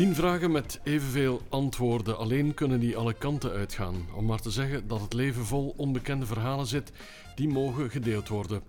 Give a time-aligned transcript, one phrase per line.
[0.00, 2.18] Tien vragen met evenveel antwoorden.
[2.18, 4.06] Alleen kunnen die alle kanten uitgaan.
[4.14, 6.92] Om maar te zeggen dat het leven vol onbekende verhalen zit,
[7.34, 8.62] die mogen gedeeld worden.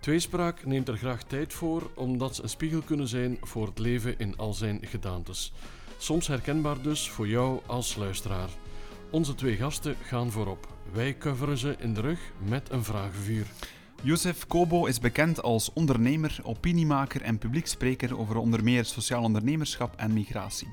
[0.00, 4.18] Tweespraak neemt er graag tijd voor, omdat ze een spiegel kunnen zijn voor het leven
[4.18, 5.52] in al zijn gedaantes.
[5.98, 8.48] Soms herkenbaar dus voor jou als luisteraar.
[9.10, 10.68] Onze twee gasten gaan voorop.
[10.92, 13.46] Wij coveren ze in de rug met een vragenvuur.
[14.04, 20.12] Youssef Kobo is bekend als ondernemer, opiniemaker en publiekspreker over onder meer sociaal ondernemerschap en
[20.12, 20.68] migratie.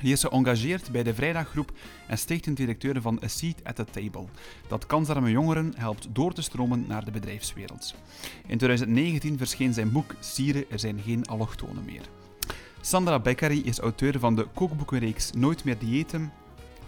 [0.00, 1.72] Hij is geëngageerd bij de Vrijdaggroep
[2.06, 4.24] en stichtend directeur van A Seat at the Table,
[4.68, 7.94] dat kansarme jongeren helpt door te stromen naar de bedrijfswereld.
[8.46, 12.08] In 2019 verscheen zijn boek Sieren, er zijn geen allochtonen meer.
[12.80, 16.32] Sandra Beccari is auteur van de kookboekenreeks Nooit meer diëten,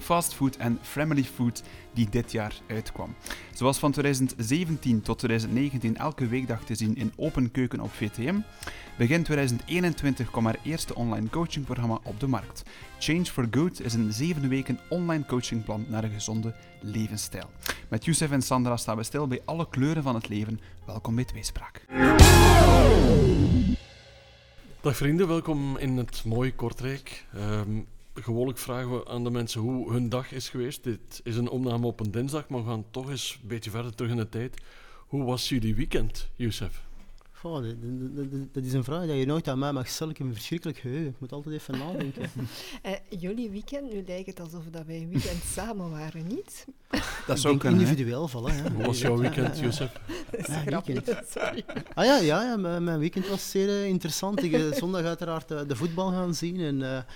[0.05, 3.15] fastfood en family food die dit jaar uitkwam.
[3.55, 8.39] Ze was van 2017 tot 2019 elke weekdag te zien in Open Keuken op VTM.
[8.99, 12.63] Begin 2021 kwam haar eerste online coachingprogramma op de markt.
[12.99, 17.51] Change for Good is een zeven weken online coachingplan naar een gezonde levensstijl.
[17.89, 20.61] Met Youssef en Sandra staan we stil bij alle kleuren van het leven.
[20.87, 21.85] Welkom bij Tweespraak.
[24.81, 27.25] Dag vrienden, welkom in het mooie Kortrijk.
[27.37, 30.85] Um, gewoonlijk vragen we aan de mensen hoe hun dag is geweest.
[30.85, 33.95] Dit is een opname op een dinsdag, maar we gaan toch eens een beetje verder
[33.95, 34.63] terug in de tijd.
[35.07, 36.83] Hoe was jullie weekend, Youssef?
[37.43, 37.75] Oh, dat,
[38.53, 40.13] dat, is een vraag die je nooit aan mij mag stellen.
[40.13, 41.07] Ik heb een verschrikkelijk geheugen.
[41.07, 42.31] Ik moet altijd even nadenken.
[42.87, 46.67] uh, jullie weekend, nu lijkt het alsof dat wij een weekend samen waren, niet?
[47.27, 47.81] Dat zou kunnen.
[47.81, 48.55] individueel vallen.
[48.55, 48.71] Hè.
[48.71, 49.93] Hoe was jouw weekend, Jozef?
[51.29, 51.65] sorry.
[51.95, 54.43] Ah ja, ja, ja mijn, mijn, weekend was zeer uh, interessant.
[54.43, 56.61] Ik uh, zondag uiteraard de voetbal gaan zien.
[56.61, 57.07] En,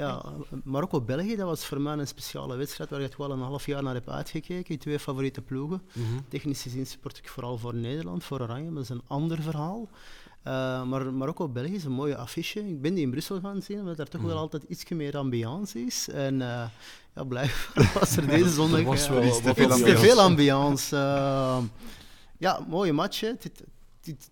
[0.00, 0.22] ja,
[0.64, 3.94] Marokko-België, dat was voor mij een speciale wedstrijd waar ik wel een half jaar naar
[3.94, 4.78] heb uitgekeken.
[4.78, 5.82] Twee favoriete ploegen.
[5.92, 6.24] Mm -hmm.
[6.28, 9.88] Technisch gezien sport ik vooral voor Nederland, voor Oranje, maar dat is een ander verhaal.
[10.46, 12.68] Uh, maar Marokko-België is een mooie affiche.
[12.68, 15.84] Ik ben die in Brussel gaan zien, omdat daar toch wel altijd iets meer ambiance
[15.84, 16.08] is.
[16.08, 16.64] En uh,
[17.14, 19.84] ja, blijkbaar was er deze zondag was wel, uh, te veel ambiance.
[19.84, 20.96] Te veel ambiance.
[22.38, 23.20] ja, mooie match.
[23.20, 23.62] Hè het,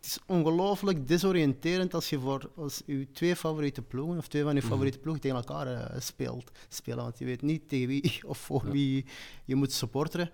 [0.01, 4.61] is ongelooflijk desoriënterend als je voor als je twee favoriete ploegen, of twee van je
[4.61, 4.69] mhm.
[4.69, 7.05] favoriete ploegen tegen elkaar uh, speelt, spelen.
[7.05, 9.05] Want je weet niet tegen wie of voor wie
[9.45, 10.31] je moet supporteren.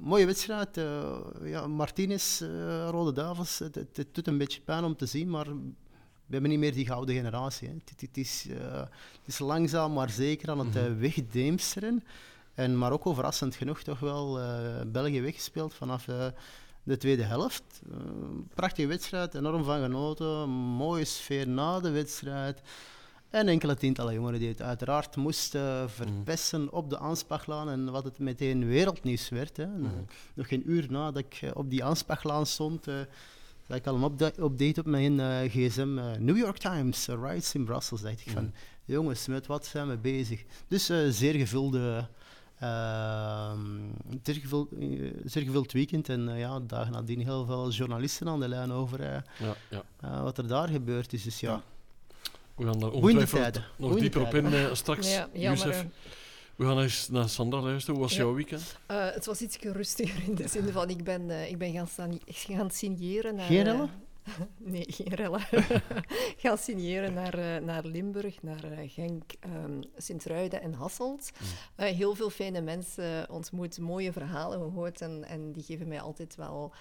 [0.00, 0.78] Mooie wedstrijd.
[0.78, 5.30] Uh, ja, Martinez, uh, Rode Duivels, het, het, doet een beetje pijn om te zien,
[5.30, 5.46] maar
[6.26, 7.68] we hebben niet meer die gouden generatie.
[7.68, 7.74] Hè.
[7.74, 12.04] Het, het, is, het, is, langzaam maar zeker aan het mm wegdeemsteren.
[12.54, 14.38] En Marokko, verrassend genoeg, toch wel
[14.86, 16.06] België weggespeeld vanaf
[16.84, 17.62] de tweede helft.
[17.90, 17.96] Uh,
[18.54, 20.48] prachtige wedstrijd, enorm van genoten.
[20.50, 22.60] Mooie sfeer na de wedstrijd.
[23.30, 27.70] En enkele tientallen jongeren die het uiteraard moesten verpesten op de aanspachlaan.
[27.70, 29.56] En wat het meteen wereldnieuws werd.
[29.56, 29.66] Hè.
[29.66, 30.06] Mm.
[30.34, 32.94] Nog geen uur nadat ik eh, op die aanspachlaan stond, uh,
[33.68, 36.00] zag ik al een update op mijn uh, gsm.
[36.18, 38.00] New York Times, riots in Brussels.
[38.00, 38.52] dacht ik van,
[38.84, 40.44] jongens, met wat zijn we bezig?
[40.68, 42.08] Dus zeer gevulde
[44.22, 44.68] zeer, gevuld,
[45.24, 49.00] zeer gevuld weekend en uh, ja, dagen nadien heel veel journalisten aan de lijn over
[49.00, 49.06] uh,
[49.38, 49.82] ja, ja.
[50.04, 51.22] Uh, wat er daar gebeurd is.
[51.22, 51.62] Dus ja.
[52.54, 55.86] We gaan daar ongetwijfeld nog Goeie dieper op in uh, straks, ja, Youssef.
[56.56, 57.94] We gaan eens naar Sandra luisteren.
[57.94, 58.76] Hoe was jouw weekend?
[58.86, 63.34] het was iets rustiger in de zin van ik ben, ik ben gaan, gaan signeren.
[63.34, 63.90] Naar, Geen?
[64.58, 65.40] Nee, geen rellen.
[66.42, 69.32] gaan signeren naar, uh, naar Limburg, naar uh, Genk,
[69.64, 71.30] um, Sint-Ruiden en Hasselt.
[71.76, 76.36] Uh, heel veel fijne mensen ontmoet, mooie verhalen gehoord en, en die geven mij altijd
[76.36, 76.72] wel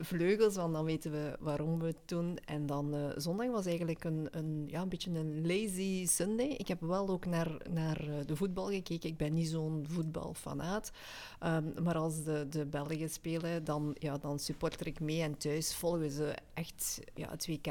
[0.00, 2.38] vleugels, want dan weten we waarom we het doen.
[2.44, 6.46] En dan zondag was eigenlijk een, een, ja, een beetje een lazy Sunday.
[6.46, 9.08] Ik heb wel ook naar, naar de voetbal gekeken.
[9.08, 10.92] Ik ben niet zo'n voetbalfanaat.
[11.44, 15.74] Um, maar als de, de Belgen spelen, dan, ja, dan supporter ik mee en thuis
[15.74, 16.73] volgen ze echt
[17.14, 17.66] ja, het WK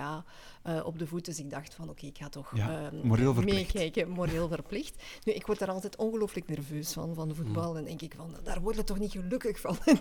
[0.67, 1.25] uh, op de voet.
[1.25, 5.03] Dus ik dacht van oké, ik ga toch ja, uh, meekijken, moreel verplicht.
[5.23, 7.71] Nu, ik word daar altijd ongelooflijk nerveus van, van voetbal.
[7.71, 7.77] Mm.
[7.77, 9.77] En denk ik van, daar word je toch niet gelukkig van.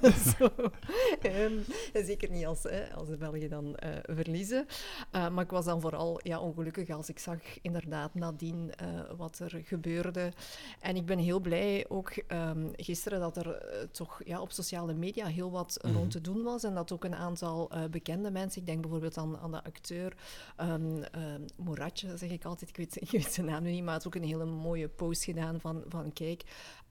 [1.22, 4.66] um, zeker niet als, hè, als de Belgen dan uh, verliezen.
[5.10, 8.72] maar ik was dan vooral ja, ongelukkig als ik zag inderdaad nadien
[9.16, 10.32] wat er gebeurde.
[10.80, 15.26] En ik ben heel blij ook um, gisteren dat er toch ja, op sociale media
[15.26, 15.92] heel wat mm.
[15.92, 16.64] rond te doen was.
[16.64, 20.14] En dat ook een aantal bekende mensen, ik denk bijvoorbeeld aan, aan de acteur
[20.60, 23.94] um, um, Moratje, zeg ik altijd, ik weet, ik weet zijn naam nu niet, maar
[23.94, 26.42] het ook een hele mooie post gedaan van, van kijk,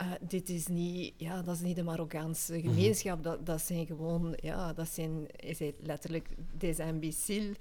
[0.01, 2.67] uh, dit is niet, ja, dat is niet de Marokkaanse mhm.
[2.67, 7.57] gemeenschap, dat, dat zijn gewoon, ja, dat zijn, hij zei letterlijk, des imbéciles.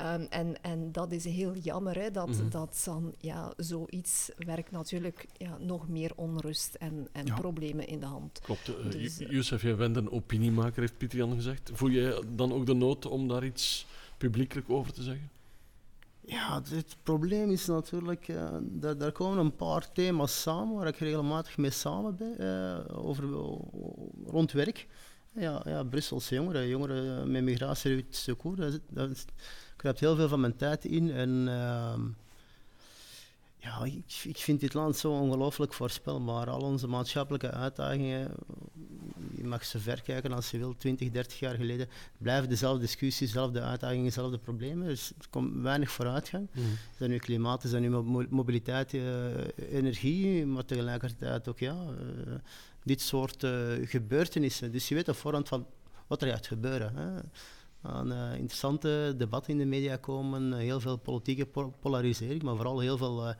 [0.00, 4.70] Um, en, en dat is heel jammer, hè, dat, mm dat dan, ja, zoiets werkt
[4.70, 7.34] natuurlijk ja, nog meer onrust en, en ja.
[7.34, 8.40] problemen in de hand.
[8.40, 8.68] Klopt.
[8.68, 11.70] Uh, dus, Youssef, jij bent een opiniemaker, heeft Pieter Jan gezegd.
[11.74, 13.86] Voel jij dan ook de nood om daar iets
[14.18, 15.30] publiekelijk over te zeggen?
[16.24, 21.56] Ja, het, probleem is natuurlijk, uh, daar, komen een paar thema's samen waar ik regelmatig
[21.56, 23.24] mee samen ben, uh, over,
[24.26, 24.86] rond werk.
[25.34, 29.24] Ja, ja, Brusselse jongeren, jongeren met migratie uit secours, dat, dat
[29.76, 31.10] kruipt heel veel van mijn tijd in.
[31.10, 31.94] En uh,
[33.62, 36.50] ja, ik, ik vind dit land zo ongelooflijk voorspelbaar.
[36.50, 38.30] Al onze maatschappelijke uitdagingen,
[39.36, 41.88] je mag ze verkijken als je wil, 20, 30 jaar geleden,
[42.18, 44.86] blijven dezelfde discussies, dezelfde uitdagingen, dezelfde problemen.
[44.86, 46.48] Dus er komt weinig vooruitgang.
[46.52, 46.64] Mm.
[46.98, 47.90] Dat nu klimaat, dat nu
[48.30, 49.02] mobiliteit, uh,
[49.70, 51.84] energie, maar tegelijkertijd ook ja,
[52.26, 52.34] uh,
[52.82, 54.72] dit soort uh, gebeurtenissen.
[54.72, 55.66] Dus je weet op voorhand van
[56.06, 56.96] wat er gaat gebeuren.
[56.96, 57.20] Hè
[57.82, 61.46] aan uh, interessante debatten in de media komen, heel veel politieke
[61.80, 63.34] polarisering, maar vooral heel veel uh,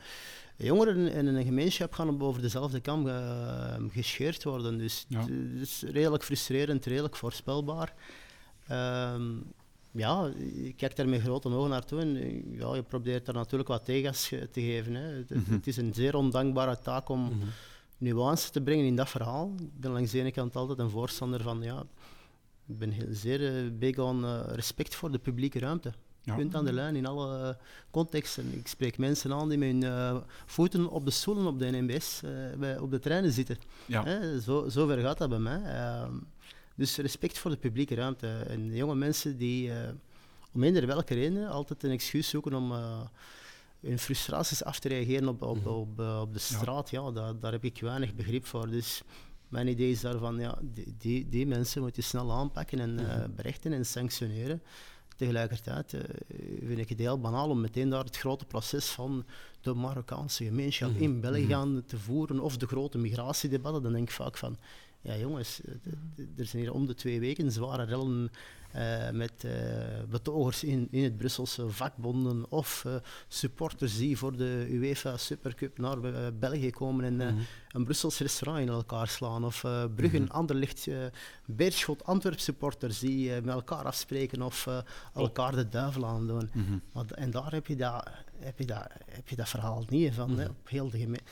[0.56, 4.79] jongeren in een gemeenschap gaan over dezelfde kam uh, gescheerd worden.
[4.79, 5.21] Dus ja.
[5.21, 7.94] het is redelijk frustrerend, redelijk voorspelbaar.
[8.71, 9.44] Um,
[9.91, 10.31] ja,
[10.62, 14.29] ik kijk daar met grote ogen naartoe en ja, je probeert daar natuurlijk wat tegengas
[14.29, 14.94] te geven.
[14.94, 15.03] Hè.
[15.03, 15.55] Het, mm -hmm.
[15.55, 17.49] het, is een zeer ondankbare taak om mm -hmm.
[17.99, 19.55] nuance te brengen in dat verhaal.
[19.61, 21.85] Ik ben langs de ene kant altijd een voorstander van ja,
[22.73, 25.93] ik ben heel, zeer uh, big on uh, respect voor de publieke ruimte.
[26.23, 26.35] Ja.
[26.35, 27.55] Punt aan de lijn in alle uh,
[27.91, 28.59] contexten.
[28.59, 32.21] Ik spreek mensen aan die met hun voeten op de stoelen op de NMBS
[32.59, 33.57] bij, op de treinen zitten.
[33.87, 34.05] Ja.
[34.05, 34.41] Hè?
[34.41, 35.63] Zo, zo ver gaat dat bij mij.
[35.63, 36.15] Ehm,
[36.75, 38.29] dus respect voor de publieke ruimte.
[38.29, 39.73] En jonge mensen die,
[40.53, 42.73] om eender welke reden, altijd een excuus zoeken om
[43.81, 45.69] hun frustraties af te reageren op, op, mhm.
[45.69, 48.71] op, op de straat, ja, ja daar, daar heb ik weinig begrip voor.
[48.71, 49.03] Dus
[49.53, 53.25] mijn idee is daarvan, ja, die, die, die mensen moet je snel aanpakken en uh,
[53.37, 54.63] berechten en sanctioneren.
[55.17, 56.01] Tegelijkertijd uh,
[56.67, 59.25] vind ik het heel banaal om meteen daar het grote proces van
[59.61, 61.03] de Marokkaanse gemeenschap -hmm.
[61.03, 63.83] in België mm te voeren of de grote migratiedebatten.
[63.83, 64.57] Dan denk ik vaak van,
[65.03, 65.61] ja jongens,
[66.37, 68.31] er zijn hier om de twee weken zware rellen
[68.77, 69.53] uh, met uh,
[70.11, 72.95] betogers in, in het Brusselse vakbonden of uh,
[73.29, 75.99] supporters die voor de UEFA Supercup naar
[76.39, 77.47] België komen en -hmm.
[77.71, 79.45] een Brussels restaurant in elkaar slaan.
[79.45, 79.61] Of
[79.95, 80.37] Bruggen, mm -hmm.
[80.37, 80.89] Anderlecht,
[81.47, 84.69] Beerschot, Antwerp supporters die met elkaar afspreken of
[85.15, 86.51] elkaar de duivel aandoen.
[86.53, 86.83] Mm -hmm.
[86.93, 90.39] maar, en daar heb je dat, heb je dat, heb je dat verhaal niet van,
[90.39, 91.25] hè, op heel de gemeente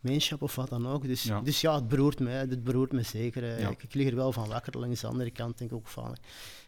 [0.00, 1.06] gemeenschap of wat dan ook.
[1.06, 3.60] Dus ja, dus ja het beroert me, het beroert me zeker.
[3.60, 3.68] Ja.
[3.68, 4.78] Ik, ik, lig er wel van wakker.
[4.78, 6.16] Langs de andere kant denk ik ook van,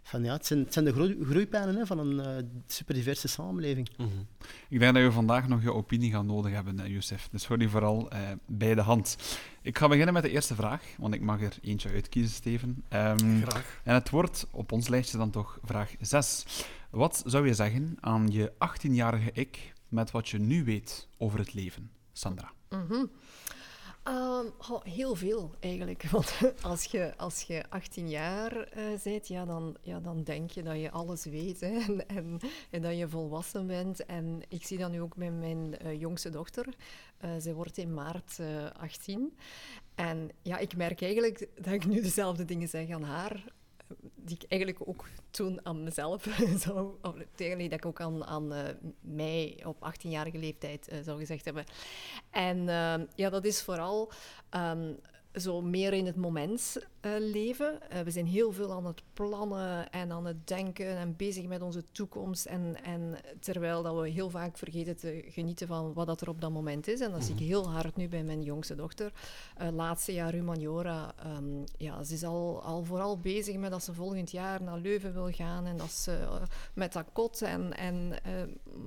[0.03, 3.89] van ja, het zijn, het zijn de groei, groeipijnen hè, van een uh, superdiverse samenleving.
[3.97, 4.27] Mm -hmm.
[4.69, 7.29] Ik denk dat we vandaag nog je opinie gaan nodig hebben, uh, Youssef.
[7.31, 9.17] Dus voor die vooral uh, bij de hand.
[9.63, 12.85] Ik ga beginnen met de eerste vraag, want ik mag er eentje uitkiezen, Steven.
[12.93, 13.81] Um, Graag.
[13.85, 16.45] En het wordt op ons lijstje dan toch vraag 6.
[16.91, 21.55] Wat zou je zeggen aan je 18-jarige ik met wat je nu weet over het
[21.55, 22.53] leven, Sandra?
[22.71, 23.11] Mm -hmm.
[24.09, 24.53] Um,
[24.83, 26.03] heel veel eigenlijk.
[26.11, 30.63] Want als je, als je 18 jaar uh, bent, ja, dan, ja, dan denk je
[30.63, 32.07] dat je alles weet en,
[32.71, 34.07] en, dat je volwassen bent.
[34.07, 36.67] En ik zie dat nu ook met mijn uh, jongste dochter.
[37.25, 38.41] Uh, zij wordt in maart
[38.77, 39.37] 18.
[39.95, 43.45] En ja, ik merk eigenlijk dat ik nu dezelfde dingen zeg aan haar
[44.15, 46.29] die ik eigenlijk ook toen aan mezelf
[46.65, 48.61] zou, of tegen dat ik ook aan, aan uh,
[49.01, 51.65] mij op 18-jarige leeftijd uh, zou gezegd hebben.
[52.31, 54.13] En uh, ja, dat is vooral
[54.51, 54.99] um,
[55.35, 57.79] zo meer in het moment uh, leven.
[57.93, 61.63] Uh, we zijn heel veel aan het plannen en aan het denken en bezig met
[61.63, 62.47] onze toekomst.
[62.47, 66.41] En, en terwijl dat we heel vaak vergeten te genieten van wat dat er op
[66.41, 67.01] dat moment is.
[67.01, 69.13] En dat zie ik heel hard nu bij mijn jongste dochter.
[69.61, 71.15] Uh, laatste jaar humaniora.
[71.27, 75.13] Um, ja, ze is al, al vooral bezig met dat ze volgend jaar naar Leuven
[75.13, 75.67] wil gaan.
[75.67, 76.29] En dat ze
[76.75, 77.43] met dat kot.
[77.43, 78.13] En, en,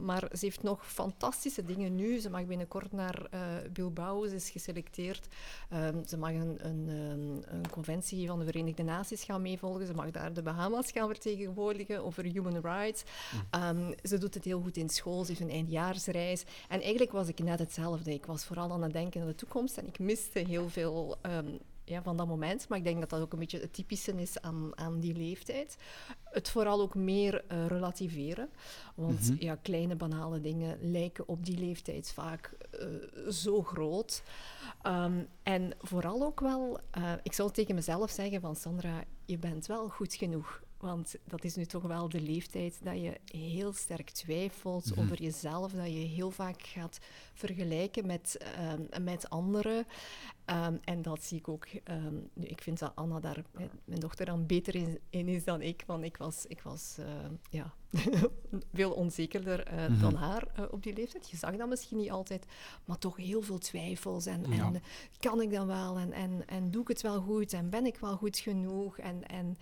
[0.02, 2.20] maar ze heeft nog fantastische dingen nu.
[2.20, 3.30] Ze mag binnenkort naar
[3.74, 4.28] Bilbao.
[4.28, 5.28] Ze is geselecteerd.
[5.74, 9.88] Um, ze mag een, een, ehm, een, conventie van de Verenigde Naties gaan meevolgen.
[9.88, 13.04] Ze mag daar de Bahama's gaan vertegenwoordigen over human rights.
[13.52, 13.62] Mm.
[13.62, 15.24] Um, ze doet het heel goed in school.
[15.24, 16.44] Ze heeft een eindjaarsreis.
[16.70, 18.14] En eigenlijk was ik net hetzelfde.
[18.14, 21.18] Ik was vooral aan het denken aan de toekomst en ik miste heel veel.
[21.22, 22.68] Um, ja, van dat moment.
[22.68, 25.78] Maar ik denk dat dat ook een beetje het typische is aan, aan die leeftijd.
[26.24, 28.50] Het vooral ook meer uh, relativeren.
[28.96, 29.38] Want mm -hmm.
[29.40, 34.24] ja, kleine banale dingen lijken op die leeftijd vaak uh, zo groot.
[34.84, 39.66] Um, en vooral ook wel, uh, ik zou tegen mezelf zeggen van Sandra, je bent
[39.66, 40.64] wel goed genoeg.
[40.78, 45.04] Want dat is nu toch wel de leeftijd dat je heel sterk twijfelt mm -hmm.
[45.04, 47.00] over jezelf, dat je heel vaak gaat
[47.34, 49.86] vergelijken met, uh, met anderen.
[50.46, 51.66] Ehm, en dat zie ik ook.
[51.84, 53.44] ehm, nu, ik vind dat Anna daar,
[53.86, 55.84] mijn dochter, dan beter in, in is dan ik.
[55.88, 57.06] Want ik was, ik was eh,
[57.50, 57.74] ja,
[58.74, 60.00] veel onzekerder eh, Mhm.
[60.02, 61.30] dan haar eh, op die leeftijd.
[61.30, 62.46] Je zag dat misschien niet altijd,
[62.86, 64.26] maar toch heel veel twijfels.
[64.26, 64.64] En, Ja.
[64.66, 64.82] en
[65.20, 65.98] kan ik dan wel?
[65.98, 67.54] En, en, en doe ik het wel goed?
[67.54, 68.98] En ben ik wel goed genoeg?
[68.98, 69.58] En, en,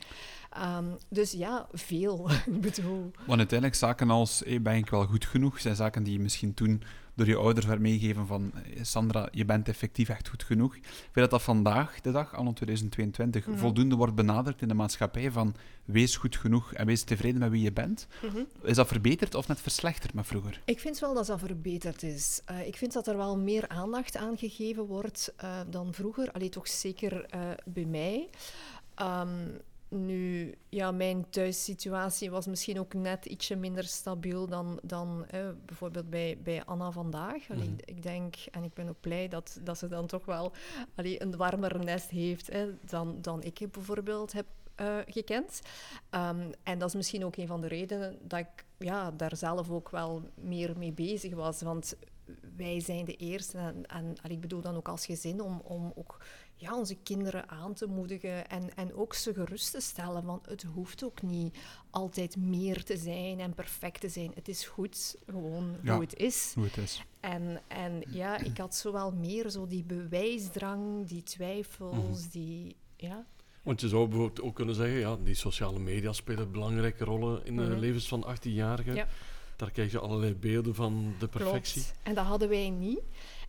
[0.49, 2.29] ehm, dus ja, veel.
[2.55, 3.11] ik bedoel...
[3.25, 6.53] Want uiteindelijk zaken als hey, ben ik wel goed genoeg, zijn zaken die je misschien
[6.53, 6.83] toen
[7.15, 10.75] door je ouders werd meegegeven van eh, Sandra, je bent effectief echt goed genoeg.
[10.75, 13.57] Ik vind dat dat vandaag, de dag, anno 2022, Mhm.
[13.57, 15.55] voldoende wordt benaderd in de maatschappij van
[15.85, 18.07] wees goed genoeg en wees tevreden met wie je bent.
[18.23, 18.43] Mhm.
[18.61, 20.61] Is dat verbeterd of net verslechterd met vroeger?
[20.65, 22.41] Ik vind wel dat dat verbeterd is.
[22.45, 26.31] Eh, ik vind dat er wel meer aandacht aan gegeven wordt eh, dan vroeger.
[26.31, 27.25] Allee, toch zeker
[27.65, 28.29] bij mij.
[28.95, 29.29] Ehm,
[29.93, 36.09] nu, ja, mijn thuissituatie was misschien ook net ietsje minder stabiel dan, dan eh, bijvoorbeeld
[36.09, 37.49] bij, bij Anna vandaag.
[37.49, 37.77] Allee, Mhm.
[37.85, 40.51] ik, denk, en ik ben ook blij dat, dat ze dan toch wel
[40.95, 44.45] allee, een warmer nest heeft hè, dan, dan ik bijvoorbeeld heb
[44.75, 45.61] eh, gekend.
[46.09, 49.69] Ehm, en dat is misschien ook een van de redenen dat ik ja, daar zelf
[49.69, 51.61] ook wel meer mee bezig was.
[51.61, 51.95] Want
[52.55, 56.17] wij zijn de eerste, en, en ik bedoel dan ook als gezin, om, om ook
[56.63, 60.23] ja, onze kinderen aan te moedigen en, en ook ze gerust te stellen.
[60.25, 61.57] Want het hoeft ook niet
[61.89, 64.31] altijd meer te zijn en perfect te zijn.
[64.35, 65.93] Het is goed gewoon Ja.
[65.93, 66.51] hoe het is.
[66.55, 67.03] Hoe het is.
[67.19, 72.29] En, en ja, ik had zo wel meer zo die bewijsdrang, die twijfels, Mhm.
[72.31, 72.75] die...
[72.97, 73.25] Ja,
[73.63, 77.55] Want je zou bijvoorbeeld ook kunnen zeggen, ja, die sociale media spelen belangrijke rollen in
[77.55, 77.79] de Mhm.
[77.79, 78.95] levens van 18-jarigen.
[78.95, 79.07] Ja.
[79.55, 81.81] Daar krijg je allerlei beelden van de perfectie.
[81.81, 81.97] Klopt.
[82.03, 82.99] En dat hadden wij niet.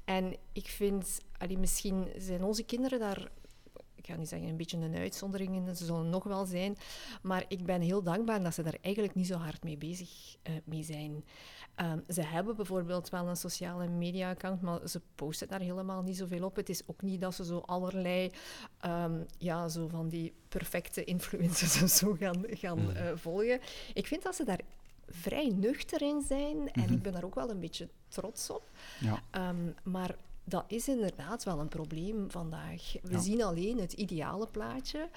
[0.05, 3.29] En ik vind, allee, misschien zijn onze kinderen daar,
[3.95, 6.77] ik ga niet zeggen een beetje een uitzondering in, ze zullen nog wel zijn,
[7.23, 10.53] maar ik ben heel dankbaar dat ze daar eigenlijk niet zo hard mee bezig eh,
[10.65, 11.25] mee zijn.
[11.75, 16.45] Ehm, ze hebben bijvoorbeeld wel een sociale media-account, maar ze posten daar helemaal niet zoveel
[16.45, 16.57] op.
[16.57, 18.31] Het is ook niet dat ze zo allerlei,
[18.81, 22.97] ehm, ja, zo van die perfecte influencers of zo gaan, gaan Mhm.
[22.97, 23.61] eh, volgen.
[23.95, 24.61] Ik vind dat ze daar
[25.09, 26.93] vrij nuchter in zijn en Mhm.
[26.93, 28.63] ik ben daar ook wel een beetje trots op.
[29.01, 29.23] Ja.
[29.31, 32.93] Ehm, maar dat is inderdaad wel een probleem vandaag.
[33.03, 33.19] We Ja.
[33.19, 35.09] zien alleen het ideale plaatje.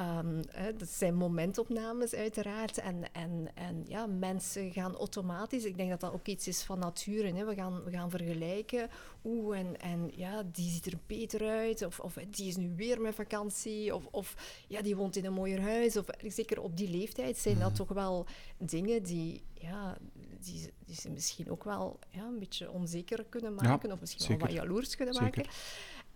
[0.00, 2.78] Ehm, hè, dat zijn momentopnames uiteraard.
[2.78, 5.64] En, en, en ja, mensen gaan automatisch...
[5.64, 7.32] Ik denk dat dat ook iets is van nature.
[7.32, 7.44] Hè.
[7.44, 8.88] We, gaan, we gaan vergelijken.
[9.24, 11.82] Oeh, en, en ja, die ziet er beter uit.
[11.82, 13.94] Of, of die is nu weer met vakantie.
[13.94, 14.34] Of, of
[14.68, 15.96] ja, die woont in een mooier huis.
[15.96, 18.26] Of, zeker op die leeftijd zijn dat toch wel
[18.58, 19.42] dingen die...
[19.54, 19.98] Ja,
[20.38, 23.92] die, die ze misschien ook wel ja, een beetje onzeker kunnen Ja, maken.
[23.92, 25.46] of misschien wel wat jaloers kunnen Zeker.
[25.46, 25.52] maken.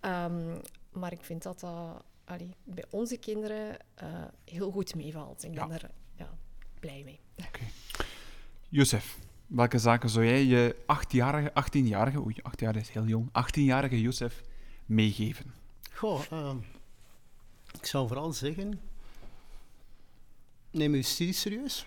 [0.01, 0.59] Ehm,
[1.01, 5.45] maar ik vind dat dat allee, bij onze kinderen eh, heel goed meevalt.
[5.45, 5.75] Ik ben Ja.
[5.75, 6.39] er ja,
[6.81, 7.21] blij mee.
[8.69, 14.01] Youssef, welke zaken zou jij je 8-jarige, 18-jarige, oei, 8 jaar is heel jong, 18-jarige
[14.01, 14.43] Youssef
[14.87, 15.55] meegeven?
[15.93, 16.57] Goh, ehm,
[17.79, 18.81] ik zou vooral zeggen,
[20.71, 21.87] neem je studie serieus.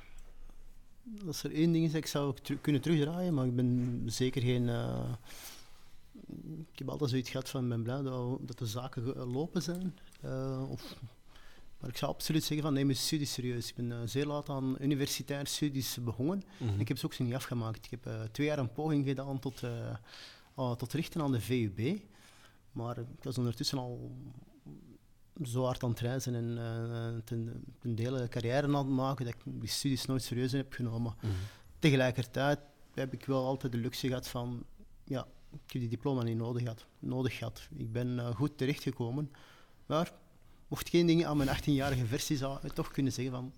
[1.28, 4.70] Als er één ding is dat ik zou kunnen terugdraaien, maar ik ben zeker geen...
[4.70, 5.14] eh,
[6.72, 9.98] ik heb altijd zoiets gehad van, ik ben blij dat, dat de zaken lopen zijn.
[10.22, 10.96] Eh, of,
[11.80, 13.70] maar ik zou absoluut zeggen van, neem je studie serieus.
[13.70, 16.44] Ik ben eh, zeer laat aan universitaire studies begonnen.
[16.58, 16.80] Mhm.
[16.80, 17.86] Ik heb ze ook zo niet afgemaakt.
[17.86, 19.62] Ik heb eh, twee jaar een poging gedaan tot,
[20.56, 22.00] ah, tot richten aan de VUB.
[22.72, 24.12] Maar ik was ondertussen al
[25.44, 29.34] zo hard aan het reizen en eh, ten, ten dele carrière aan het maken dat
[29.34, 31.16] ik die studies nooit serieus heb genomen.
[31.22, 31.32] Mhm.
[31.80, 32.60] Tegelijkertijd
[32.94, 34.64] heb ik wel altijd de luxe gehad van,
[35.04, 36.86] ja, ik heb die diploma niet nodig gehad.
[37.00, 37.68] Nodig gehad.
[37.78, 39.32] Ik ben eh, goed terechtgekomen.
[39.86, 40.12] Maar
[40.68, 43.52] mocht geen dingen aan mijn 18-jarige versie zou ik toch kunnen zeggen van,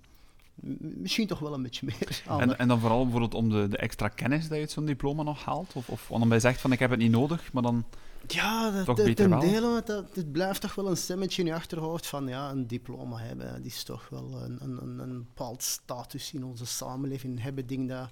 [0.80, 4.08] misschien toch wel een beetje meer En, en dan vooral bijvoorbeeld om de, de extra
[4.08, 5.74] kennis dat je uit zo'n diploma nog haalt?
[5.74, 7.86] Of, of omdat je zegt van ik heb het niet nodig, maar dan...
[8.28, 11.48] Ja, dat, Toch beter ten dele, want dat, het blijft toch wel een stemmetje in
[11.48, 15.18] je achterhoofd van ja, een diploma hebben, dat is toch wel een, een, een, een
[15.18, 18.10] bepaald status in onze samenleving hebben, ding dat,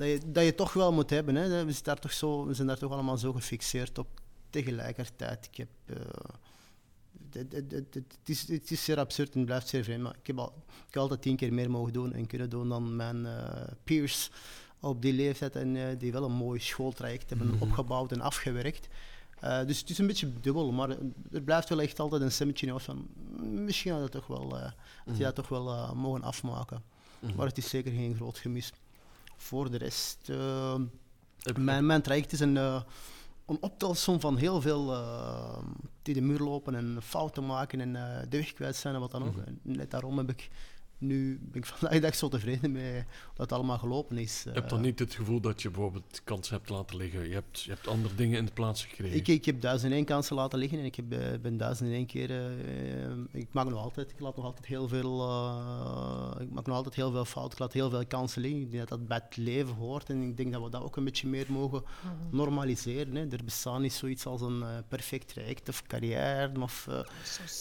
[0.00, 1.34] dat, je, dat je toch wel moet hebben.
[1.34, 1.64] Hè.
[1.64, 4.06] We, zijn daar toch zo, we zijn daar toch allemaal zo gefixeerd op.
[4.50, 5.68] Tegelijkertijd, ik heb...
[5.86, 5.96] eh,
[7.32, 10.16] het, het, het, het is, het is zeer absurd en het blijft zeer vreemd, maar
[10.20, 12.96] ik heb, al, ik heb altijd tien keer meer mogen doen en kunnen doen dan
[12.96, 14.30] mijn eh, peers
[14.80, 17.62] op die leeftijd en eh, die wel een mooi schooltraject hebben Mhm.
[17.62, 18.88] opgebouwd en afgewerkt.
[19.66, 20.88] Dus het is een beetje dubbel, maar
[21.32, 23.06] er blijft wel echt altijd een stemmetje in van
[23.40, 24.72] "Mm, misschien had, toch wel, had
[25.04, 25.22] je Mhm.
[25.22, 26.82] dat toch wel eh, mogen afmaken.
[27.18, 27.36] Mhm.
[27.36, 28.72] Maar het is zeker geen groot gemis.
[29.40, 30.74] Voor de rest, eh,
[31.58, 32.82] mijn, mijn traject is een, eh,
[33.46, 35.04] een optelsom van heel veel
[36.02, 37.92] die de muur lopen en fouten maken en
[38.28, 39.36] de weg kwijt zijn en wat dan ook.
[39.36, 39.50] Mhm.
[39.62, 40.50] Net daarom heb ik
[41.00, 44.42] nu ben ik vandaag dag zo tevreden mee dat het allemaal gelopen is.
[44.42, 47.28] Je hebt dan Eh, niet het gevoel dat je bijvoorbeeld kansen hebt laten liggen.
[47.28, 49.16] Je hebt, je hebt andere dingen in de plaats gekregen.
[49.16, 51.88] Ik, ik heb duizend en één kansen laten liggen en ik heb, eh, ben duizend
[51.88, 52.30] en één keer.
[52.30, 55.20] eh, ik maak nog altijd, ik laat nog altijd heel veel.
[55.28, 58.60] eh, ik maak nog altijd heel veel fouten, ik laat heel veel kansen liggen.
[58.60, 60.96] Ik denk dat dat bij het leven hoort en ik denk dat we dat ook
[60.96, 61.82] een beetje meer mogen
[62.30, 63.14] normaliseren.
[63.14, 63.26] Hè.
[63.30, 67.02] Er bestaat niet zoiets als een perfect traject of carrière of hè.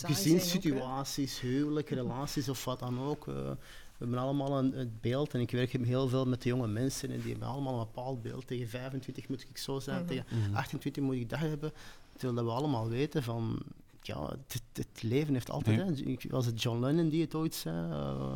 [0.07, 3.27] gezinssituaties, huwelijk, relaties of wat dan ook.
[3.29, 3.51] Eh.
[3.97, 7.11] we hebben allemaal een, een beeld en ik werk heel veel met de jonge mensen
[7.11, 8.47] en die hebben allemaal een bepaald beeld.
[8.47, 10.55] Tegen 25 moet ik zo zijn, tegen Mhm.
[10.55, 11.71] 28 moet ik dat hebben.
[12.17, 13.59] Terwijl we allemaal weten van,
[14.01, 15.85] ja, het, het leven heeft altijd, Nee.
[16.05, 17.91] hè, ik- was het John Lennon die het ooit zei?
[17.91, 18.35] eh,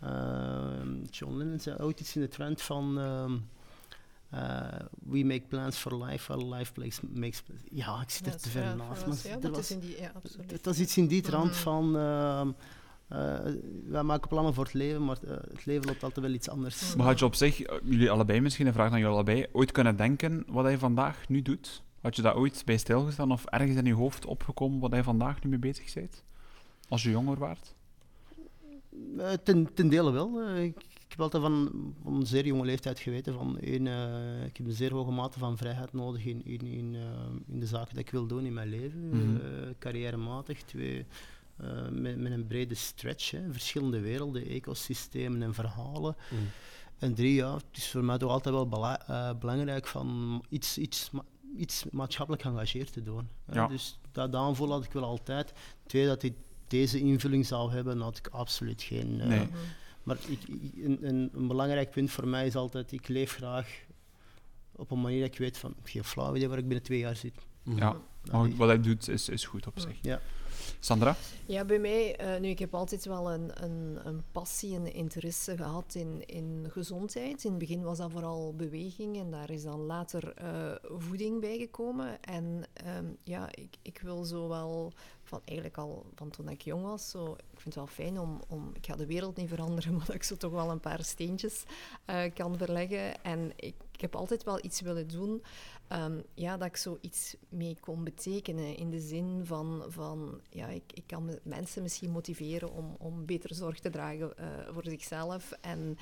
[0.00, 3.36] eh, John Lennon zei ooit iets in de trend van, ehm,
[4.30, 8.48] eh, we make plans for life, while life makes, makes Ja, ik zit er te
[8.48, 8.98] ver ja, naast.
[8.98, 10.50] dat maar is- ja, dat was- is in die, ja, absoluut.
[10.50, 11.54] het was iets in die trant Mhm.
[11.60, 11.96] van.
[13.10, 13.38] Eh,
[13.86, 16.88] wij maken plannen voor het leven, maar eh, het leven loopt altijd wel iets anders.
[16.88, 16.96] Mhm.
[16.96, 19.72] Maar had je op zich, eh, jullie allebei misschien, een vraag aan jullie allebei, ooit
[19.72, 21.82] kunnen denken wat hij vandaag nu doet?
[22.00, 25.42] Had je daar ooit bij stilgestaan of ergens in je hoofd opgekomen wat hij vandaag
[25.42, 26.24] nu mee bezig bent?
[26.88, 27.74] Als je jonger waart?
[29.18, 30.56] Eh, ten, ten dele wel.
[30.56, 31.70] Ik, ik heb altijd van,
[32.02, 35.38] van een zeer jonge leeftijd geweten van één, eh, ik heb een zeer hoge mate
[35.38, 36.96] van vrijheid nodig in, in, in,
[37.46, 40.62] in de zaken die ik wil doen in mijn leven, eh, carrièrematig.
[40.62, 41.06] Twee,
[41.62, 46.16] eh, met, met een brede stretch, hè, verschillende werelden, ecosystemen en verhalen.
[46.30, 46.40] Mhm.
[46.98, 50.78] En drie, ja, het is voor mij toch altijd wel bela- eh, belangrijk van iets,
[50.78, 51.24] iets, ma-
[51.56, 53.28] iets maatschappelijk geëngageerd te doen.
[53.52, 53.66] Ja.
[53.66, 55.52] Dus dat aanvoel had ik wel altijd.
[55.86, 56.32] Twee, dat dit
[56.68, 59.20] deze invulling zou hebben, had ik absoluut geen.
[59.20, 59.48] eh, Nee.
[60.02, 63.68] Maar ik, ik- een, een, een belangrijk punt voor mij is altijd, ik leef graag
[64.72, 66.98] op een manier dat ik weet van, ik geen flauw idee waar ik binnen twee
[66.98, 67.34] jaar zit.
[67.76, 67.96] Ja,
[68.30, 69.98] maar wat hij doet is, is goed op zich.
[70.02, 70.20] Ja.
[70.80, 71.16] Sandra?
[71.46, 75.56] Ja, bij mij, eh, nu, ik heb altijd wel een, een, een passie en interesse
[75.56, 77.44] gehad in, in gezondheid.
[77.44, 82.22] In het begin was dat vooral beweging en daar is dan later eh, voeding bijgekomen.
[82.22, 86.82] En ehm, ja, ik, ik wil zo wel, van, eigenlijk al van toen ik jong
[86.82, 89.92] was, zo, ik vind het wel fijn om, om, ik ga de wereld niet veranderen,
[89.96, 91.64] maar dat ik zo toch wel een paar steentjes
[92.04, 93.22] eh, kan verleggen.
[93.22, 95.42] En ik heb altijd wel iets willen doen
[95.90, 98.76] Ehm, ja, dat ik zoiets mee kon betekenen.
[98.76, 103.26] In de zin van, van ja, ik, ik kan me- mensen misschien motiveren om, om
[103.26, 105.52] beter zorg te dragen eh, voor zichzelf.
[105.60, 105.98] En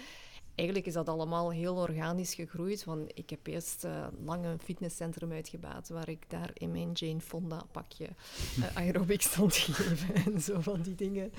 [0.58, 2.84] eigenlijk is dat allemaal heel organisch gegroeid.
[2.84, 7.20] Want ik heb eerst eh, lang een fitnesscentrum uitgebaat waar ik daar in mijn Jane
[7.20, 8.08] Fonda pakje
[8.60, 11.32] eh aerobic stond gegeven en zo van die dingen.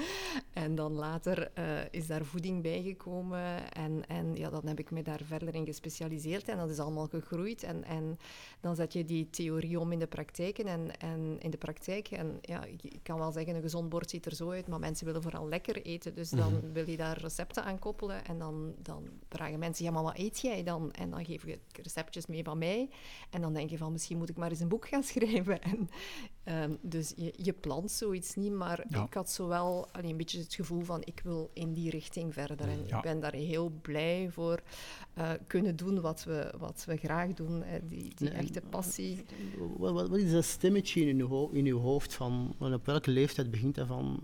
[0.54, 5.02] En dan later eh, is daar voeding bijgekomen en, en ja, dan heb ik me
[5.02, 7.64] daar verder in gespecialiseerd en dat is allemaal gegroeid.
[7.64, 8.20] En, en
[8.60, 12.08] dan zet je die theorie om in de praktijk en, en in de praktijk.
[12.08, 14.80] En ja, ik, ik kan wel zeggen, een gezond bord ziet er zo uit, maar
[14.80, 16.16] mensen willen vooral lekker eten.
[16.16, 20.04] Dus dan wil je daar recepten aan koppelen en dan, dan vragen mensen, ja, maar
[20.04, 20.92] wat eet jij dan?
[20.92, 22.90] En dan geef je receptjes mee van mij.
[23.30, 25.62] En dan denk je van, misschien moet ik maar eens een boek gaan schrijven.
[25.62, 25.90] En,
[26.44, 29.06] ehm, dus je, je plant zoiets niet, maar Ja.
[29.06, 32.34] ik had zo wel allee, een beetje het gevoel van, ik wil in die richting
[32.34, 32.60] verder.
[32.70, 32.98] En Ja.
[32.98, 34.60] ik ben daar heel blij voor
[35.14, 37.64] eh, kunnen doen wat we, wat we graag doen.
[37.64, 37.86] hè.
[37.86, 39.26] Die, die echte passie.
[39.78, 43.52] Wat, wat, wat is dat stemmetje in uw, in uw hoofd van, op welke leeftijd
[43.52, 44.20] begint dat van...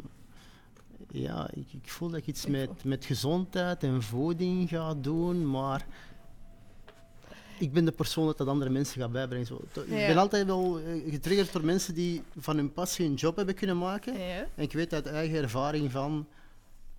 [1.12, 5.86] Ja, ik, ik voel dat ik iets met, met gezondheid en voeding ga doen, maar
[7.60, 9.46] ik ben de persoon dat dat andere mensen gaat bijbrengen.
[9.48, 9.62] Zo.
[9.74, 10.08] Ik Ja.
[10.08, 13.78] ben altijd wel eh, getriggerd door mensen die van hun passie een job hebben kunnen
[13.78, 14.14] maken.
[14.14, 14.48] Ja.
[14.56, 16.28] En ik weet uit eigen ervaring van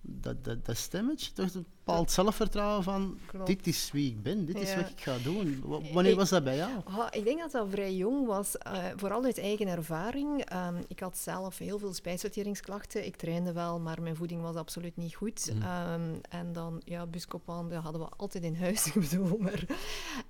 [0.01, 1.49] dat, dat, dat stemmetje, toch
[1.87, 3.47] bepaald zelfvertrouwen van Klopt.
[3.47, 4.75] dit is wie ik ben, dit is Ja.
[4.81, 5.61] wat ik ga doen.
[5.65, 6.71] W- wanneer Ik- was dat bij jou?
[6.83, 10.45] Ah, ik denk dat dat vrij jong was, eh, vooral uit eigen ervaring.
[10.45, 13.05] Ehm, ik had zelf heel veel spijsverteringsklachten.
[13.05, 15.51] Ik trainde wel, maar mijn voeding was absoluut niet goed.
[15.53, 15.61] Mhm.
[15.63, 19.65] Ehm, en dan, ja, buscopan, dat hadden we altijd in huis, ik bedoel, maar...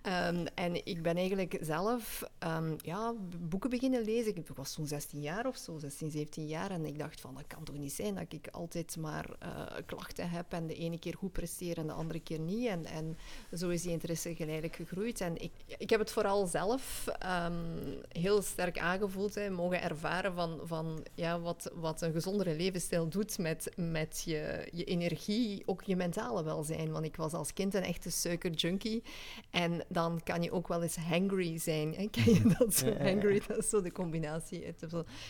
[0.02, 2.24] ehm, en ik ben eigenlijk zelf
[2.82, 4.36] ja, boeken beginnen lezen.
[4.36, 6.72] Ik was zo'n 16 jaar of zo, 16, 17 jaar.
[6.72, 9.50] En ik dacht van, dat kan toch niet zijn dat ik altijd maar eh,
[9.86, 12.68] klachten heb en de ene keer goed presteer en de andere keer niet.
[12.68, 13.18] En, en
[13.58, 15.22] zo is die interesse geleidelijk gegroeid.
[15.22, 17.54] En ik, ik heb het vooral zelf ehm,
[18.10, 23.38] heel sterk aangevoeld, hè, mogen ervaren van, van ja, wat, wat een gezondere levensstijl doet
[23.38, 26.92] met, met je, je energie, ook je mentale welzijn.
[26.92, 29.04] Want ik was als kind een echte suikerjunkie.
[29.50, 31.94] En dan kan je ook wel eens hangry zijn.
[31.96, 32.08] Hè?
[32.10, 32.94] Ken je dat zo?
[32.98, 34.66] Hangry, dat is zo de combinatie.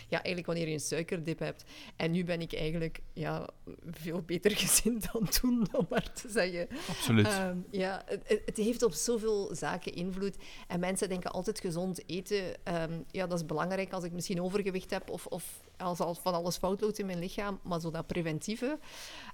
[0.08, 1.64] Ja, eigenlijk wanneer je een suikerdip hebt.
[1.96, 3.48] En nu ben ik eigenlijk ja,
[3.90, 6.68] veel beter gezind dan toen, om maar zeggen.
[6.88, 7.26] Absoluut.
[7.26, 10.36] Ehm, ja, het, het heeft op zoveel zaken invloed.
[10.68, 12.64] En mensen denken altijd gezond eten.
[12.64, 15.44] ehm, ja, dat is belangrijk als ik misschien overgewicht heb of, of
[15.76, 17.60] als al van alles fout loopt in mijn lichaam.
[17.62, 18.78] Maar zo dat preventieve,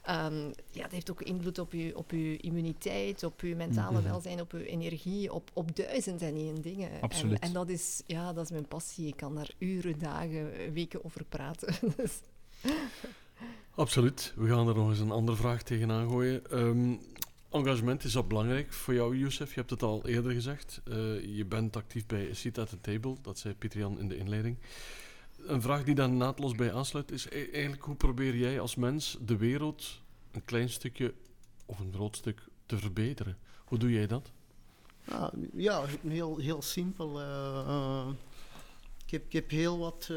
[0.02, 4.08] ehm, ja, dat heeft ook invloed op je, op uw immuniteit, op uw mentale Mhm.
[4.08, 6.90] welzijn, op uw energie, op, op duizend en één dingen.
[6.90, 7.38] En, Absoluut.
[7.38, 9.06] en dat is, ja, dat is mijn passie.
[9.06, 11.74] Ik kan daar uren, dagen, weken over praten.
[13.74, 14.32] Absoluut.
[14.36, 16.50] We gaan er nog eens een andere vraag tegenaan gooien.
[16.50, 16.94] Ehm,
[17.50, 19.48] engagement is dat belangrijk voor jou, Youssef?
[19.48, 20.80] Je hebt het al eerder gezegd.
[20.84, 24.56] Eh, je bent actief bij Seat at the Table, dat zei Pieter-Jan in de inleiding.
[25.46, 29.18] Een vraag die daar naadloos bij aansluit is e- eigenlijk hoe probeer jij als mens
[29.20, 31.14] de wereld een klein stukje
[31.66, 33.36] of een groot stuk te verbeteren?
[33.64, 34.30] Hoe doe jij dat?
[35.08, 37.20] Ja, ja heel, heel simpel.
[37.20, 38.06] eh, eh,
[39.22, 40.16] ik heb heel wat eh,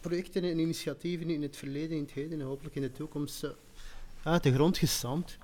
[0.00, 3.50] projecten en initiatieven in het verleden, in het heden en hopelijk in de toekomst eh,
[4.22, 5.38] uit de grond gestampt.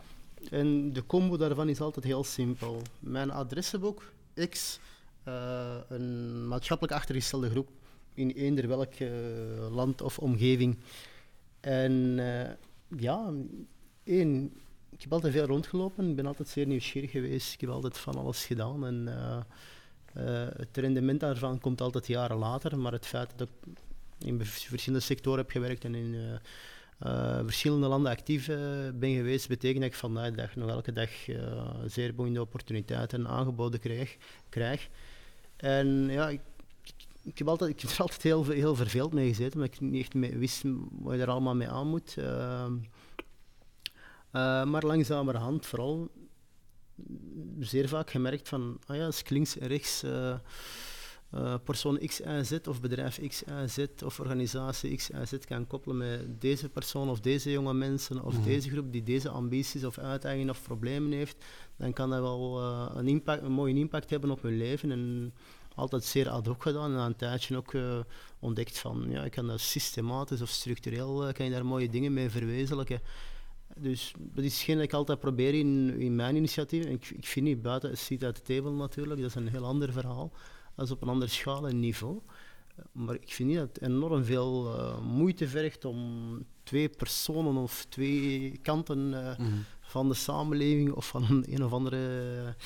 [0.50, 2.82] En de combo daarvan is altijd heel simpel.
[2.98, 4.12] Mijn adressenboek,
[4.48, 4.78] X,
[5.22, 7.68] eh, een maatschappelijk achtergestelde groep
[8.14, 9.08] in eender welk eh,
[9.70, 10.78] land of omgeving.
[11.60, 12.16] En
[12.96, 13.32] ja,
[14.04, 14.52] één,
[14.90, 18.14] ik heb altijd veel rondgelopen, ik ben altijd zeer nieuwsgierig geweest, ik heb altijd van
[18.14, 18.86] alles gedaan.
[18.86, 19.08] En
[20.56, 23.78] het rendement daarvan komt altijd jaren later, maar het feit dat ik
[24.18, 26.34] in vers- verschillende sectoren heb gewerkt en in eh,
[26.98, 28.58] eh, verschillende landen actief eh,
[28.94, 33.80] ben geweest, betekent dat ik vandaag dag nog elke dag eh, zeer boeiende opportuniteiten aangeboden
[33.80, 34.16] krijg.
[34.48, 34.88] krijg.
[35.56, 36.40] En ja, ik,
[37.22, 40.00] ik, heb, altijd, ik heb er altijd heel, heel verveeld mee gezeten, omdat ik niet
[40.00, 42.16] echt wist wat je er allemaal mee aan moet.
[44.30, 46.10] Eh, maar langzamerhand vooral
[47.60, 50.34] zeer vaak gemerkt van, ah ja, als ik links en rechts eh,
[51.30, 55.32] eh, persoon X, Y, Z of bedrijf X, Y, Z of organisatie X, Y, Z
[55.46, 58.44] kan koppelen met deze persoon of deze jonge mensen of Mhm.
[58.44, 61.44] deze groep die deze ambities of uitdagingen of problemen heeft,
[61.76, 64.90] dan kan dat wel eh, een, impact, een mooie impact hebben op hun leven.
[64.90, 65.34] En
[65.74, 67.72] altijd zeer ad hoc gedaan en na een tijdje ook
[68.38, 72.30] ontdekt van, ja, ik kan dat systematisch of structureel, kan je daar mooie dingen mee
[72.30, 73.00] verwezenlijken.
[73.76, 76.84] Dus dat is hetgeen dat ik altijd probeer in, in mijn initiatief.
[76.84, 79.64] Ik, ik vind niet buiten het ziet uit de table natuurlijk, dat is een heel
[79.64, 80.32] ander verhaal.
[80.74, 82.20] Dat is op een andere schaal en niveau.
[82.76, 87.56] Eh, Maar ik vind niet dat het enorm veel eh, moeite vergt om twee personen
[87.56, 89.46] of twee kanten eh,
[89.80, 92.56] van de samenleving of van een, een of andere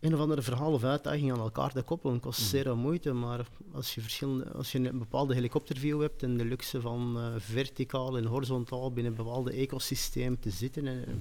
[0.00, 3.46] een of andere verhaal of uitdaging aan elkaar te koppelen kost zeer veel moeite, maar
[3.72, 8.16] als je, verschillende, als je een bepaalde helikopterview hebt en de luxe van eh, verticaal
[8.16, 11.12] en horizontaal binnen een bepaalde ecosysteem te zitten, en, eh,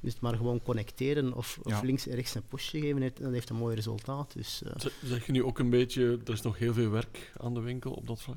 [0.00, 1.80] is het maar gewoon connecteren of, of Ja.
[1.80, 4.32] links en rechts een pushje geven, het- dat heeft een mooi resultaat.
[4.32, 4.72] Dus, eh,
[5.04, 7.92] Zeg je nu ook een beetje, er is nog heel veel werk aan de winkel
[7.92, 8.36] op dat vlak?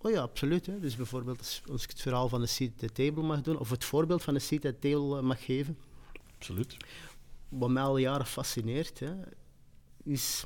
[0.00, 0.66] Oh ja, absoluut.
[0.66, 0.80] Hè.
[0.80, 3.58] Dus bijvoorbeeld als, als ik het verhaal van de seat at the table mag doen,
[3.58, 5.76] of het voorbeeld van de seat at the table eh, mag geven,
[6.38, 6.76] Absoluut.
[7.58, 9.12] Wat mij al jaren fascineert, hè,
[10.02, 10.44] is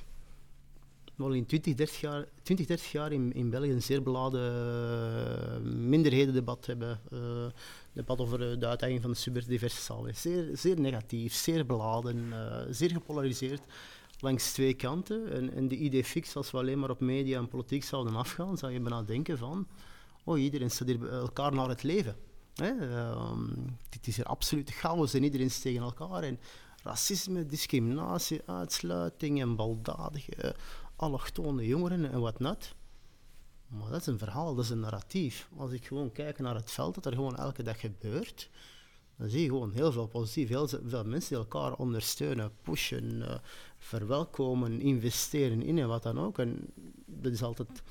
[1.15, 5.61] wel in 20, 30 jaar, 20, 30 jaar in, in België een zeer beladen eh,
[5.73, 7.01] minderhedendebat hebben.
[7.11, 7.47] eh
[7.93, 10.19] debat over eh, de uitdaging van de superdiverse samenleving.
[10.19, 12.33] Zeer, zeer negatief, zeer beladen,
[12.75, 13.63] zeer gepolariseerd
[14.21, 15.33] langs twee kanten.
[15.33, 18.59] En, en de idee fix, als we alleen maar op media en politiek zouden afgaan,
[18.59, 19.67] zou je bijna denken van,
[20.25, 22.17] oh, iedereen staat hier elkaar naar het leven.
[22.55, 22.69] Hè?
[22.69, 23.45] ehm,
[23.89, 26.23] dit is hier absoluut chaos en iedereen is tegen elkaar.
[26.89, 30.55] Racisme, discriminatie, uitsluiting en baldadige
[30.97, 32.75] allochtone jongeren en wat not.
[33.67, 35.49] Maar dat is een verhaal, dat is een narratief.
[35.57, 38.51] Als ik gewoon kijk naar het veld, dat er gewoon elke dag gebeurt,
[39.17, 40.49] dan zie je gewoon heel veel positief.
[40.49, 43.39] Heel veel mensen die elkaar ondersteunen, pushen, eh,
[43.79, 46.39] verwelkomen, investeren in en wat dan ook.
[46.39, 46.73] En
[47.07, 47.83] dat is altijd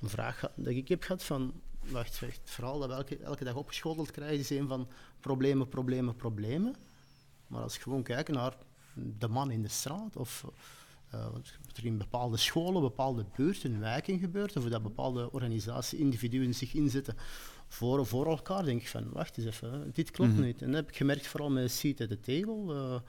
[0.00, 1.52] een vraag dat ik heb gehad van,
[1.90, 4.88] wacht, het verhaal dat we elke, elke dag opgeschoteld krijgen is een van
[5.20, 6.74] problemen, problemen, problemen.
[7.52, 8.56] Maar als ik gewoon kijk naar
[9.18, 10.44] de man in de straat of
[11.10, 16.54] eh, wat er in bepaalde scholen, bepaalde buurten, wijken gebeurt, of dat bepaalde organisaties, individuen
[16.54, 17.14] zich inzetten
[17.68, 20.42] voor, voor elkaar, denk ik van, wacht eens even, dit klopt Mhm.
[20.42, 20.62] niet.
[20.62, 23.00] En dat heb ik gemerkt vooral met Seat at the Table, eh,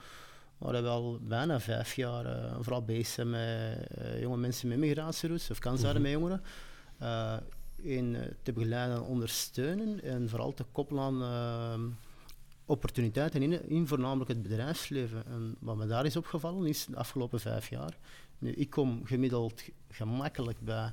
[0.57, 3.87] waar we al bijna vijf jaar eh, vooral bezig zijn met
[4.19, 6.41] jonge mensen met migratieroutes, of kansen met jongeren,
[6.97, 7.37] eh,
[7.75, 11.79] in te begeleiden en ondersteunen en vooral te koppelen aan eh,
[12.65, 15.25] opportuniteiten in, in voornamelijk het bedrijfsleven.
[15.25, 17.97] En wat me daar is opgevallen is de afgelopen vijf jaar.
[18.37, 20.91] Nu, ik kom gemiddeld gemakkelijk bij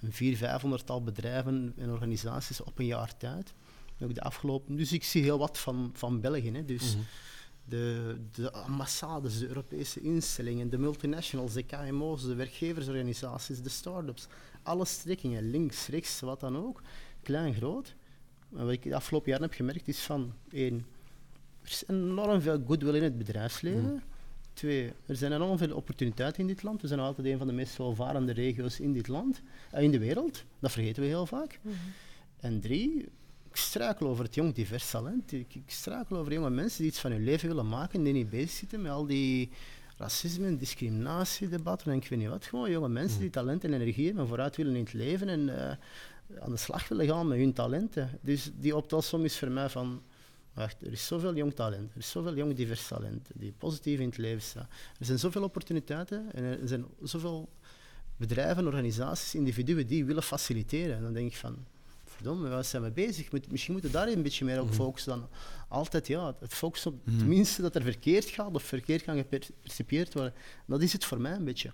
[0.00, 3.54] een vier, vijfhonderdtal bedrijven en organisaties op een jaar tijd.
[4.00, 6.50] Ook de afgelopen, dus ik zie heel wat van, van België.
[6.52, 6.64] Hè.
[6.64, 7.04] Dus Mhm.
[7.64, 14.26] de, de ambassades, de Europese instellingen, de multinationals, de KMO's, de werkgeversorganisaties, de start-ups.
[14.62, 16.82] Alle strekkingen, links, rechts, wat dan ook,
[17.22, 17.94] klein, groot.
[18.56, 20.86] En wat ik de afgelopen jaren heb gemerkt is van één,
[21.62, 24.02] er is enorm veel goodwill in het bedrijfsleven.
[24.52, 26.80] Twee, er zijn enorm veel opportuniteiten in dit land.
[26.80, 29.90] We zijn nog altijd een van de meest welvarende regio's in dit land, eh, in
[29.90, 30.44] de wereld.
[30.58, 31.60] Dat vergeten we heel vaak.
[32.40, 33.08] En drie,
[33.48, 35.32] ik struikel over het jong divers talent.
[35.32, 38.30] Ik, ik struikel over jonge mensen die iets van hun leven willen maken, die niet
[38.30, 39.50] bezig zitten met al die
[39.96, 42.44] racisme en discriminatiedebatten en ik weet niet wat.
[42.44, 45.68] Gewoon jonge mensen die talent en energie hebben en vooruit willen in het leven en
[45.68, 45.76] eh,
[46.40, 48.18] aan de slag willen gaan met hun talenten.
[48.20, 50.02] Dus die optelsom is voor mij van,
[50.52, 54.08] wacht, er is zoveel jong talent, er is zoveel jong divers talent die positief in
[54.08, 54.68] het leven staan.
[54.98, 57.48] Er zijn zoveel opportuniteiten en er zijn zoveel
[58.16, 60.96] bedrijven, organisaties, individuen die willen faciliteren.
[60.96, 61.66] En dan denk ik van,
[62.04, 63.32] verdomme, waar zijn we bezig?
[63.48, 65.28] Misschien moeten we daar een beetje meer op focussen dan
[65.68, 70.34] altijd ja, het focussen op tenminste dat er verkeerd gaat of verkeerd kan gepercipieerd worden.
[70.66, 71.70] Dat is het voor mij een beetje.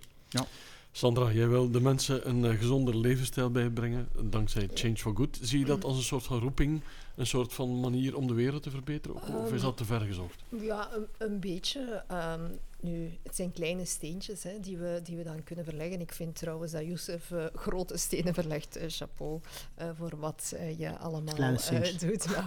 [0.91, 5.39] Sandra, jij wil de mensen een eh, gezonder levensstijl bijbrengen, dankzij Change for Good.
[5.41, 6.81] Zie je dat als een soort van roeping,
[7.19, 9.15] een soort van manier om de wereld te verbeteren?
[9.15, 10.43] Of- Of is dat te ver gezocht?
[10.49, 12.03] Ja, een, een beetje.
[12.07, 12.51] ehm,
[12.81, 16.01] nu, het zijn kleine steentjes hè, die, we, die we dan kunnen verleggen.
[16.01, 18.75] Ik vind trouwens dat Youssef eh, grote stenen verlegt.
[18.75, 19.39] eh, chapeau
[19.75, 22.25] eh, voor wat je allemaal eh, doet.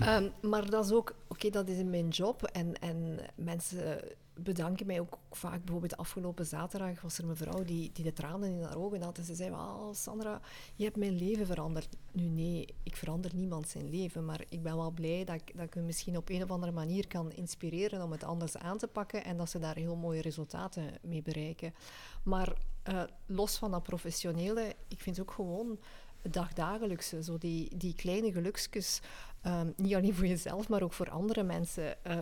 [0.00, 2.42] Ehm, maar dat is ook, oké, dat is in mijn job.
[2.42, 4.00] En, en mensen
[4.34, 5.60] bedanken mij ook vaak.
[5.64, 9.18] Bijvoorbeeld afgelopen zaterdag was er een mevrouw die, die de tranen in haar ogen had.
[9.18, 10.40] En ze zei, oh, Sandra,
[10.74, 11.88] je hebt mijn leven veranderd.
[12.12, 14.24] Nu nee, ik verander niemand zijn leven.
[14.24, 17.06] Maar ik ben wel blij dat ik, dat ik misschien op een of andere manier
[17.06, 19.24] kan inspireren om het anders aan te pakken.
[19.24, 21.74] En dat ze daar heel mooie resultaten mee bereiken.
[22.22, 25.78] Maar eh, los van dat professionele, ik vind ook gewoon
[26.22, 29.00] het dagdagelijkse, zo die, die kleine geluksjes,
[29.42, 32.04] ehm, niet alleen voor jezelf, maar ook voor andere mensen.
[32.04, 32.18] Eh,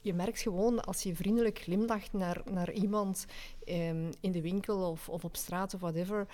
[0.00, 3.26] je merkt gewoon als je vriendelijk glimlacht naar, naar iemand
[3.64, 6.26] ehm, in de winkel of, of op straat of whatever.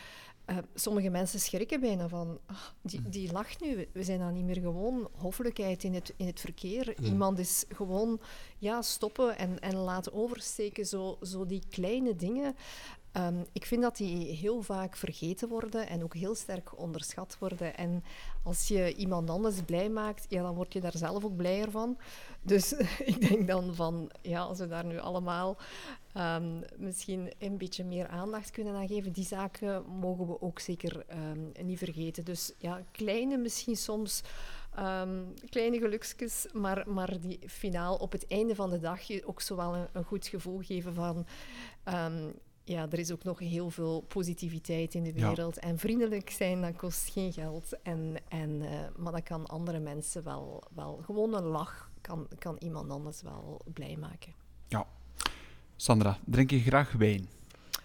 [0.57, 3.77] Eh, sommige mensen schrikken bijna van, ah, die, die lacht nu.
[3.77, 6.95] We- We zijn dan niet meer gewoon hoffelijkheid in het, in het verkeer.
[7.05, 8.21] Iemand is gewoon
[8.59, 10.87] ja, stoppen en, en laten oversteken.
[10.87, 12.57] Zo, zo die kleine dingen.
[13.13, 17.77] Ehm, ik vind dat die heel vaak vergeten worden en ook heel sterk onderschat worden.
[17.77, 18.05] En
[18.43, 21.99] als je iemand anders blij maakt, ja, dan word je daar zelf ook blijer van.
[22.43, 22.73] Dus
[23.13, 25.57] ik denk dan van, ja, als we daar nu allemaal
[26.13, 31.05] ehm, misschien een beetje meer aandacht kunnen aan geven, die zaken mogen we ook zeker
[31.07, 32.25] ehm, niet vergeten.
[32.25, 34.23] Dus ja, kleine misschien soms.
[35.49, 39.75] kleine geluksjes, maar, maar die finaal op het einde van de dag je ook zowel
[39.75, 41.27] een, een goed gevoel geven van
[42.65, 45.29] ja, er is ook nog heel veel positiviteit in de Ja.
[45.29, 45.59] wereld.
[45.59, 47.73] En vriendelijk zijn, dat kost geen geld.
[47.83, 52.57] En, en, eh, maar dat kan andere mensen wel, wel gewoon een lach kan, kan
[52.59, 54.33] iemand anders wel blij maken.
[55.77, 57.29] Sandra, drink je graag wijn?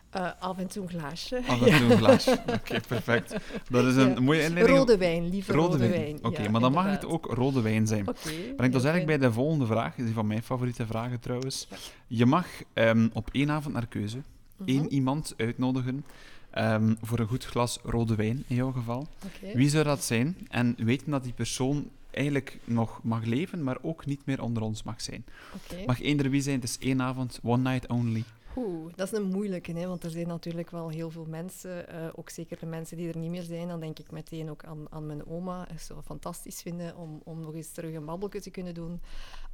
[0.09, 1.41] Eh, af en toe een glaasje.
[1.47, 2.39] Af en toe een glaasje.
[2.53, 3.35] Oké, perfect.
[3.69, 4.19] Dat is een Ja.
[4.19, 4.77] mooie inleiding.
[4.77, 6.25] Rode wijn, liever rode, wijn.
[6.25, 8.07] Oké, ja, maar dan mag het ook rode wijn zijn.
[8.07, 8.29] Oké.
[8.55, 11.67] Brengt ons eigenlijk bij de volgende vraag, die van mijn favoriete vragen trouwens.
[11.69, 11.77] Ja.
[12.07, 14.17] Je mag ehm, op één avond naar keuze
[14.57, 14.69] Mhm.
[14.69, 16.05] één iemand uitnodigen
[16.49, 19.07] ehm, voor een goed glas rode wijn, in jouw geval.
[19.53, 20.37] Wie zou dat zijn?
[20.49, 24.83] En weten dat die persoon eigenlijk nog mag leven, maar ook niet meer onder ons
[24.83, 25.25] mag zijn.
[25.53, 25.85] Oké.
[25.85, 28.23] Mag eender wie zijn, het is één avond, one night only.
[28.57, 32.07] Oeh, dat is een moeilijke, hè, want er zijn natuurlijk wel heel veel mensen, eh,
[32.15, 33.67] ook zeker de mensen die er niet meer zijn.
[33.67, 35.67] Dan denk ik meteen ook aan, aan mijn oma.
[35.69, 39.01] Ik zou het fantastisch vinden om, om nog eens terug een babbelje te kunnen doen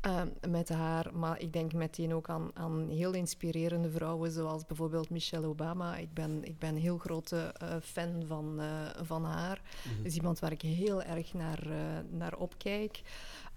[0.02, 1.10] eh, met haar.
[1.14, 5.98] Maar ik denk meteen ook aan, aan heel inspirerende vrouwen, zoals bijvoorbeeld Michelle Obama.
[5.98, 8.62] Ik ben, ik ben een heel grote eh, fan van,
[9.02, 9.62] van haar.
[10.04, 11.68] Dus iemand waar ik heel erg naar,
[12.10, 13.02] naar opkijk.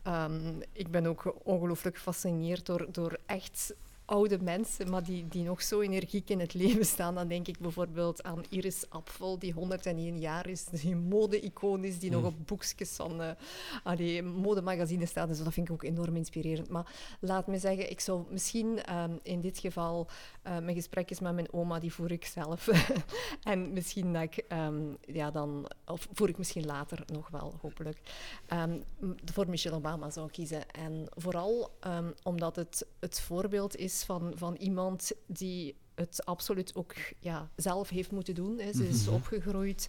[0.02, 3.74] Ehm, ik ben ook ongelooflijk gefascineerd door, door echt
[4.06, 7.14] oude mensen, maar die, die nog zo energiek in het leven staan.
[7.14, 11.98] Dan denk ik bijvoorbeeld aan Iris Apfel, die 101 jaar is, die een mode-icoon is,
[11.98, 13.30] die nog op boekjes van uh,
[13.82, 15.28] allee, modemagazines staat.
[15.28, 16.68] Dus dat vind ik ook enorm inspirerend.
[16.68, 20.06] Maar laat me zeggen, ik zou misschien um, in dit geval
[20.46, 22.68] uh, mijn gesprekjes met mijn oma, die voer ik zelf.
[23.42, 28.00] en misschien dat ik um, ja, dan, of voer ik misschien later nog wel, hopelijk.
[28.52, 28.84] Um,
[29.24, 30.70] voor Michelle Obama zou kiezen.
[30.70, 31.70] En vooral
[32.22, 38.10] omdat het het voorbeeld is van, van iemand die het absoluut ook ja, zelf heeft
[38.10, 38.58] moeten doen.
[38.58, 38.72] Hè.
[38.72, 39.88] Ze is opgegroeid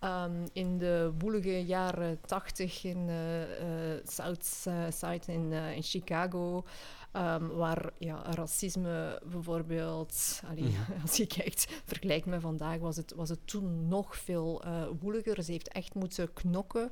[0.00, 4.44] um, in de woelige jaren tachtig in uh, uh, South
[4.90, 6.64] Side in, in Chicago.
[7.12, 11.00] Ehm, waar ja, racisme bijvoorbeeld, allee, Mhm.
[11.02, 15.42] als je kijkt, vergelijkt met vandaag, was het, was het toen nog veel eh woeliger.
[15.42, 16.90] Ze heeft echt moeten knokken.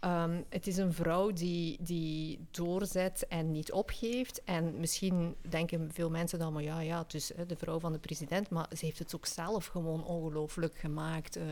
[0.00, 4.44] Ehm, het is een vrouw die, die doorzet en niet opgeeft.
[4.44, 7.92] En misschien denken veel mensen dan, maar ja, ja, het is hè, de vrouw van
[7.92, 11.36] de president, maar ze heeft het ook zelf gewoon ongelooflijk gemaakt.
[11.36, 11.44] Eh,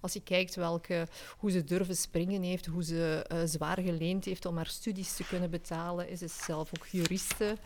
[0.00, 1.06] als je kijkt welke,
[1.38, 5.24] hoe ze durven springen heeft, hoe ze eh, zwaar geleend heeft om haar studies te
[5.26, 7.56] kunnen betalen, is ze zelf ook juriste.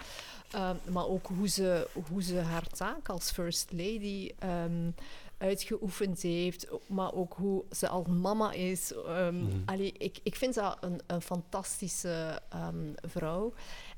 [0.51, 4.91] Ehm, maar ook hoe ze, hoe ze haar taak als first lady ehm,
[5.39, 8.93] uitgeoefend heeft, maar ook hoe ze als mama is.
[9.07, 9.49] Ehm, Mhm.
[9.65, 12.41] allee, ik, ik vind dat een, een fantastische
[13.09, 13.53] vrouw.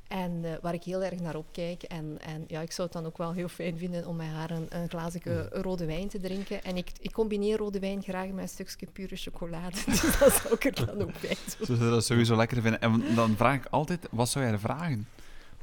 [0.09, 1.83] En eh, waar ik heel erg naar opkijk.
[1.83, 4.51] En, en ja, ik zou het dan ook wel heel fijn vinden om met haar
[4.51, 6.63] een, een glaasje rode wijn te drinken.
[6.65, 9.77] En ik, ik combineer rode wijn graag met een stukje pure chocolade.
[9.87, 11.67] Dus dat zou ik er dan ook bij doen.
[11.67, 12.81] Ze zullen dat sowieso lekker vinden.
[12.81, 15.09] En dan vraag ik altijd, wat zou jij vragen?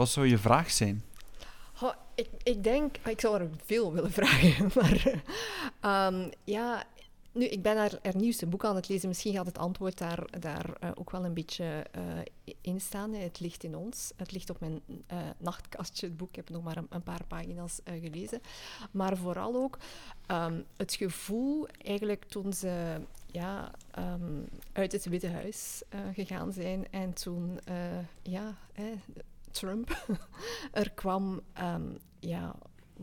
[0.02, 1.04] Wat zou je vraag zijn?
[2.44, 5.18] Ik, denk, ik zou er veel willen vragen, maar eh,
[5.80, 6.86] ehm, ja,
[7.32, 9.08] nu, ik ben haar nieuwste boek aan het lezen.
[9.08, 12.04] Misschien gaat het antwoord daar, daar eh, ook wel een beetje eh,
[12.62, 13.14] in staan.
[13.14, 14.12] Het ligt in ons.
[14.16, 16.30] Het ligt op mijn eh, nachtkastje, het boek.
[16.30, 18.42] Ik heb nog maar een, paar pagina's gelezen.
[18.92, 19.78] Maar vooral ook
[20.26, 25.84] ehm, het gevoel, eigenlijk toen ze ja, ehm, uit het Witte Huis
[26.14, 27.60] gegaan zijn en toen,
[28.22, 28.58] ja,
[29.52, 30.06] Trump.
[30.72, 32.56] Er kwam, ehm, ja,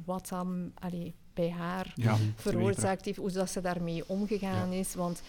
[0.04, 4.94] wat dan allee, bij haar Ja, veroorzaakt heeft, hoe dat ze daarmee omgegaan is.
[4.94, 5.22] Want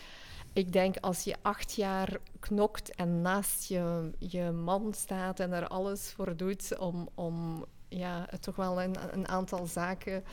[0.54, 5.68] ik denk als je acht jaar knokt en naast je, je man staat en er
[5.68, 10.24] alles voor doet om, om ja, toch wel een, een aantal zaken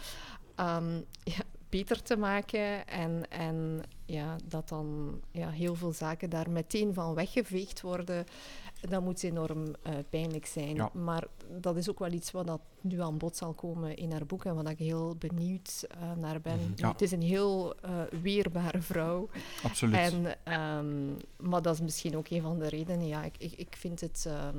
[1.22, 6.94] ja, beter te maken en, en ja, dat dan ja, heel veel zaken daar meteen
[6.94, 8.25] van weggeveegd worden,
[8.88, 10.75] dat moet enorm eh, pijnlijk zijn.
[10.75, 10.90] Ja.
[10.92, 11.25] Maar
[11.61, 14.44] dat is ook wel iets wat dat nu aan bod zal komen in haar boek
[14.44, 16.59] en wat ik heel benieuwd eh, naar ben.
[16.61, 16.72] Mhm.
[16.77, 16.88] Ja.
[16.92, 17.90] Het is een heel eh,
[18.22, 19.29] weerbare vrouw.
[19.62, 19.94] Absoluut.
[19.96, 21.07] En, ehm,
[21.49, 23.07] maar dat is misschien ook een van de redenen.
[23.07, 24.59] Ja, ik, ik, ik vind het ehm,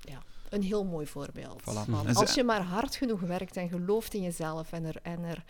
[0.00, 1.60] ja, een heel mooi voorbeeld.
[1.62, 1.90] Voilà.
[1.90, 5.44] Ze- als je maar hard genoeg werkt en gelooft in jezelf en er, en er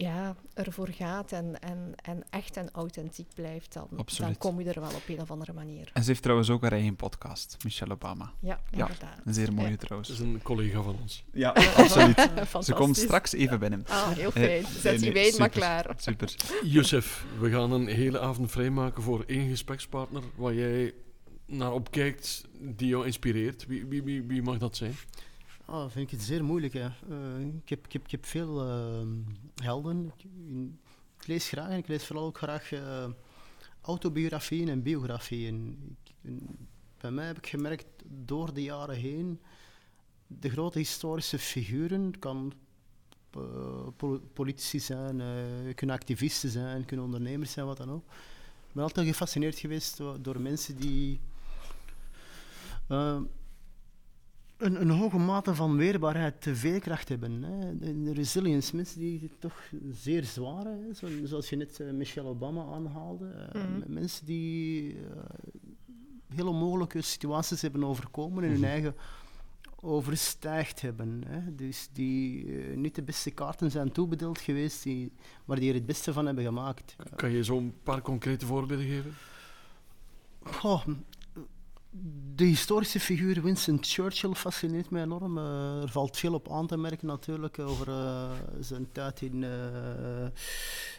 [0.00, 4.80] ja, ervoor gaat en, en, en echt en authentiek blijft, dan, dan kom je er
[4.80, 5.90] wel op een of andere manier.
[5.92, 8.32] En ze heeft trouwens ook haar eigen podcast, Michelle Obama.
[8.40, 9.18] Ja, Ja, inderdaad.
[9.24, 9.76] Een zeer mooie Ja.
[9.76, 10.08] trouwens.
[10.10, 11.24] Dat is een collega van ons.
[11.32, 12.28] Ja, absoluut.
[12.60, 13.84] Ze komt straks even binnen.
[13.88, 14.46] Ah, heel Eh, fijn.
[14.48, 15.60] nee, Zet die nee, wijn maar super.
[15.60, 15.94] klaar.
[15.96, 16.34] Super.
[16.64, 20.94] Youssef, we gaan een hele avond vrijmaken voor één gesprekspartner waar jij
[21.46, 23.66] naar opkijkt, die jou inspireert.
[23.66, 24.94] Wie, wie, wie, wie mag dat zijn?
[25.70, 26.72] Ah, vind ik het zeer moeilijk.
[26.72, 26.88] Hè.
[27.08, 29.08] Eh, ik, heb, ik, heb, ik heb veel ehm,
[29.62, 30.12] helden.
[31.18, 33.06] Ik, lees graag en ik lees vooral ook graag eh,
[33.80, 35.78] autobiografieën en biografieën.
[36.04, 36.32] Ik,
[37.00, 39.40] bij mij heb ik gemerkt door de jaren heen,
[40.26, 42.52] de grote historische figuren, kan
[43.30, 45.22] eh, pol- politici zijn,
[45.74, 48.04] kunnen activisten zijn, kunnen ondernemers zijn, wat dan ook.
[48.68, 51.20] Ik ben altijd gefascineerd geweest door, mensen die
[54.60, 57.42] een, een hoge mate van weerbaarheid, de veerkracht hebben.
[57.42, 57.76] Hè.
[57.78, 60.94] De, de resilience, mensen die toch zeer zwaar, hè.
[60.94, 63.28] Zo, zoals je net eh, Michelle Obama aanhaalde.
[63.28, 63.92] eh, Mhm.
[63.92, 65.00] Mensen die eh,
[66.34, 68.68] heel onmogelijke situaties hebben overkomen en hun Mhm.
[68.68, 68.94] eigen
[69.82, 71.22] overstijgd hebben.
[71.26, 71.54] Hè.
[71.54, 72.44] Dus die
[72.76, 75.12] niet de beste kaarten zijn toebedeeld geweest, die,
[75.44, 76.96] maar die er het beste van hebben gemaakt.
[77.16, 79.12] Kan je zo een paar concrete voorbeelden geven?
[80.42, 80.86] Goh,
[82.34, 85.38] de historische figuur Winston Churchill fascineert mij enorm.
[85.38, 89.50] Eh, er valt veel op aan te merken natuurlijk over eh, zijn tijd in eh,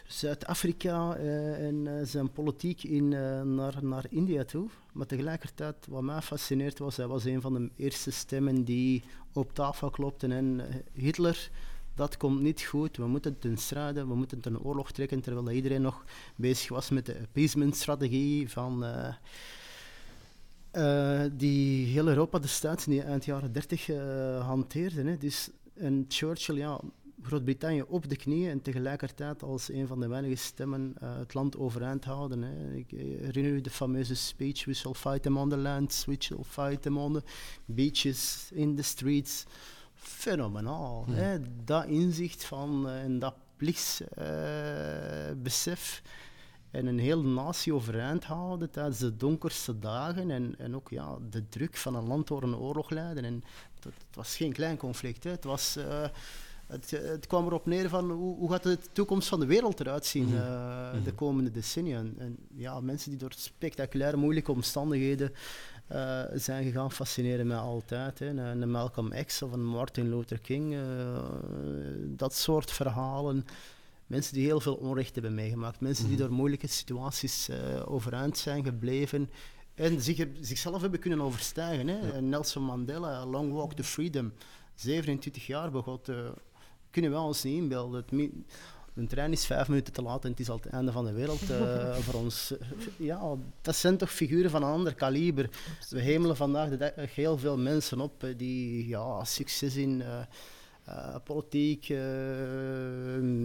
[0.06, 3.08] Zuid-Afrika en zijn politiek in,
[3.54, 4.68] naar, naar India toe.
[4.92, 9.02] Maar tegelijkertijd, wat mij fascineert was, hij was een van de eerste stemmen die
[9.32, 10.60] op tafel klopten en
[10.92, 11.50] Hitler...
[11.94, 15.82] Dat komt niet goed, we moeten ten strijden, we moeten ten oorlog trekken, terwijl iedereen
[15.82, 16.04] nog
[16.36, 18.84] bezig was met de appeasement-strategie van...
[20.72, 25.02] eh, die heel Europa destijds in die eind jaren 30 eh, hanteerde.
[25.02, 25.16] Hè.
[25.16, 26.80] Dus, en Churchill, ja,
[27.22, 31.56] Groot-Brittannië op de knieën en tegelijkertijd als een van de weinige stemmen eh, het land
[31.56, 32.42] overeind houden.
[32.42, 32.74] Hè.
[32.74, 36.44] Ik herinner u de fameuze speech: We shall fight them on the lands, we shall
[36.44, 37.22] fight them on the
[37.64, 39.44] beaches, in the streets.
[39.94, 41.04] Fenomenaal.
[41.06, 41.16] Mhm.
[41.16, 41.38] Hè.
[41.64, 46.02] Dat inzicht van en dat plichtsbesef
[46.72, 51.48] en een hele natie overeind houden tijdens de donkerste dagen en, en ook ja, de
[51.48, 53.24] druk van een land door een oorlog leiden.
[53.24, 53.44] En
[53.80, 55.30] dat, het was geen klein conflict, hè.
[55.30, 56.04] het was eh,
[56.66, 60.06] Het, het kwam erop neer van hoe, hoe gaat de toekomst van de wereld eruit
[60.06, 60.36] zien Mhm.
[60.36, 61.14] eh, de Mhm.
[61.14, 61.98] komende decennia.
[61.98, 65.32] En, en ja, mensen die door spectaculaire moeilijke omstandigheden
[65.86, 68.18] eh, zijn gegaan, fascineren mij altijd.
[68.18, 68.26] Hè.
[68.26, 70.76] Een, Malcolm X of een Martin Luther King,
[72.16, 73.44] dat soort verhalen.
[74.06, 76.22] Mensen die heel veel onrecht hebben meegemaakt, mensen die Mhm.
[76.22, 77.58] door moeilijke situaties eh,
[77.92, 79.30] overeind zijn gebleven
[79.74, 81.88] en zich, zichzelf hebben kunnen overstijgen.
[81.88, 81.98] Hè.
[81.98, 82.20] Ja.
[82.20, 84.32] Nelson Mandela, Long Walk to Freedom,
[84.74, 86.08] 27 jaar begot.
[86.08, 86.16] eh,
[86.90, 88.04] kunnen wij ons niet inbeelden.
[88.94, 91.12] Een trein is vijf minuten te laat en het is al het einde van de
[91.12, 92.54] wereld eh, voor ons.
[92.98, 95.48] Ja, dat zijn toch figuren van een ander kaliber.
[95.90, 100.02] We hemelen vandaag de dag heel veel mensen op die ja, succes in
[100.84, 101.98] eh, politiek, eh,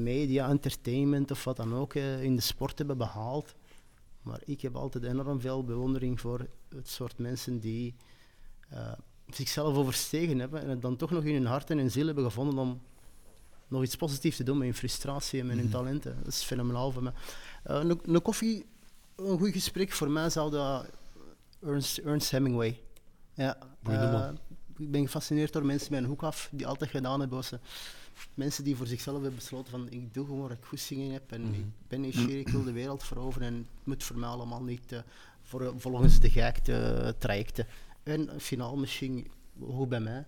[0.03, 3.55] media, entertainment of wat dan ook eh, in de sport hebben behaald.
[4.21, 7.95] Maar ik heb altijd enorm veel bewondering voor het soort mensen die
[9.29, 12.23] zichzelf overstegen hebben en het dan toch nog in hun hart en hun ziel hebben
[12.23, 12.81] gevonden om
[13.67, 15.73] nog iets positiefs te doen met hun frustratie en met hun Mhm.
[15.73, 16.15] talenten.
[16.23, 17.13] Dat is fenomenaal voor mij.
[17.63, 18.65] Een, een koffie,
[19.15, 20.85] een goed gesprek voor mij zou dat
[21.61, 22.81] Ernst, Ernst Hemingway.
[23.33, 23.57] Ja.
[24.78, 27.38] Ik ben gefascineerd door mensen met een hoek af die altijd gedaan hebben.
[27.38, 27.59] wat ze-
[28.34, 31.32] mensen die voor zichzelf hebben besloten van ik doe gewoon wat ik goed zingen heb
[31.32, 31.53] en Mhm.
[31.53, 34.91] ik ben nieuwsgierig, ik wil de wereld veroveren en het moet voor mij allemaal niet
[34.91, 34.99] eh,
[35.43, 37.65] voor, volgens de geëikte eh, trajecten.
[38.03, 39.28] En finaal misschien
[39.59, 40.25] hoog bij mij.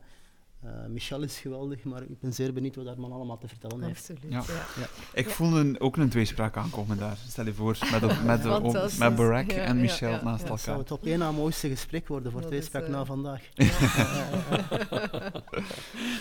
[0.64, 3.84] Eh, Michel is geweldig, maar ik ben zeer benieuwd wat dat man allemaal te vertellen
[3.84, 4.00] heeft.
[4.10, 4.34] Absoluut.
[4.34, 4.44] Ja.
[4.80, 4.88] Ja.
[5.14, 5.32] Ik Ja.
[5.34, 7.18] voelde ook een tweespraak aankomen daar.
[7.28, 9.00] Stel je voor, met, met, de- op- Fantastisch.
[9.00, 10.50] met Barack Ja, en Michel ja, naast ja.
[10.50, 10.78] Dat zou elkaar.
[10.78, 13.42] het op één na mooiste gesprek worden voor Dat tweespraak is, eh, na vandaag.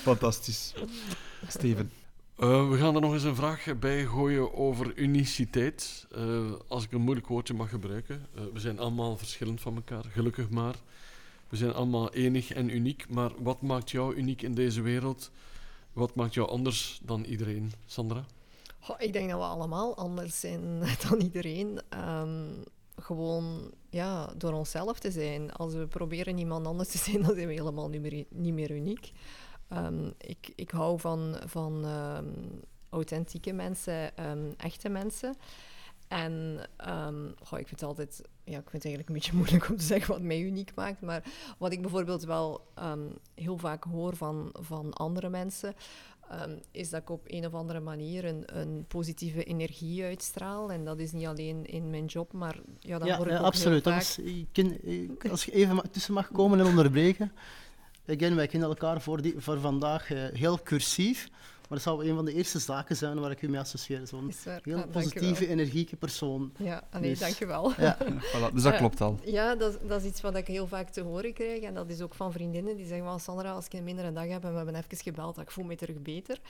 [0.02, 0.74] Fantastisch.
[1.46, 1.90] Steven.
[2.38, 6.06] Eh, we gaan er nog eens een vraag bij gooien over uniciteit.
[6.14, 8.26] Eh, als ik een moeilijk woordje mag gebruiken.
[8.34, 10.74] Eh, we zijn allemaal verschillend van elkaar, gelukkig maar.
[11.48, 13.08] We zijn allemaal enig en uniek.
[13.08, 15.30] Maar wat maakt jou uniek in deze wereld?
[15.92, 18.24] Wat maakt jou anders dan iedereen, Sandra?
[18.98, 21.80] Ik denk dat we allemaal anders zijn dan iedereen.
[21.88, 22.52] Ehm,
[22.96, 25.52] gewoon ja, door onszelf te zijn.
[25.52, 28.70] Als we proberen iemand anders te zijn, dan zijn we helemaal niet meer, niet meer
[28.70, 29.12] uniek.
[29.68, 32.32] Ehm, ik, ik hou van, van ehm,
[32.88, 34.16] authentieke mensen,
[34.56, 35.36] echte mensen.
[36.08, 36.60] En
[37.42, 39.84] goh, ik vind het altijd, ja, ik vind het eigenlijk een beetje moeilijk om te
[39.84, 41.00] zeggen wat mij uniek maakt.
[41.00, 41.22] Maar
[41.58, 45.74] wat ik bijvoorbeeld wel ehm, heel vaak hoor van, van andere mensen,
[46.30, 50.72] ehm, is dat ik op een of andere manier een, een positieve energie uitstraal.
[50.72, 53.38] En dat is niet alleen in mijn job, maar ja, dan ja, hoor ik ja,
[53.38, 53.84] ook absoluut.
[53.84, 54.24] heel Dat vaak...
[54.24, 57.32] is- ik ken- ik- als je even tussen mag komen en onderbreken.
[58.06, 61.28] Again, wij kennen elkaar voor, die, voor vandaag eh, heel cursief.
[61.68, 64.06] Maar dat zou een van de eerste zaken zijn waar ik u mee associeer.
[64.06, 66.52] Zo'n heel Ah, positieve, energieke persoon.
[66.58, 67.72] Ja, nee, Dus- dank je wel.
[67.78, 67.98] Ja.
[68.06, 69.18] Voilà, dus dat Eh, klopt al.
[69.24, 71.62] Ja, dat, dat is iets wat ik heel vaak te horen krijg.
[71.62, 74.28] En dat is ook van vriendinnen die zeggen: well, Sandra, als ik een mindere dag
[74.28, 76.40] heb en we hebben even gebeld, ik voel me terug beter.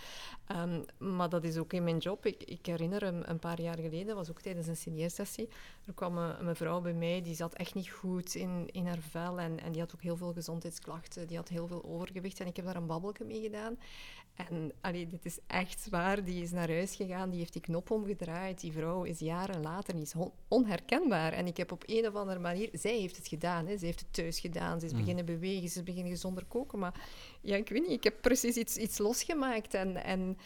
[0.46, 2.26] Ehm, maar dat is ook in mijn job.
[2.26, 5.48] Ik, ik herinner een, een paar jaar geleden, dat was ook tijdens een signeersessie,
[5.86, 8.98] er kwam een, een mevrouw bij mij die zat echt niet goed in, in haar
[9.10, 9.40] vel.
[9.40, 11.26] En, en die had ook heel veel gezondheidsklachten.
[11.26, 12.40] Die had heel veel overgewicht.
[12.40, 13.76] En ik heb daar een babbelje mee gedaan.
[14.38, 16.24] En allee, dit is echt waar.
[16.24, 18.60] Die is naar huis gegaan, die heeft die knop omgedraaid.
[18.60, 21.32] Die vrouw is jaren later on- onherkenbaar.
[21.32, 22.68] En ik heb op een of andere manier...
[22.72, 23.66] Zij heeft het gedaan.
[23.66, 23.76] Hè.
[23.78, 24.80] Ze heeft het thuis gedaan.
[24.80, 24.98] Ze is Mm.
[24.98, 25.68] beginnen bewegen.
[25.68, 26.78] Ze is beginnen gezonder koken.
[26.78, 26.94] Maar
[27.40, 27.96] ja, ik weet niet.
[27.96, 29.74] Ik heb precies iets, iets losgemaakt.
[29.74, 29.96] En...
[30.04, 30.38] en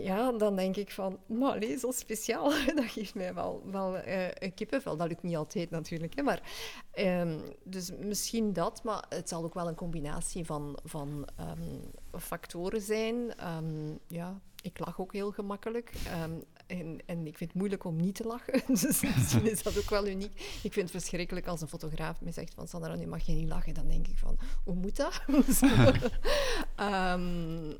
[0.00, 4.28] ja, dan denk ik van, maar allee, zo speciaal, dat geeft mij wel, wel eh,
[4.34, 4.96] een kippenvel.
[4.96, 6.42] Dat lukt niet altijd natuurlijk, hè, maar
[6.90, 12.80] ehm, dus misschien dat, maar het zal ook wel een combinatie van, van ehm, factoren
[12.80, 13.34] zijn.
[13.36, 15.92] Ehm, ja, ik lach ook heel gemakkelijk
[16.66, 19.90] en, en ik vind het moeilijk om niet te lachen, dus misschien is dat ook
[19.90, 20.32] wel uniek.
[20.62, 23.48] Ik vind het verschrikkelijk als een fotograaf me zegt van Sandra, nu mag je niet
[23.48, 23.74] lachen.
[23.74, 25.22] Dan denk ik van, hoe moet dat?
[26.76, 27.72] Ehm,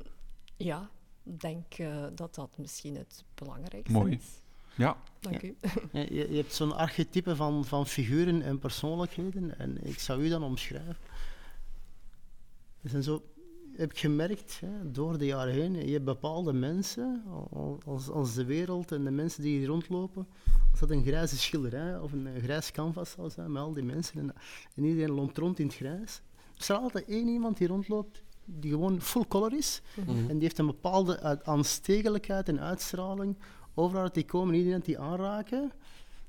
[0.57, 0.89] ja,
[1.23, 4.13] denk eh, dat dat misschien het belangrijkste Mooi.
[4.13, 4.41] is.
[4.75, 5.55] Ja, Dank u.
[5.91, 9.57] Ja, Je, je hebt zo'n archetype van, van figuren en persoonlijkheden.
[9.59, 10.95] En ik zou u dan omschrijven.
[12.81, 13.23] Er zijn zo,
[13.75, 15.73] heb ik gemerkt hè, door de jaren heen.
[15.85, 20.27] Je hebt bepaalde mensen, al- als, als de wereld en de mensen die hier rondlopen.
[20.71, 24.19] Als dat een grijze schilderij of een, grijs canvas zou zijn met al die mensen.
[24.19, 24.33] En,
[24.75, 26.21] en iedereen loopt rond in het grijs.
[26.53, 29.81] Er is er altijd één iemand die rondloopt die gewoon full color is.
[29.95, 30.09] Mhm.
[30.09, 33.37] En die heeft een bepaalde aanstekelijkheid en uitstraling.
[33.73, 35.71] Overal dat die komen, iedereen die aanraken,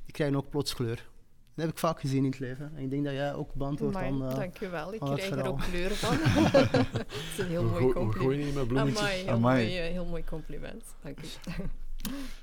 [0.04, 1.12] die krijgen ook plots kleur.
[1.54, 2.72] Dat heb ik vaak gezien in het leven.
[2.76, 4.28] En ik denk dat jij ook beantwoordt Amai, aan...
[4.30, 4.94] eh, dank u wel.
[4.94, 6.16] Ik krijg er ook kleur van.
[6.52, 8.14] dat is een heel we, mooi we compliment.
[8.14, 8.98] gooien hier met bloemetjes.
[9.00, 9.64] Amai, heel, Amai.
[9.64, 10.84] Mooi, eh, heel mooi compliment.
[11.02, 11.26] Dank u.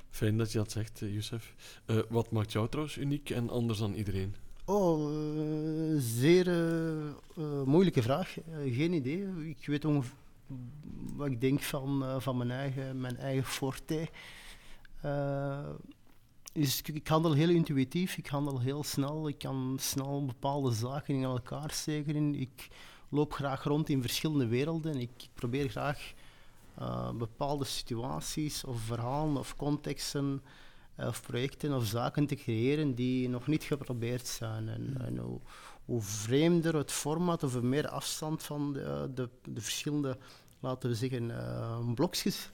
[0.09, 1.53] Fijn dat je dat zegt, eh, Youssef.
[1.85, 4.35] Eh, wat maakt jou trouwens uniek en anders dan iedereen?
[4.71, 8.37] Oh, eh, zeer eh, eh, moeilijke vraag.
[8.65, 9.27] Geen idee.
[9.49, 10.15] Ik weet ongeveer...
[11.15, 14.09] wat ik denk van, van mijn, eigen, mijn eigen forte.
[16.53, 21.23] Is, ik- handel heel intuïtief, ik handel heel snel, ik kan snel bepaalde zaken in
[21.23, 22.35] elkaar steken.
[22.35, 22.67] Ik
[23.09, 24.95] loop graag rond in verschillende werelden.
[24.95, 26.13] Ik, ik probeer graag
[27.17, 30.41] bepaalde situaties of verhalen of contexten
[31.07, 34.69] of projecten of zaken te creëren die nog niet geprobeerd zijn.
[34.69, 35.39] En, en hoe,
[35.85, 40.17] hoe vreemder het format of hoe meer afstand van de, de, de verschillende,
[40.59, 42.49] laten we zeggen, eh, blokjes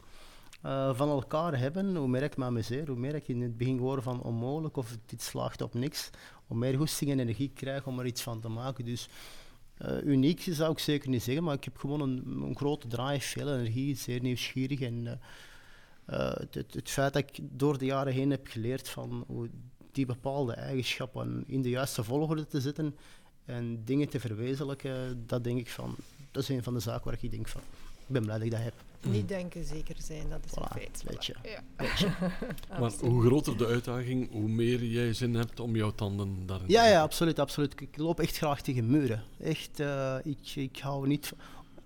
[0.62, 3.78] eh, van elkaar hebben, hoe meer ik me amuseer, hoe meer ik in het begin
[3.78, 6.10] hoor van onmogelijk of dit slaagt op niks,
[6.46, 8.86] hoe meer goesting en energie ik krijg om er iets van te maken.
[8.86, 9.10] Dus
[9.78, 13.28] eh, uniek zou ik zeker niet zeggen, maar ik heb gewoon een, een grote drive,
[13.28, 14.80] veel energie, zeer nieuwsgierig.
[14.80, 15.20] En
[16.08, 19.50] eh, het, het, het feit dat ik door de jaren heen heb geleerd van hoe
[19.92, 22.96] die bepaalde eigenschappen in de juiste volgorde te zetten
[23.46, 25.96] en dingen te verwezenlijken, dat denk ik van,
[26.32, 27.62] dat is een van de zaken waar ik denk van,
[28.08, 28.74] ik ben blij dat ik dat heb.
[29.02, 31.04] Niet denken, zeker zijn, dat is een feit.
[31.08, 31.36] weet je.
[31.44, 31.62] Ja.
[32.80, 36.72] Maar hoe groter de uitdaging, hoe meer jij zin hebt om jouw tanden daarin te
[36.72, 37.04] Ja, ja, zetten.
[37.04, 37.74] absoluut, absoluut.
[37.74, 39.24] Ik, ik loop echt graag tegen muren.
[39.40, 41.28] Echt, eh, ik, ik hou niet...
[41.28, 41.38] van-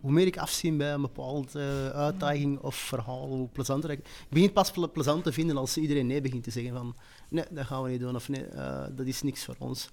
[0.02, 4.00] Hoe meer ik afzie bij een bepaalde uitdaging of verhaal, hoe plezanter ik...
[4.00, 6.96] Ik begin het pas ple- plezant te vinden als iedereen nee begint te zeggen van...
[7.30, 9.90] Nee, dat gaan we niet doen, of nee, eh, dat is niks voor ons.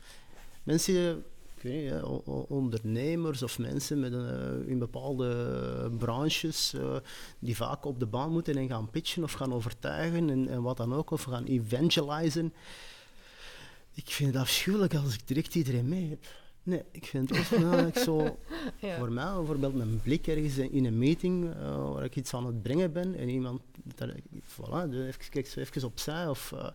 [0.62, 1.24] Mensen,
[1.56, 4.28] ik weet niet, o- ondernemers of mensen met een,
[4.64, 6.96] eh, in bepaalde branches eh,
[7.38, 10.76] die vaak op de baan moeten en gaan pitchen of gaan overtuigen en, en wat
[10.76, 12.52] dan ook, of gaan evangelizen.
[13.94, 16.24] Ik vind het afschuwelijk als ik direct iedereen mee heb.
[16.68, 18.38] Nee, ik vind het belangrijk zo...
[18.80, 18.98] Ja.
[18.98, 22.62] Voor mij bijvoorbeeld mijn blik ergens in een meeting eh, waar ik iets aan het
[22.62, 23.60] brengen ben en iemand...
[23.94, 24.08] Dat,
[24.42, 26.52] voilà, dus even, kijk zo even opzij of...
[26.52, 26.68] eh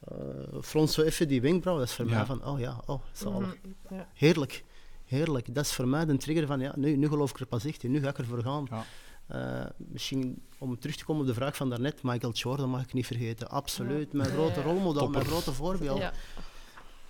[0.00, 2.16] eh, frons zo even die wenkbrauw, dat is voor Ja.
[2.16, 3.56] mij van, oh ja, oh, zalig.
[3.62, 4.08] Mhm, ja.
[4.14, 4.64] Heerlijk,
[5.04, 5.54] heerlijk.
[5.54, 7.82] Dat is voor mij de trigger van, ja, nu, nu geloof ik er pas echt
[7.82, 8.66] in, nu ga ik ervoor gaan.
[8.70, 8.84] Ja.
[9.26, 12.92] Eh, misschien om terug te komen op de vraag van daarnet, Michael Jordan mag ik
[12.92, 13.48] niet vergeten.
[13.48, 14.18] Absoluut, Ja.
[14.18, 16.02] mijn grote rolmodel, mijn grote voorbeeld.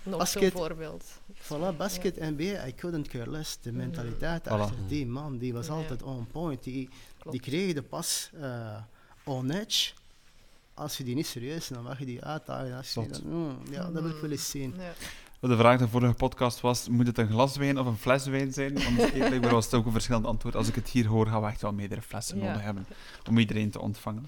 [0.06, 0.42] Nog Basket.
[0.52, 1.04] zo'n voorbeeld.
[1.42, 3.58] Voilà, basket, NBA, I couldn't care less.
[3.60, 4.48] De mentaliteit Voilà.
[4.50, 5.72] achter die man, die was Ja.
[5.72, 6.62] altijd on point.
[6.64, 6.88] Die,
[7.18, 7.30] Klopt.
[7.30, 8.76] die kreeg de pas eh,
[9.24, 9.92] on edge.
[10.74, 12.76] Als je die niet serieus nam, mag je die uitdagen.
[12.76, 14.74] Als je dan, mm, ja, dat wil ik wel eens zien.
[15.40, 15.48] Ja.
[15.48, 18.26] De vraag in de vorige podcast was, moet het een glas wijn of een fles
[18.26, 18.72] wijn zijn?
[18.74, 20.56] Want eigenlijk was het ook een verschillend antwoord.
[20.56, 22.44] Als ik het hier hoor, gaan we echt wel meerdere flessen Ja.
[22.46, 22.86] nodig hebben
[23.28, 24.26] om iedereen te ontvangen.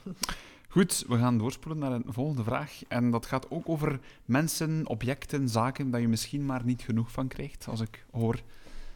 [0.70, 2.80] Goed, we gaan doorspoelen naar een volgende vraag.
[2.88, 7.28] En dat gaat ook over mensen, objecten, zaken dat je misschien maar niet genoeg van
[7.28, 7.66] krijgt.
[7.68, 8.40] Als ik hoor,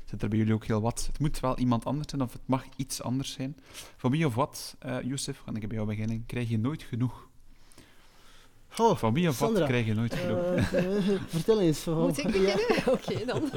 [0.04, 1.06] zit er bij jullie ook heel wat.
[1.06, 3.56] Het moet wel iemand anders zijn of het mag iets anders zijn.
[3.96, 7.28] Van wie of wat, eh Youssef, ga ik bij jou beginnen, krijg je nooit genoeg?
[8.78, 9.66] Oh, Van wie of wat Sandra.
[9.66, 10.38] krijg je nooit genoeg?
[10.38, 11.78] eh, eh, vertel eens.
[11.78, 12.40] van- Moet ik ja.
[12.40, 12.92] beginnen?
[12.94, 13.50] Oké, dan.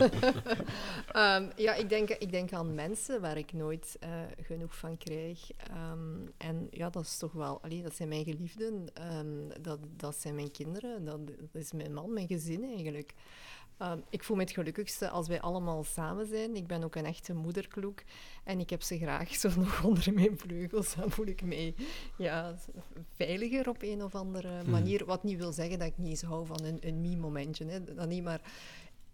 [1.12, 4.10] Ehm, ja, ik denk, ik denk aan mensen waar ik nooit eh,
[4.42, 5.50] genoeg van krijg.
[5.58, 7.60] Ehm, en ja, dat is toch wel...
[7.62, 8.86] Allee, dat zijn mijn geliefden.
[8.94, 11.06] ehm, dat, dat zijn mijn kinderen.
[11.06, 13.14] Dat, dat is mijn man, mijn gezin eigenlijk.
[13.78, 16.56] Ehm, ik voel me het gelukkigste als wij allemaal samen zijn.
[16.56, 18.04] Ik ben ook een echte moederkloek.
[18.44, 20.96] En ik heb ze graag zo nog onder mijn vleugels.
[20.96, 21.76] Dan voel ik mij
[22.18, 22.56] ja,
[23.16, 25.06] veiliger op een of andere manier.
[25.06, 27.84] Wat niet wil zeggen dat ik niet eens hou van een, een me-momentje.
[27.84, 28.42] Dat niet, maar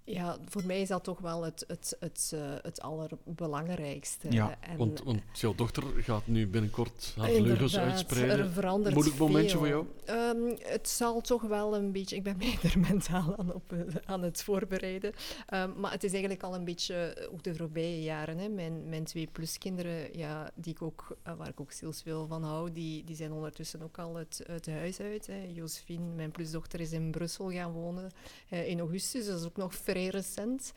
[0.03, 4.31] ja, voor mij is dat toch wel het, het, het, eh, het allerbelangrijkste.
[4.31, 8.39] Ja, en, Want, want jouw dochter gaat nu binnenkort haar vleugels Inderdaad, uitspreiden.
[8.39, 9.59] Er verandert Moeilijk momentje veel.
[9.59, 9.85] voor jou?
[10.05, 12.15] Ehm, het zal toch wel een beetje...
[12.15, 13.75] Ik ben mij er mentaal aan, op,
[14.05, 15.13] aan het voorbereiden.
[15.47, 18.37] Ehm, maar het is eigenlijk al een beetje eh, ook de voorbije jaren.
[18.37, 18.49] Hè.
[18.49, 22.71] Mijn, mijn twee pluskinderen, ja, die ik ook, eh, waar ik ook zielsveel van hou,
[22.71, 25.27] die, die zijn ondertussen ook al het, het huis uit.
[25.27, 25.43] Hè.
[25.53, 28.11] Josephine, mijn plusdochter, is in Brussel gaan wonen
[28.49, 29.25] in augustus.
[29.25, 30.73] Dat is ook nog vrij recent.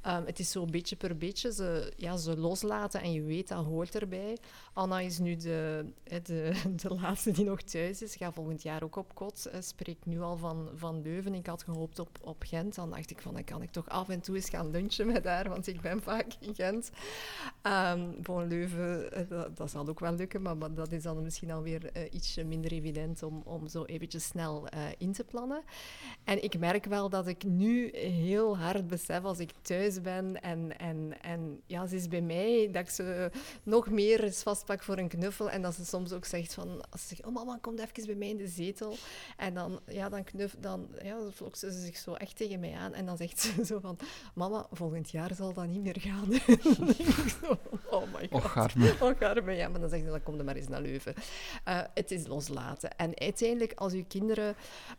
[0.00, 3.64] Ehm, het is zo beetje per beetje ze, ja, ze loslaten en je weet dat
[3.64, 4.38] hoort erbij.
[4.72, 5.86] Anna is nu de,
[6.22, 8.16] de, de laatste die nog thuis is.
[8.16, 9.46] Gaat volgend jaar ook op kot.
[9.46, 11.34] eh, Spreekt nu al van, van Leuven.
[11.34, 12.74] Ik had gehoopt op, op Gent.
[12.74, 15.24] Dan dacht ik van, dan kan ik toch af en toe eens gaan lunchen met
[15.24, 16.90] haar, want ik ben vaak in Gent.
[18.22, 22.02] Bon, Leuven, eh, dat, zal ook wel lukken, maar, dat is dan misschien alweer uh,
[22.10, 24.68] ietsje minder evident om, om zo eventjes snel
[24.98, 25.62] in te plannen.
[26.24, 30.78] En ik merk wel dat ik nu heel hard besef als ik thuis ben en,
[30.78, 33.30] en, en ja, ze is bij mij, dat ik ze
[33.62, 37.00] nog meer eens vastpak voor een knuffel en dat ze soms ook zegt van, als
[37.00, 38.96] ze zegt, oh mama, kom even bij mij in de zetel.
[39.36, 42.94] En dan, ja, dan knuff, dan ja, vlokt ze zich zo echt tegen mij aan
[42.94, 43.98] en dan zegt ze zo van,
[44.34, 46.32] mama, volgend jaar zal dat niet meer gaan.
[47.42, 47.58] zo,
[47.90, 48.44] oh my god.
[48.44, 48.94] Och, arme.
[49.00, 49.52] Och, arme.
[49.52, 51.14] Ja, maar dan zegt ze, dan kom er maar eens naar Leuven.
[51.68, 52.96] Uh, het is loslaten.
[52.96, 54.54] En uiteindelijk, als uw kinderen...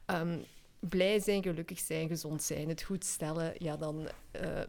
[0.06, 0.44] Um,
[0.80, 4.08] blij zijn, gelukkig zijn, gezond zijn, het goed stellen, ja, dan...
[4.42, 4.60] Uh,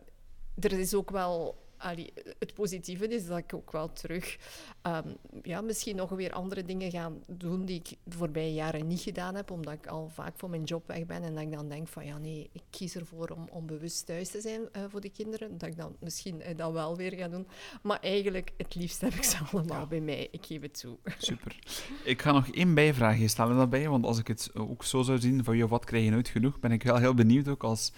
[0.60, 4.38] er is ook wel allee, het positieve is dat ik ook wel terug
[4.82, 5.08] ehm,
[5.42, 9.34] ja, misschien nog weer andere dingen ga doen die ik de voorbije jaren niet gedaan
[9.34, 11.88] heb, omdat ik al vaak voor mijn job weg ben en dat ik dan denk
[11.88, 15.10] van ja nee, ik kies ervoor om, om bewust thuis te zijn eh, voor de
[15.10, 17.46] kinderen, dat ik dan misschien uh, dat wel weer ga doen.
[17.82, 20.96] Maar eigenlijk, het liefst heb ik ze allemaal bij mij, ik geef het toe.
[21.18, 21.58] Super.
[22.04, 25.44] Ik ga nog één bijvraagje stellen daarbij, want als ik het ook zo zou zien,
[25.44, 27.92] van je wat krijg je nooit genoeg, ben ik wel heel benieuwd ook als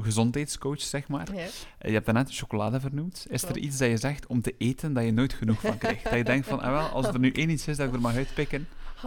[0.00, 1.34] gezondheidscoach, zeg maar.
[1.34, 1.46] Ja.
[1.80, 3.26] je hebt daarnet chocolade vernoemd.
[3.28, 6.04] Is er iets dat je zegt om te eten dat je nooit genoeg van krijgt?
[6.04, 8.00] dat je denkt van, ah, wel, als er nu één iets is dat ik er
[8.00, 8.66] mag uitpikken,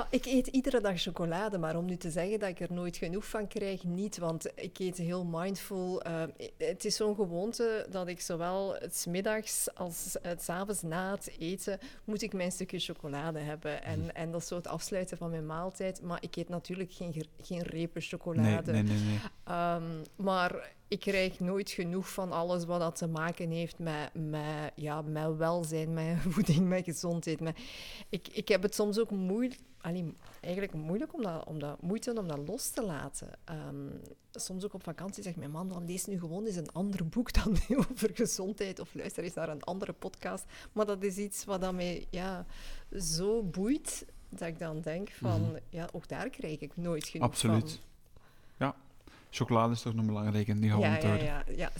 [0.10, 3.26] ik eet iedere dag chocolade, maar om nu te zeggen dat ik er nooit genoeg
[3.26, 4.18] van krijg, niet.
[4.18, 6.08] Want ik eet heel mindful.
[6.08, 6.24] Uh,
[6.58, 11.80] het is zo'n gewoonte dat ik zowel het middags als het avonds na het eten
[12.04, 13.84] moet ik mijn stukje chocolade hebben.
[13.84, 14.10] En, mhm.
[14.10, 16.02] en dat is zo het afsluiten van mijn maaltijd.
[16.02, 18.72] Maar ik eet natuurlijk geen, geen repen chocolade.
[18.72, 19.20] Nee, nee, nee.
[19.50, 24.72] Um, maar ik krijg nooit genoeg van alles wat dat te maken heeft met, met,
[24.76, 27.40] ja, met welzijn, met voeding, met gezondheid.
[27.40, 27.60] Met...
[28.10, 29.60] Ik, ik heb het soms ook moeilijk,
[30.42, 33.30] eigenlijk moeilijk om dat, om dat, moeite om dat los te laten.
[33.68, 37.08] Um, soms ook op vakantie zegt mijn man, dan lees nu gewoon eens een ander
[37.08, 37.58] boek dan
[37.90, 40.46] over gezondheid of luister eens naar een andere podcast.
[40.72, 42.46] Maar dat is iets wat dat mij ja,
[43.00, 45.58] zo boeit, dat ik dan denk van, mm -hmm.
[45.70, 47.72] ja, ook daar krijg ik nooit genoeg Absoluut.
[47.72, 47.87] van.
[49.38, 51.26] Chocolade is toch nog belangrijk en die gaan we ja, onthouden.
[51.26, 51.72] ja, ja, ja,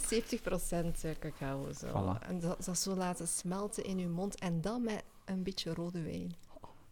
[1.14, 1.72] 70% cacao.
[1.72, 1.86] Zo.
[1.86, 2.26] Voilà.
[2.28, 6.02] En dat, dat zo laten smelten in je mond en dan met een beetje rode
[6.02, 6.34] wijn.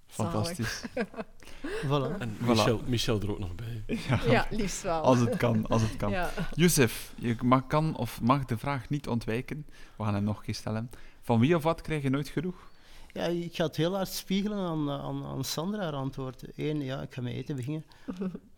[0.06, 0.82] Fantastisch.
[1.86, 2.18] Voilà.
[2.18, 2.46] En Voilà.
[2.46, 3.84] Michel, Michel er ook nog bij.
[4.08, 5.00] Ja, Ja, liefst wel.
[5.00, 6.10] Als het kan, als het kan.
[6.10, 6.30] Ja.
[6.54, 9.66] Youssef, je mag, kan of mag de vraag niet ontwijken.
[9.96, 10.90] We gaan hem nog een keer stellen.
[11.22, 12.70] Van wie of wat krijg je nooit genoeg?
[13.12, 16.44] Ja, ik ga het heel hard spiegelen aan, eh, aan, aan Sandra haar antwoord.
[16.56, 17.84] Eén, ja, ik ga met eten beginnen.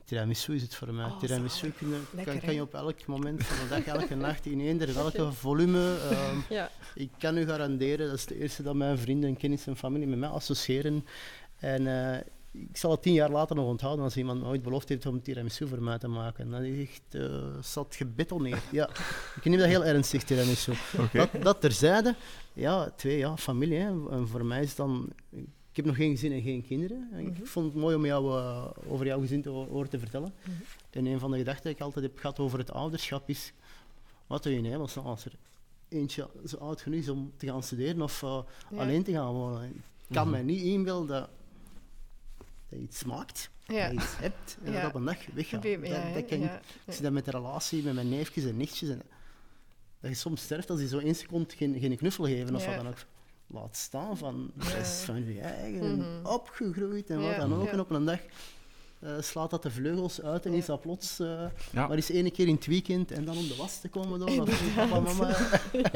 [0.09, 1.05] Tiramisu is het voor mij.
[1.05, 4.61] Oh, Tiramisu kun kan, kan je op elk moment van de dag, elke nacht, in
[4.61, 5.97] eender welke volume.
[6.11, 6.71] ehm, Ja.
[6.95, 10.19] ik kan u garanderen, dat is de eerste dat mijn vrienden, kennissen en familie met
[10.19, 11.05] mij associëren.
[11.59, 12.21] En eh,
[12.53, 15.23] ik zal het tien jaar later nog onthouden als iemand me ooit beloofd heeft om
[15.23, 16.51] tiramisu voor mij te maken.
[16.51, 18.63] Dat is echt eh zat gebetoneerd.
[18.71, 18.89] Ja,
[19.37, 20.73] ik neem dat heel ernstig, tiramisu.
[21.13, 22.15] Dat, dat terzijde,
[22.53, 23.79] ja, twee, ja, familie.
[23.79, 24.11] Hè.
[24.11, 25.09] En voor mij is dan...
[25.79, 27.09] Ik heb nog geen gezin en geen kinderen.
[27.13, 27.41] En Mhm.
[27.43, 30.33] Ik vond het mooi om jou, eh, over jouw gezin te ho- horen te vertellen.
[30.43, 30.51] Mhm.
[30.91, 33.53] En een van de gedachten die ik altijd heb gehad over het ouderschap is...
[34.27, 35.33] Wat doe je in hemelsnaam als er
[35.89, 38.77] eentje zo oud genoeg is om te gaan studeren of eh, Ja.
[38.79, 39.69] alleen te gaan wonen?
[39.69, 40.31] Ik kan Mhm.
[40.31, 41.29] mij niet inbeelden dat,
[42.69, 43.83] dat je iets maakt, Ja.
[43.89, 44.81] dat je iets hebt en Ja.
[44.81, 45.63] dat op een dag weggaat.
[45.63, 46.31] Ja, Dat, dat ik.
[46.31, 46.61] ja.
[46.87, 48.89] Ik zie dat met de relatie met mijn neefjes en nichtjes.
[48.89, 49.03] En
[50.01, 52.69] dat je soms sterft als je zo één seconde geen, geen knuffel geven of Ja.
[52.69, 52.99] wat dan ook.
[53.51, 54.65] Laat staan van, Ja.
[54.65, 56.27] dat is van je eigen, Mhm.
[56.27, 57.65] opgegroeid en wat Ja, dan ook.
[57.65, 57.71] ja.
[57.73, 58.19] En op een dag
[59.01, 61.27] eh, slaat dat de vleugels uit en is dat plots eh,
[61.73, 61.87] Ja.
[61.87, 64.45] maar eens ene keer in het weekend en dan om de was te komen doen.
[64.75, 65.37] Papa, mama.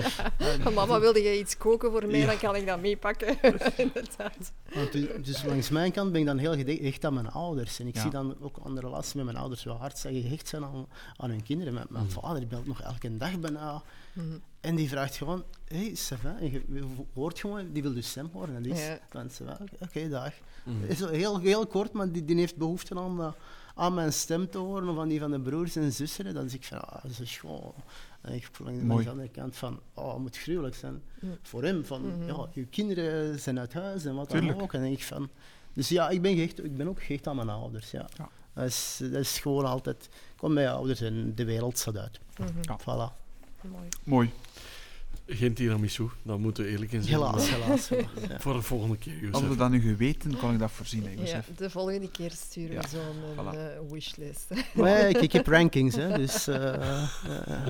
[0.74, 2.26] Mama, wilde jij iets koken voor mij?
[2.26, 3.38] Dan kan ik dat meepakken.
[3.76, 4.52] Inderdaad.
[4.74, 7.78] Want dus, dus langs mijn kant ben ik dan heel gehecht aan mijn ouders.
[7.78, 8.00] En ik Ja.
[8.00, 10.86] zie dan ook aan de relatie met mijn ouders wel hard zij gehecht zijn aan,
[11.16, 11.74] aan hun kinderen.
[11.74, 13.82] Mijn, mijn vader die belt nog elke dag bijna.
[14.12, 14.26] Mhm.
[14.62, 15.76] En die vraagt gewoon, hé,
[16.10, 16.34] hey?
[16.38, 16.82] En je je
[17.14, 18.54] hoort gewoon, die wil dus stem horen.
[18.56, 18.98] En die is Ja.
[19.10, 19.58] van, va?
[19.80, 20.32] Oké, dag.
[20.64, 20.84] Mhm.
[20.84, 23.32] Is zo heel, heel kort, maar die, die heeft behoefte aan, eh,
[23.74, 26.26] aan mijn stem te horen, of aan die van de broers en zussen.
[26.26, 27.74] En Dan zeg ik van, ah, dat is gewoon...
[28.20, 29.04] En ik voel Mooi.
[29.04, 31.02] de andere kant van, oh, het moet gruwelijk zijn.
[31.42, 32.26] Voor hem, van, Mhm.
[32.26, 34.52] ja, uw kinderen zijn uit huis en wat Tuurlijk.
[34.52, 34.72] dan ook.
[34.72, 35.28] En denk ik van...
[35.72, 38.08] Dus ja, ik ben, gehecht, ik ben ook gehecht aan mijn ouders, ja.
[38.16, 38.28] Ja.
[38.54, 40.08] Dat, is, dat is gewoon altijd...
[40.36, 42.20] Kom bij je ouders en de wereld staat uit.
[42.36, 42.78] Ja.
[42.80, 43.20] Voilà.
[43.70, 43.88] Mooi.
[44.04, 44.30] Mooi.
[45.34, 47.14] Geen tiramisu, daar moeten we eerlijk in zijn.
[47.14, 47.88] Helaas, helaas.
[47.88, 48.40] helaas, ja.
[48.40, 49.58] Voor de volgende keer, Als we Jozef.
[49.58, 52.88] dat nu geweten, kon ik dat voorzien, hè, Ja, de volgende keer sturen Ja, we
[52.88, 53.56] zo'n voilà.
[53.58, 54.46] eh, wishlist.
[54.74, 56.46] Maar ja, ik, ik heb rankings, hè, dus...
[56.46, 57.66] eh, eh,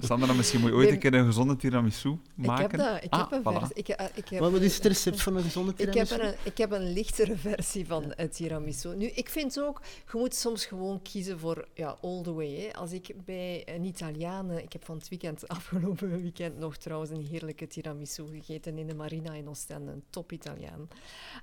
[0.00, 2.62] Sandra, misschien moet je ooit een keer een gezonde tiramisu Ik maken.
[2.80, 3.04] heb dat.
[3.04, 3.58] Ik Ah, heb een voilà.
[3.58, 3.70] vers.
[3.72, 6.28] Ik, eh, ik heb wat is het recept van een gezonde Ik heb, tiramisu?
[6.28, 8.96] een, ik heb een lichtere versie van het tiramisu.
[8.96, 9.80] Nu, ik vind ook,
[10.12, 12.54] je moet soms gewoon kiezen voor ja, all the way.
[12.60, 12.72] Hè.
[12.78, 17.26] Als ik bij een Italiaan, ik heb van het weekend, afgelopen weekend nog trouwens een
[17.30, 20.88] heerlijke tiramisu gegeten in de Marina in Oostende, een top Italiaan.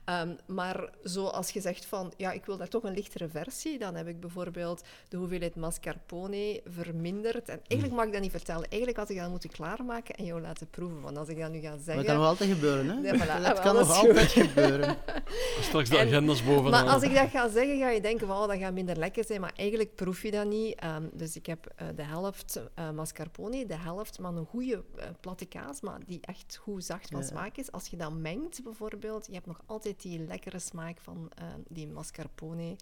[0.06, 3.80] Ehm, maar zo als je zegt van, ja, ik wil daar toch een lichtere versie,
[3.80, 7.50] dan heb ik bijvoorbeeld de hoeveelheid mascarpone verminderd.
[7.50, 8.70] En eigenlijk mag ik dat niet vertellen.
[8.70, 11.02] Eigenlijk had ik dat moeten klaarmaken en jou laten proeven.
[11.02, 11.96] Want als ik dat nu ga Maar zeggen...
[11.96, 13.12] dat kan nog altijd gebeuren, hè?
[13.12, 13.44] Ja, voilà.
[13.56, 14.98] Dat kan nog altijd gebeuren.
[15.62, 16.86] Straks de En- agendas bovenaan.
[16.86, 19.42] Maar als ik dat ga zeggen, ga je denken, wow, dat gaat minder lekker zijn.
[19.42, 20.80] Maar eigenlijk proef je dat niet.
[20.80, 25.06] Ehm, dus ik heb eh, de helft eh, mascarpone, de helft maar een goede eh,
[25.36, 27.26] platte kaas, maar die echt goed zacht van Ja.
[27.26, 27.72] smaak is.
[27.72, 31.88] Als je dat mengt bijvoorbeeld, je hebt nog altijd die lekkere smaak van eh, die
[31.88, 32.76] mascarpone.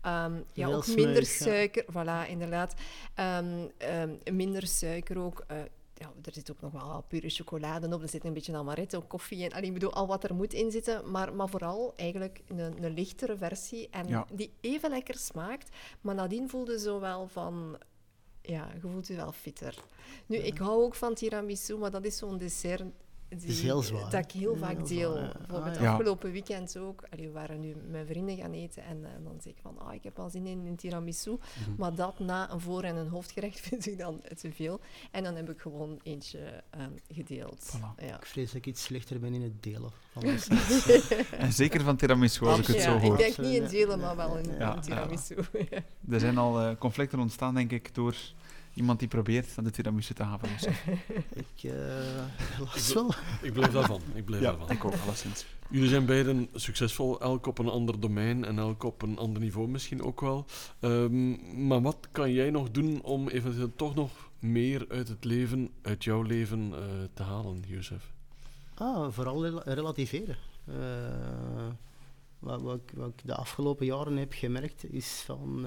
[0.00, 1.44] Ehm, ja, Heel ook minder smeuig, ja.
[1.44, 1.84] suiker.
[1.84, 2.74] Voilà, inderdaad.
[3.14, 5.44] Ehm, ehm, minder suiker ook.
[5.46, 5.56] eh,
[5.98, 9.44] ja, er zit ook nog wel pure chocolade op, er zit een beetje amaretto, koffie
[9.44, 12.84] en allee, ik bedoel, al wat er moet in zitten, maar, maar vooral eigenlijk een,
[12.84, 14.26] een lichtere versie en Ja.
[14.32, 17.78] die even lekker smaakt, maar nadien voelde zo wel van,
[18.46, 19.74] ja, je voelt je wel fitter.
[20.26, 22.82] Nu, ik hou ook van tiramisu, maar dat is zo'n dessert
[23.28, 25.12] die, is heel zwaar, dat ik heel vaak Heel deel.
[25.12, 25.38] zwaar, ja.
[25.38, 25.90] Bijvoorbeeld Ah, ja.
[25.92, 27.02] afgelopen weekend ook.
[27.10, 29.94] Allee, we waren nu met vrienden gaan eten en, eh, dan zeg ik van, ah,
[29.94, 31.30] ik heb al zin in een tiramisu.
[31.30, 31.70] Mhm.
[31.76, 34.80] Maar dat na een voor- en een hoofdgerecht vind ik dan te veel.
[35.10, 37.76] En dan heb ik gewoon eentje ehm, gedeeld.
[37.76, 38.04] Voilà.
[38.06, 38.16] Ja.
[38.16, 40.22] Ik vrees dat ik iets slechter ben in het delen van.
[41.38, 43.16] En zeker van tiramisu, als ik het ja, zo ik hoor.
[43.16, 45.36] denk niet in delen, maar wel in, tiramisu.
[45.70, 45.78] Ja.
[46.10, 48.16] Er zijn al eh, conflicten ontstaan, denk ik, door
[48.76, 50.48] iemand die probeert aan de tiramisu te halen.
[50.52, 50.66] Dus,
[51.44, 51.72] ik eh
[52.38, 53.14] helaas wel.
[53.42, 54.00] Ik blijf daarvan.
[54.14, 54.70] Ik blijf ja, daarvan.
[54.70, 55.46] ik ook, alleszins.
[55.70, 59.68] Jullie zijn beiden succesvol, elk op een ander domein en elk op een ander niveau
[59.68, 60.46] misschien ook wel.
[60.80, 65.70] Ehm, maar wat kan jij nog doen om eventueel toch nog meer uit het leven,
[65.82, 66.80] uit jouw leven eh,
[67.14, 68.12] te halen, Jozef?
[68.74, 70.36] Ah, vooral rela- relativeren.
[70.64, 70.74] Eh,
[72.38, 75.66] wat, wat, ik, wat ik de afgelopen jaren heb gemerkt is van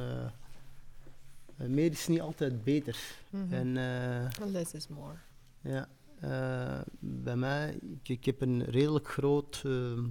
[1.68, 2.98] meer is niet altijd beter.
[3.30, 3.54] Mhm.
[3.54, 5.16] En eh, Less is more.
[5.62, 5.88] ja,
[6.20, 10.04] eh, bij mij, ik, ik heb een redelijk groot eh,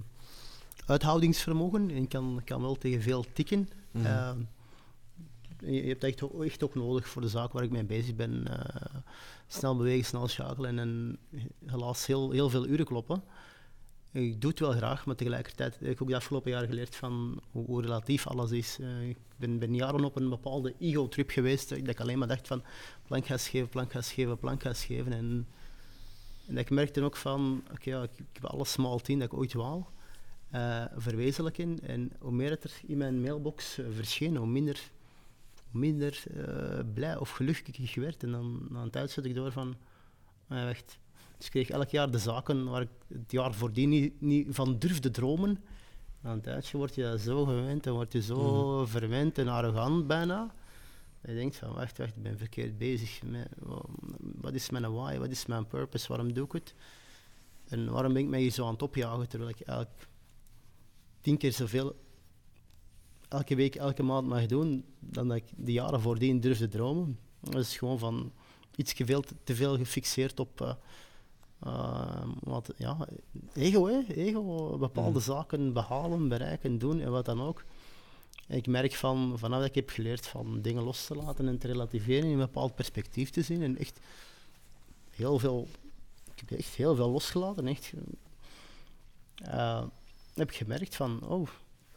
[0.85, 3.69] uithoudingsvermogen en ik kan, kan wel tegen veel tikken.
[3.91, 4.37] Mhm.
[5.59, 8.15] Je, je hebt echt, ook- echt ook nodig voor de zaak waar ik mee bezig
[8.15, 8.47] ben.
[8.47, 8.95] eh,
[9.47, 11.17] snel bewegen, snel schakelen en
[11.65, 13.23] helaas heel, heel veel uren kloppen.
[14.11, 17.41] Ik doe het wel graag, maar tegelijkertijd heb ik ook de afgelopen jaren geleerd van
[17.51, 18.77] hoe, relatief alles is.
[18.79, 22.63] Eh, ik ben, jaren op een bepaalde ego-trip geweest, dat ik alleen maar dacht van
[23.07, 25.13] plankgas geven, plankgas geven, plankgas geven.
[25.13, 25.47] En,
[26.47, 29.37] en ik merkte ook van, oké, ja, ik, ik heb alle small team dat ik
[29.37, 29.83] ooit wou
[30.49, 31.79] eh, verwezenlijken.
[31.81, 34.91] En hoe meer het er in mijn mailbox eh, verscheen, hoe minder,
[35.71, 38.23] minder eh, blij of gelukkig ik werd.
[38.23, 39.75] En dan een tijd ik door van,
[40.47, 40.99] ah, wacht.
[41.39, 44.79] Dus ik kreeg elk jaar de zaken waar ik het jaar voordien niet, niet van
[44.79, 45.63] durfde dromen.
[46.21, 50.53] Na een tijdje word je zo gewend en word je zo verwend en arrogant bijna.
[51.21, 53.23] Dat je denkt van, wacht, wacht, ik ben verkeerd bezig.
[53.23, 53.47] Met,
[54.19, 56.75] wat is mijn why, wat is mijn purpose, waarom doe ik het?
[57.67, 60.07] En waarom ben ik mij hier zo aan het opjagen, terwijl ik eigenlijk
[61.21, 61.95] tien keer zoveel
[63.27, 67.19] elke week, elke maand mag doen, dan dat ik de jaren voordien durfde dromen.
[67.39, 68.31] Dat is gewoon van
[68.75, 68.93] iets
[69.43, 70.73] te veel gefixeerd op eh,
[72.39, 72.97] wat, ja,
[73.53, 73.99] ego, hè?
[74.13, 77.63] ego, bepaalde zaken behalen, bereiken, doen en wat dan ook.
[78.47, 81.67] Ik merk van, vanaf dat ik heb geleerd van dingen los te laten en te
[81.67, 83.99] relativeren, in een bepaald perspectief te zien en echt
[85.09, 85.67] heel veel,
[86.35, 87.93] ik heb echt heel veel losgelaten, echt.
[89.35, 89.83] eh,
[90.33, 91.47] heb ik gemerkt van, oh,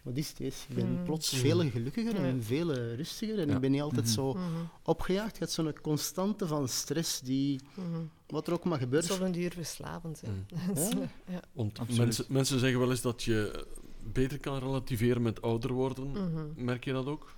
[0.03, 0.67] wat is dit?
[0.69, 1.05] Ik ben Mm.
[1.05, 1.41] plots Mhm.
[1.41, 2.25] veel gelukkiger Ja.
[2.27, 3.55] en veel rustiger en Ja.
[3.55, 4.43] ik ben niet altijd zo Mhm,
[4.83, 5.33] opgejaagd.
[5.33, 8.01] Je hebt zo'n constante van stress die, mhm.
[8.27, 9.05] wat er ook maar gebeurt.
[9.05, 10.23] Zo een duur verslavend.
[10.27, 10.45] Mm.
[10.75, 11.09] Ja.
[11.29, 11.43] ja.
[11.53, 13.67] Want mensen, mensen zeggen wel eens dat je
[14.13, 16.13] beter kan relativeren met ouder worden.
[16.57, 17.35] Merk je dat ook?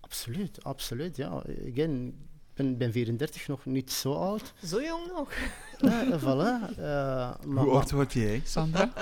[0.00, 1.16] Absoluut, absoluut.
[1.16, 2.14] Ja, again,
[2.60, 4.52] ben, ben 34, nog niet zo oud.
[4.64, 5.32] Zo jong nog.
[5.80, 6.76] Eh, voilà.
[6.76, 8.92] eh, maar, Hoe oud word jij, Sandra?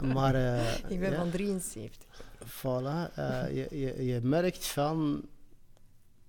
[0.14, 2.08] maar eh, Ik ben ja, van 73.
[2.44, 5.24] Voilà, eh, je, je, je merkt van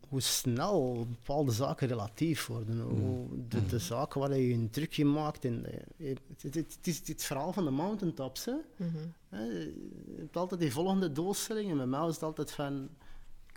[0.07, 2.79] hoe snel bepaalde zaken relatief worden.
[2.81, 5.45] Hoe de, de zaken waar je een trucje maakt.
[5.45, 5.65] En,
[5.97, 8.45] het, het, het, het is het verhaal van de mountaintops.
[8.45, 8.55] Hè.
[9.29, 11.71] Hè, Je hebt altijd die volgende doelstelling.
[11.71, 12.89] En bij mij was het altijd van...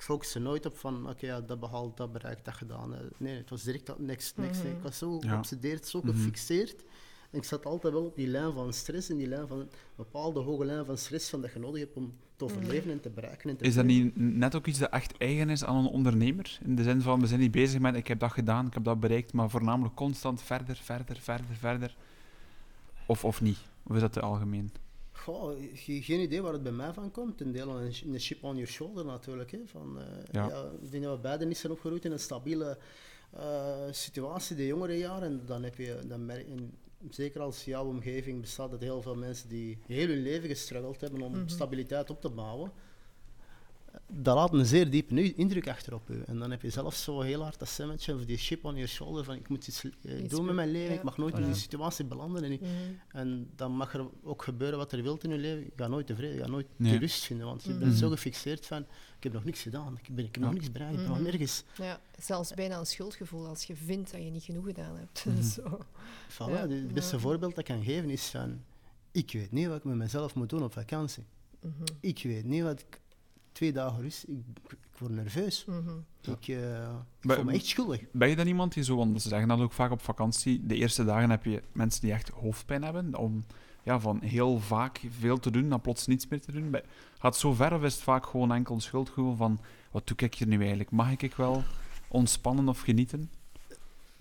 [0.03, 2.95] Ik focus er nooit op van, oké, ja, dat behaald, dat bereikt, dat gedaan.
[2.95, 4.63] Eh, Nee, het was direct dat next, next.
[4.63, 4.73] Mhm.
[4.73, 5.29] Ik was zo Ja.
[5.33, 6.09] geobsedeerd, zo Mhm.
[6.13, 6.85] gefixeerd.
[7.31, 9.69] En ik zat altijd wel op die lijn van stress en die lijn van, een
[9.97, 13.11] bepaalde hoge lijn van stress van dat je nodig hebt om te overleven en te
[13.11, 13.51] bereiken.
[13.51, 16.59] En te Is dat niet net ook iets dat echt eigen is aan een ondernemer?
[16.65, 18.85] In de zin van, we zijn niet bezig met, ik heb dat gedaan, ik heb
[18.85, 21.97] dat bereikt, maar voornamelijk constant verder, verder, verder, verder.
[23.07, 23.59] Of, of niet?
[23.83, 24.73] Of is dat te algemeen?
[25.25, 27.41] Goh, ge- geen idee waar het bij mij van komt.
[27.41, 29.51] Een deel een, een chip on your shoulder natuurlijk.
[29.51, 29.59] Hè.
[29.67, 30.49] Van, eh, Ja.
[30.49, 30.71] ja.
[30.83, 32.79] ik denk dat we beiden niet zijn opgegroeid in een stabiele
[33.33, 35.29] eh, situatie de jongere jaren.
[35.29, 36.75] En dan heb je, dan merk, en
[37.11, 41.23] zeker als jouw omgeving bestaat uit heel veel mensen die heel hun leven gestruggeld hebben
[41.23, 41.49] om Mhm.
[41.49, 42.73] stabiliteit op te bouwen.
[44.09, 46.23] Dat laat een zeer diepe indruk achter op u.
[46.27, 48.89] En dan heb je zelf zo heel hard dat stemmetje of die chip on your
[48.89, 50.97] shoulder van ik moet iets, eh, Iets doen met mijn leven, ja.
[50.99, 52.45] ik mag nooit in die situatie belanden.
[52.45, 52.61] En ik-
[53.09, 55.65] en dan mag er ook gebeuren wat er wilt in je leven.
[55.65, 56.93] Je gaat nooit tevreden, je gaat nooit Nee.
[56.93, 57.79] de rust vinden, want je Mhm.
[57.79, 58.81] bent zo gefixeerd van,
[59.17, 61.21] ik heb nog niks gedaan, ik, ben, ik heb nog niks bereikt, ik ben nog
[61.21, 61.65] nergens.
[61.77, 65.25] Ja, zelfs bijna een schuldgevoel als je vindt dat je niet genoeg gedaan hebt.
[65.55, 65.79] Zo.
[66.29, 66.69] Voilà, Ja.
[66.69, 67.21] Het beste Ja.
[67.23, 68.63] voorbeeld dat ik kan geven is van,
[69.13, 71.25] ik weet niet wat ik met mezelf moet doen op vakantie.
[71.61, 71.73] Mhm.
[72.01, 73.01] Ik weet niet wat ik,
[73.53, 75.65] twee dagen rust, ik, ik word nerveus.
[75.65, 75.91] Mhm.
[76.21, 78.01] Ik, eh, voel me echt schuldig.
[78.13, 80.75] Ben je dan iemand die zo, want ze zeggen dat ook vaak op vakantie, de
[80.75, 83.45] eerste dagen heb je mensen die echt hoofdpijn hebben, om
[83.83, 86.73] ja, van heel vaak veel te doen, dan plots niets meer te doen.
[86.73, 90.17] Gaat het zo ver of is het vaak gewoon enkel een schuldgevoel van, wat doe
[90.17, 90.91] ik hier nu eigenlijk?
[90.91, 91.63] Mag ik ik wel
[92.09, 93.31] ontspannen of genieten?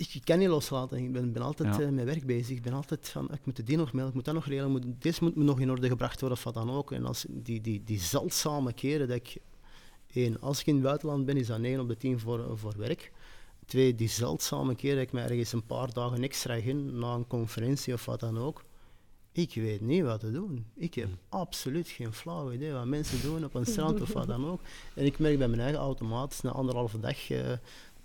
[0.10, 0.98] Ik, kan niet loslaten.
[0.98, 1.82] Ik ben, ben altijd Ja.
[1.82, 2.56] eh, met werk bezig.
[2.58, 4.86] Ik ben altijd van, ik moet die nog mailen, ik moet dat nog regelen, moet,
[5.00, 6.92] dit moet me nog in orde gebracht worden of wat dan ook.
[6.92, 9.38] En als die, die, die zeldzame keren dat ik,
[10.14, 12.74] één, als ik in het buitenland ben, is dat 9 op de 10 voor, voor
[12.78, 13.12] werk.
[13.66, 17.28] Twee, die zeldzame keren dat ik me ergens een paar dagen extra ging, na een
[17.28, 18.64] conferentie of wat dan ook.
[19.34, 20.66] Ik weet niet wat te doen.
[20.76, 24.46] Ik heb absoluut geen flauw idee wat mensen doen op een strand of wat dan
[24.46, 24.62] ook.
[24.96, 27.52] En ik merk bij mijn eigen automatisch, na anderhalve dag, eh,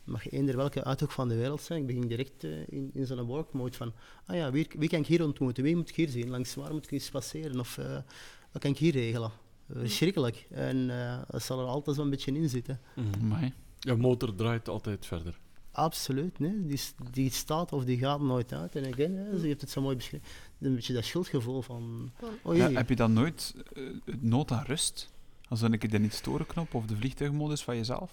[0.07, 1.81] mag je eender welke uithoek van de wereld zijn.
[1.81, 3.93] Ik begin direct eh, in, in zo'n work mode van,
[4.27, 5.63] ah ja, wie, wie kan ik hier ontmoeten?
[5.63, 6.29] Wie moet ik hier zien?
[6.29, 7.61] Langs waar moet ik eens passeren?
[7.61, 7.99] Of eh,
[8.53, 9.31] wat kan ik hier regelen?
[9.69, 10.47] Eh, Verschrikkelijk.
[10.51, 12.81] En eh, dat zal er altijd zo'n beetje in zitten.
[13.21, 13.53] Amai.
[13.79, 15.39] Je motor draait altijd verder.
[15.71, 16.67] Absoluut, nee.
[16.67, 16.81] Die,
[17.11, 18.77] die staat of die gaat nooit uit.
[18.77, 20.27] En again, hè, je hebt het zo mooi beschreven.
[20.61, 22.11] Een beetje dat schuldgevoel van,
[22.43, 23.55] oh Ja, heb je dan nooit
[24.21, 25.11] nood aan rust?
[25.49, 28.13] Als dan een keer de niet storen knop of de vliegtuigmodus van jezelf?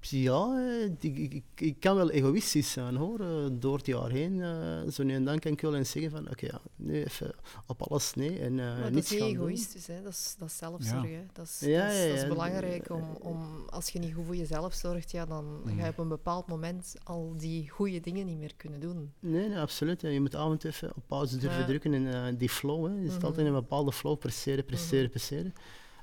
[0.00, 4.42] Ja, eh, ik, ik, kan wel egoïstisch zijn hoor, eh, door het jaar heen.
[4.42, 7.30] eh, zo nu en dan kan ik wel eens zeggen van, oké, ja, nu even
[7.66, 10.02] op alles nee en eh Maar dat is niet egoïstisch, hè?
[10.02, 11.02] Dat, is, dat is zelfzorg.
[11.02, 11.24] hè.
[11.32, 12.28] Dat, is, Ja, dat, is, ja, dat is ja.
[12.28, 15.98] belangrijk om, om, als je niet goed voor jezelf zorgt, ja, dan ga je op
[15.98, 19.12] een bepaald moment al die goede dingen niet meer kunnen doen.
[19.20, 20.00] Nee, nee, absoluut.
[20.00, 20.08] ja.
[20.08, 21.66] Je moet af en toe even op pauze durven Ja.
[21.66, 22.86] drukken en eh, die flow.
[22.86, 22.92] Hè.
[22.94, 23.24] Je zit Mhm.
[23.26, 25.10] altijd in een bepaalde flow, presteren, presteren, Mhm.
[25.10, 25.54] presteren.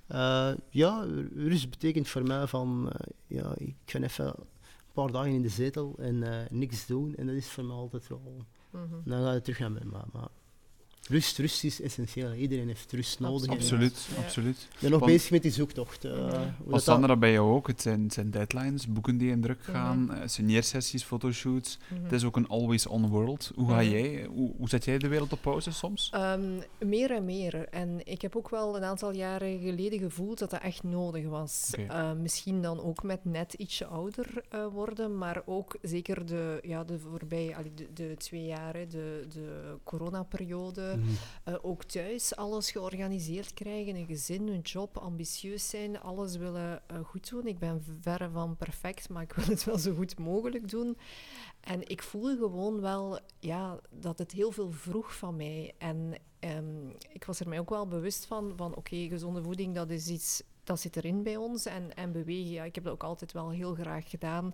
[0.08, 4.46] Eh, ja, rust betekent voor mij van, eh, ja, ik ga even een
[4.94, 7.16] paar dagen in de zetel en eh, niks doen.
[7.16, 8.46] En dat is voor mij altijd wel...
[8.70, 8.96] Mhm.
[9.04, 10.28] Dan ga je terug naar mijn maar
[11.10, 12.34] rust, rust is essentieel.
[12.34, 13.50] Iedereen heeft rust nodig.
[13.50, 14.24] Absoluut, Ja.
[14.24, 14.58] absoluut.
[14.74, 16.06] Ik ben nog Want- bezig met die zoektocht.
[16.06, 16.50] eh, Mhm.
[16.64, 17.68] hoe dat Sandra bij jou ook?
[17.68, 19.72] Het zijn, het zijn deadlines, boeken die in druk Mhm.
[19.72, 21.78] gaan, eh, signeersessies, fotoshoots.
[21.90, 22.04] Mhm.
[22.04, 23.52] Het is ook een always-on world.
[23.56, 23.90] Hoe ga Mhm.
[23.90, 26.10] jij, hoe, hoe zet jij de wereld op pauze soms?
[26.14, 26.42] Ehm,
[26.80, 27.68] meer en meer.
[27.70, 31.72] En ik heb ook wel een aantal jaren geleden gevoeld dat dat echt nodig was.
[31.78, 31.94] Oké.
[31.94, 36.84] Eh, misschien dan ook met net ietsje ouder eh, worden, maar ook zeker de, ja,
[36.84, 40.95] de voorbije de, de twee jaren, de, de coronaperiode.
[40.98, 41.10] Mhm.
[41.44, 47.00] Eh, ook thuis alles georganiseerd krijgen, een gezin, een job, ambitieus zijn, alles willen eh,
[47.04, 47.48] goed doen.
[47.48, 50.98] Ik ben verre van perfect, maar ik wil het wel zo goed mogelijk doen.
[51.60, 55.74] En ik voelde gewoon wel ja, dat het heel veel vroeg van mij.
[55.78, 59.90] En ehm, ik was er mij ook wel bewust van, van oké, gezonde voeding, dat
[59.90, 60.44] is iets...
[60.64, 63.50] Dat zit erin bij ons en, en bewegen, ja, ik heb dat ook altijd wel
[63.50, 64.54] heel graag gedaan.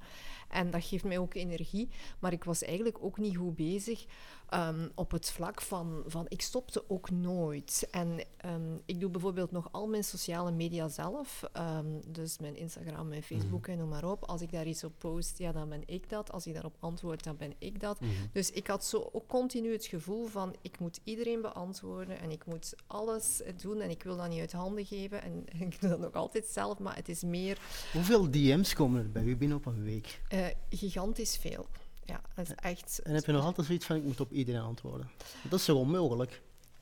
[0.51, 1.89] En dat geeft mij ook energie.
[2.19, 4.05] Maar ik was eigenlijk ook niet goed bezig
[4.49, 6.25] ehm, op het vlak van, van...
[6.27, 7.87] Ik stopte ook nooit.
[7.91, 11.43] En ehm, ik doe bijvoorbeeld nog al mijn sociale media zelf.
[11.53, 14.23] Ehm, dus mijn Instagram, mijn Facebook en noem maar op.
[14.23, 16.31] Als ik daar iets op post, ja, dan ben ik dat.
[16.31, 17.99] Als ik daarop antwoord, dan ben ik dat.
[17.99, 18.11] Mhm.
[18.31, 20.55] Dus ik had zo ook continu het gevoel van...
[20.61, 23.81] Ik moet iedereen beantwoorden en ik moet alles doen.
[23.81, 25.21] En ik wil dat niet uit handen geven.
[25.21, 27.57] En ik doe dat nog altijd zelf, maar het is meer...
[27.93, 30.21] Hoeveel DM's komen er bij u binnen op een week?
[30.45, 31.65] Eh, gigantisch veel.
[32.05, 32.99] Ja, dat is echt...
[33.03, 35.09] En heb je nog altijd zoiets van, ik moet op iedereen antwoorden?
[35.49, 36.41] Dat is toch onmogelijk?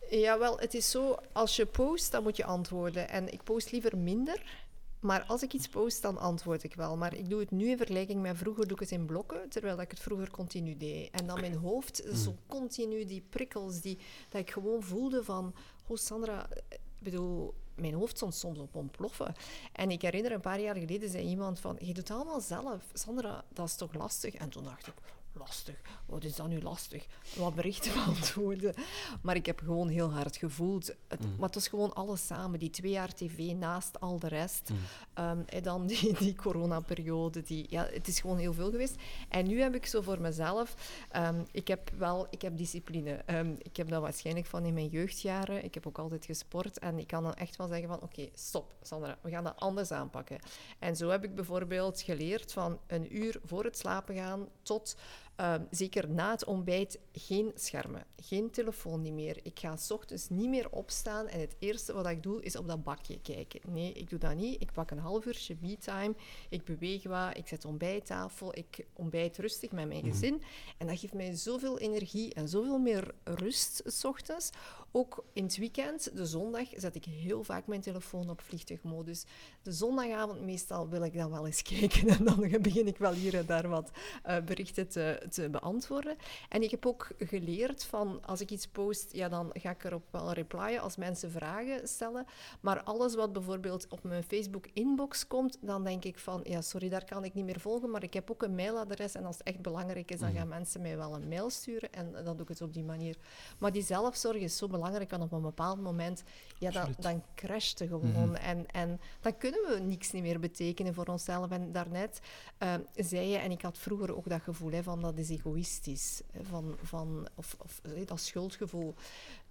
[0.09, 3.09] Jawel, het is zo, als je post, dan moet je antwoorden.
[3.09, 4.65] En ik post liever minder,
[4.99, 6.97] maar als ik iets post, dan antwoord ik wel.
[6.97, 9.81] Maar ik doe het nu in vergelijking met vroeger, doe ik het in blokken, terwijl
[9.81, 11.09] ik het vroeger continu deed.
[11.11, 13.97] En dan mijn hoofd, zo continu die prikkels, die,
[14.29, 15.53] dat ik gewoon voelde van,
[15.87, 17.53] oh Sandra, ik bedoel...
[17.79, 19.33] Mijn hoofd stond soms op ontploffen.
[19.71, 22.83] En ik herinner een paar jaar geleden zei iemand van, je doet het allemaal zelf.
[22.93, 24.35] Sandra, dat is toch lastig?
[24.35, 24.93] En toen dacht ik,
[25.33, 25.81] lastig.
[26.05, 27.05] Wat is dat nu lastig?
[27.35, 28.73] Wat berichten beantwoorden.
[29.21, 30.95] Maar ik heb gewoon heel hard gevoeld.
[31.07, 32.59] Het, Maar het was gewoon alles samen.
[32.59, 34.69] Die twee jaar tv naast al de rest.
[35.13, 37.41] Ehm, en dan die, die coronaperiode.
[37.41, 38.95] Die, ja, het is gewoon heel veel geweest.
[39.29, 40.75] En nu heb ik zo voor mezelf...
[41.09, 42.27] ehm, ik heb wel...
[42.29, 43.11] Ik heb discipline.
[43.11, 45.63] Ehm, ik heb dat waarschijnlijk van in mijn jeugdjaren.
[45.63, 46.79] Ik heb ook altijd gesport.
[46.79, 48.01] En ik kan dan echt wel zeggen van...
[48.01, 49.17] Oké, stop, Sandra.
[49.21, 50.39] We gaan dat anders aanpakken.
[50.79, 54.95] En zo heb ik bijvoorbeeld geleerd van een uur voor het slapen gaan tot...
[55.39, 59.39] Ehm, zeker na het ontbijt geen schermen, geen telefoon niet meer.
[59.43, 62.67] Ik ga s ochtends niet meer opstaan en het eerste wat ik doe is op
[62.67, 63.59] dat bakje kijken.
[63.67, 64.61] Nee, ik doe dat niet.
[64.61, 66.15] Ik pak een half uurtje me-time,
[66.49, 70.41] ik beweeg wat, ik zet ontbijttafel, ik ontbijt rustig met mijn gezin.
[70.77, 74.49] En dat geeft mij zoveel energie en zoveel meer rust s ochtends
[74.91, 79.25] Ook in het weekend, de zondag, zet ik heel vaak mijn telefoon op vliegtuigmodus.
[79.61, 83.35] De zondagavond meestal wil ik dan wel eens kijken en dan begin ik wel hier
[83.35, 83.91] en daar wat
[84.27, 86.17] uh, berichten te, te beantwoorden.
[86.49, 90.03] En ik heb ook geleerd van, als ik iets post, ja, dan ga ik erop
[90.09, 92.25] wel replyen als mensen vragen stellen.
[92.61, 97.05] Maar alles wat bijvoorbeeld op mijn Facebook-inbox komt, dan denk ik van, ja, sorry, daar
[97.05, 99.61] kan ik niet meer volgen, maar ik heb ook een mailadres en als het echt
[99.61, 102.61] belangrijk is, dan gaan mensen mij wel een mail sturen en dan doe ik het
[102.61, 103.17] op die manier.
[103.57, 106.23] Maar die zelfzorg is zo belangrijk, want op een bepaald moment,
[106.57, 108.35] ja, dan, dan crasht het gewoon.
[108.35, 111.51] en, en dan kunnen we niks niet meer betekenen voor onszelf.
[111.51, 112.19] En daarnet
[112.59, 116.21] uh, zei je, en ik had vroeger ook dat gevoel hè, van dat is egoïstisch,
[116.31, 118.95] hè, van, van, of, of dat schuldgevoel.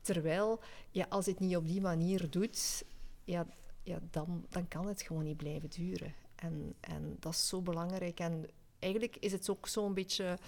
[0.01, 0.61] Terwijl,
[0.91, 2.85] ja, als je het niet op die manier doet,
[3.25, 3.47] ja,
[3.83, 6.15] ja, dan, dan kan het gewoon niet blijven duren.
[6.35, 8.21] En, en dat is zo belangrijk.
[8.21, 8.47] En
[8.79, 10.39] eigenlijk is het ook zo'n beetje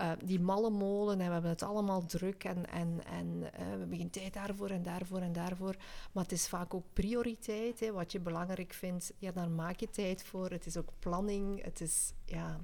[0.00, 3.78] uh, die malle molen en we hebben het allemaal druk en, en, en uh, we
[3.78, 5.76] hebben geen tijd daarvoor en daarvoor en daarvoor.
[6.12, 7.80] Maar het is vaak ook prioriteit.
[7.80, 7.92] Hè.
[7.92, 10.50] Wat je belangrijk vindt, ja, daar maak je tijd voor.
[10.50, 11.64] Het is ook planning.
[11.64, 12.60] Het is, ja,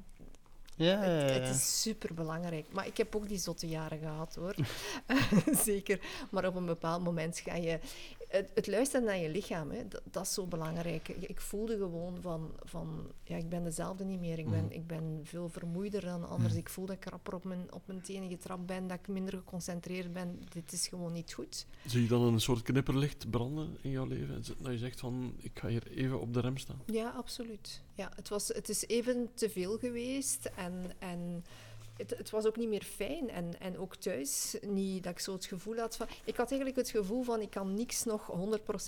[0.79, 1.01] ja.
[1.01, 2.73] Het, is super belangrijk.
[2.73, 4.55] Maar ik heb ook die zotte jaren gehad hoor.
[5.65, 6.01] Zeker.
[6.31, 7.79] Maar op een bepaald moment ga je.
[8.29, 11.09] Het, het luisteren naar je lichaam, hè, dat, dat, is zo belangrijk.
[11.09, 14.39] Ik voelde gewoon van, van ja, ik ben dezelfde niet meer.
[14.39, 14.73] Ik ben, Mhm.
[14.73, 16.53] ik ben veel vermoeider dan anders.
[16.53, 16.61] Mhm.
[16.61, 19.35] Ik voel dat ik krapper op mijn, op mijn tenen getrapt ben, dat ik minder
[19.35, 20.43] geconcentreerd ben.
[20.49, 21.67] Dit is gewoon niet goed.
[21.87, 24.43] Zie je dan een soort knipperlicht branden in jouw leven?
[24.59, 26.81] Dat je zegt van, ik ga hier even op de rem staan.
[26.87, 27.83] Ja, absoluut.
[27.95, 31.45] Ja, het, was, het is even te veel geweest en, en
[31.99, 33.31] het, het was ook niet meer fijn.
[33.31, 36.07] En, en ook thuis niet dat ik zo het gevoel had van...
[36.25, 38.31] Ik had eigenlijk het gevoel van, ik kan niks nog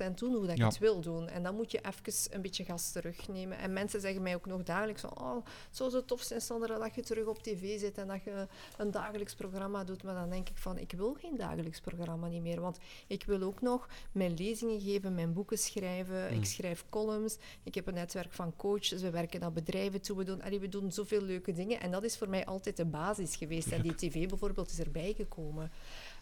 [0.09, 0.67] 100% doen hoe dat ik Ja.
[0.67, 1.29] het wil doen.
[1.29, 3.59] En dan moet je even een beetje gas terugnemen.
[3.59, 5.21] En mensen zeggen mij ook nog dagelijks van...
[5.21, 8.23] Oh, het zou zo tof zijn, Sandra, dat je terug op tv zit en dat
[8.23, 8.47] je
[8.77, 10.03] een dagelijks programma doet.
[10.03, 12.61] Maar dan denk ik van, ik wil geen dagelijks programma niet meer.
[12.61, 16.27] Want ik wil ook nog mijn lezingen geven, mijn boeken schrijven.
[16.31, 16.37] Mm.
[16.39, 17.37] Ik schrijf columns.
[17.63, 19.03] Ik heb een netwerk van coaches.
[19.03, 20.17] We werken naar bedrijven toe.
[20.17, 21.81] We doen, allee, we doen zoveel leuke dingen.
[21.81, 22.99] En dat is voor mij altijd de basis
[23.37, 23.73] geweest.
[23.73, 25.71] En die tv bijvoorbeeld is erbij gekomen.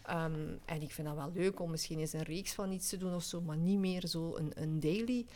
[0.03, 2.97] Ehm, en ik vind dat wel leuk om misschien eens een reeks van iets te
[2.97, 5.27] doen of zo, maar niet meer zo een, een daily.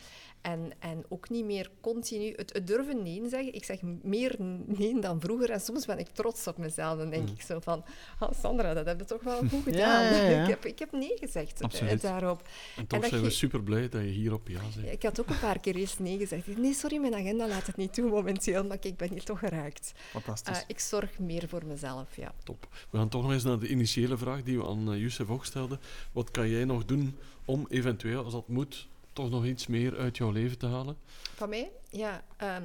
[0.43, 3.53] En, en ook niet meer continu het, het durven nee zeggen.
[3.53, 4.35] Ik zeg meer
[4.65, 5.49] nee dan vroeger.
[5.49, 6.97] En soms ben ik trots op mezelf.
[6.97, 7.33] Dan denk Mm.
[7.35, 7.83] ik zo van,
[8.19, 10.03] ah, Sandra, dat heb je toch wel goed gedaan.
[10.03, 10.41] ja, ja.
[10.43, 12.01] Ik, heb, ik heb nee gezegd eh, Absoluut.
[12.01, 12.47] daarop.
[12.77, 14.91] En toch zijn we super blij dat je hierop ja zegt.
[14.91, 16.57] Ik had ook een paar keer eerst nee gezegd.
[16.57, 19.91] Nee, sorry, mijn agenda laat het niet toe momenteel, maar ik ben hier toch geraakt.
[19.95, 20.57] Fantastisch.
[20.57, 22.33] Eh, ik zorg meer voor mezelf, ja.
[22.43, 22.67] Top.
[22.89, 25.45] We gaan toch nog eens naar de initiële vraag die we aan eh, Youssef ook
[25.45, 25.79] stelden.
[26.11, 30.17] Wat kan jij nog doen om eventueel, als dat moet, toch nog iets meer uit
[30.17, 30.97] jouw leven te halen?
[31.35, 31.71] Van mij?
[31.89, 32.23] Ja.
[32.37, 32.63] ehm,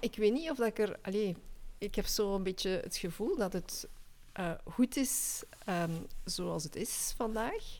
[0.00, 0.98] ik weet niet of dat ik er...
[1.02, 1.36] Allee,
[1.78, 3.88] ik heb zo een beetje het gevoel dat het
[4.32, 7.78] eh, goed is ehm, zoals het is vandaag.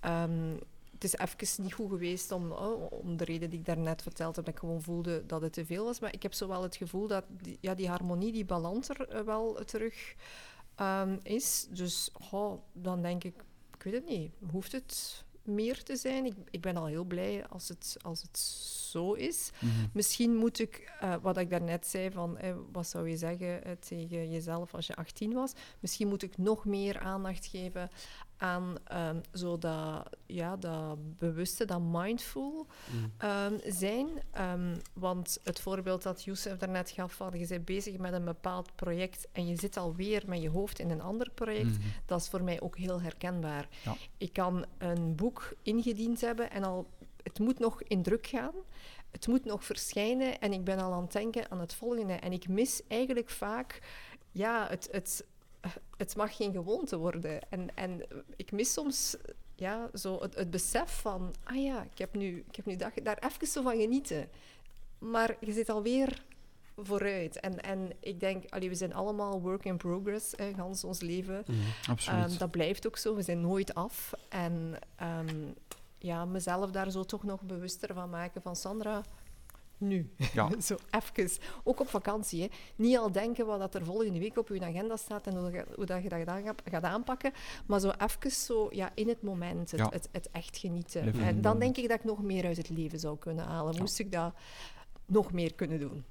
[0.00, 0.54] Ehm,
[0.92, 4.36] het is even niet goed geweest om, oh, om de reden die ik daarnet verteld
[4.36, 6.00] heb, dat ik gewoon voelde dat het te veel was.
[6.00, 9.08] Maar ik heb zo wel het gevoel dat die, ja, die harmonie, die balans er
[9.08, 10.14] eh, wel terug
[11.22, 11.66] is.
[11.70, 12.10] Dus
[12.72, 13.34] dan denk ik,
[13.74, 16.24] ik weet het niet, hoeft het meer te zijn?
[16.24, 19.50] Ik, ik ben al heel blij als het, als het zo is.
[19.58, 19.70] Mhm.
[19.92, 23.72] Misschien moet ik, eh, wat ik daarnet zei, van eh, wat zou je zeggen eh,
[23.72, 25.52] tegen jezelf als je 18 was?
[25.80, 27.90] Misschien moet ik nog meer aandacht geven
[28.42, 33.12] aan ehm, zo dat, ja, dat bewuste, dat mindful Mm.
[33.18, 34.08] ehm, zijn.
[34.30, 38.74] Ehm, want het voorbeeld dat Youssef daarnet gaf, van je bent bezig met een bepaald
[38.74, 41.88] project en je zit alweer met je hoofd in een ander project, Mhm.
[42.06, 43.68] dat is voor mij ook heel herkenbaar.
[43.84, 43.96] Ja.
[44.18, 46.86] Ik kan een boek ingediend hebben en al,
[47.22, 48.54] het moet nog in druk gaan.
[49.10, 52.12] Het moet nog verschijnen en ik ben al aan het denken aan het volgende.
[52.12, 53.80] En ik mis eigenlijk vaak,
[54.30, 55.24] ja, het, het,
[55.96, 57.40] het mag geen gewoonte worden.
[57.50, 58.02] En, en
[58.36, 59.16] ik mis soms
[59.54, 62.92] ja, zo het, het besef van, ah ja, ik heb nu, ik heb nu dag,
[62.94, 64.28] daar even zo van genieten.
[64.98, 66.22] Maar je zit alweer
[66.76, 67.40] vooruit.
[67.40, 71.44] En, en ik denk, allee, we zijn allemaal work in progress, hè, gans ons leven.
[71.46, 72.38] Mm.
[72.38, 74.12] Dat blijft ook zo, we zijn nooit af.
[74.28, 75.50] En ehm,
[75.98, 79.02] ja, mezelf daar zo toch nog bewuster van maken van Sandra,
[79.82, 80.10] nu.
[80.32, 80.48] Ja.
[80.62, 81.30] zo even.
[81.64, 82.40] Ook op vakantie.
[82.42, 82.48] Hè.
[82.76, 85.52] Niet al denken wat dat er volgende week op je agenda staat en hoe, dat
[85.52, 87.32] je- hoe dat je dat aan gaat- aanpakken,
[87.66, 89.88] maar zo even zo, ja, in het moment, het, Ja.
[89.90, 91.14] het, het echt genieten.
[91.20, 93.72] En dan denk ik dat ik nog meer uit het leven zou kunnen halen.
[93.74, 93.80] Ja.
[93.80, 94.34] Moest ik dat
[95.06, 96.04] nog meer kunnen doen.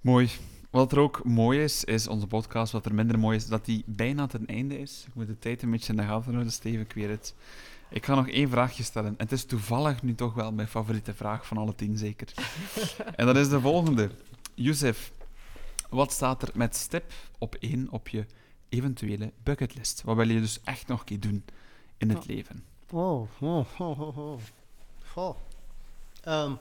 [0.00, 0.30] Mooi.
[0.70, 2.72] Wat er ook mooi is, is onze podcast.
[2.72, 5.04] Wat er minder mooi is, dat die bijna ten einde is.
[5.08, 7.34] Ik moet de tijd een beetje in de gaten houden, Steven, ik weet het.
[7.90, 9.14] Ik ga nog één vraagje stellen.
[9.16, 12.32] Het is toevallig nu toch wel mijn favoriete vraag van alle tien, zeker.
[13.16, 14.10] en dat is de volgende.
[14.54, 15.12] Youssef,
[15.88, 18.26] wat staat er met stip op één op je
[18.68, 20.02] eventuele bucketlist?
[20.02, 21.44] Wat wil je dus echt nog een keer doen
[21.96, 22.64] in het leven?
[22.90, 24.38] Oh, oh, oh, oh,
[25.14, 25.36] oh.
[26.20, 26.52] Ehm,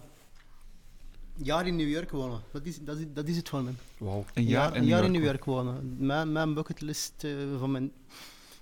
[1.36, 3.72] jaar in New York wonen, dat is, dat is, dat is het me.
[3.98, 4.26] Wauw.
[4.34, 5.96] Een jaar, in New York wonen.
[6.06, 7.84] Mijn, mijn bucketlist eh, van mijn...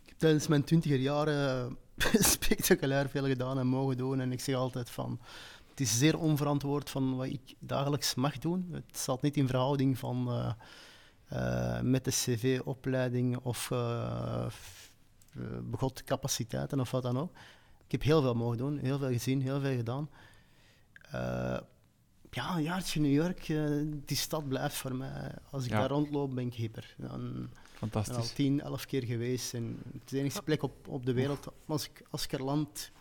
[0.03, 1.78] Ik heb tijdens mijn twintiger jaren
[2.33, 4.19] spectaculair veel gedaan en mogen doen.
[4.19, 5.19] En ik zeg altijd van...
[5.69, 8.67] Het is zeer onverantwoord van wat ik dagelijks mag doen.
[8.71, 10.27] Het staat niet in verhouding van...
[10.31, 10.51] eh,
[11.27, 14.45] eh, met de cv-opleiding of uh,
[15.63, 17.31] begot capaciteiten of wat dan ook.
[17.85, 20.09] Ik heb heel veel mogen doen, heel veel gezien, heel veel gedaan.
[22.31, 23.45] Ja, een jaartje New York,
[24.05, 25.31] die stad blijft voor mij.
[25.49, 25.79] Als ik Ja.
[25.79, 26.95] daar rondloop, ben ik hyper.
[26.97, 27.49] Dan
[27.80, 28.34] ben ik al Fantastisch.
[28.36, 29.53] tien, elf keer geweest.
[29.53, 31.47] En het is de enige plek op, op de wereld.
[31.65, 32.91] Als ik, als ik er land,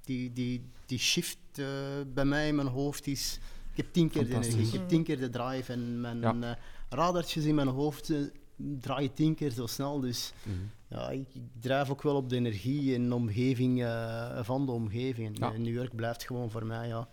[0.00, 1.66] die, die, die shift eh,
[2.14, 3.38] bij mij in mijn hoofd is.
[3.70, 4.72] Ik heb tien keer de energie, Fantastisch.
[4.74, 5.72] ik heb tien keer de drive.
[5.72, 6.36] En mijn Ja.
[6.40, 6.56] eh,
[6.88, 8.18] radartjes in mijn hoofd eh,
[8.56, 10.00] draaien tien keer zo snel.
[10.00, 10.56] Dus Mhm.
[10.88, 14.72] ja, ik, ik drijf ook wel op de energie en de omgeving eh, van de
[14.72, 15.26] omgeving.
[15.40, 15.58] En, Ja.
[15.58, 17.08] New York blijft gewoon voor mij, ja.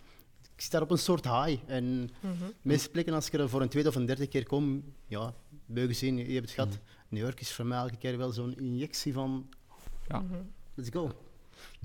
[0.56, 1.62] Ik sta op een soort high.
[1.66, 2.34] En Mhm.
[2.62, 5.34] meeste plekken, als ik er voor een tweede of een derde keer kom, ja,
[5.66, 6.80] beu gezien, je hebt het gehad.
[7.10, 9.50] New York is voor mij elke keer wel zo'n injectie van,
[10.08, 10.20] Ja.
[10.20, 10.34] Mhm.
[10.76, 11.12] let's go.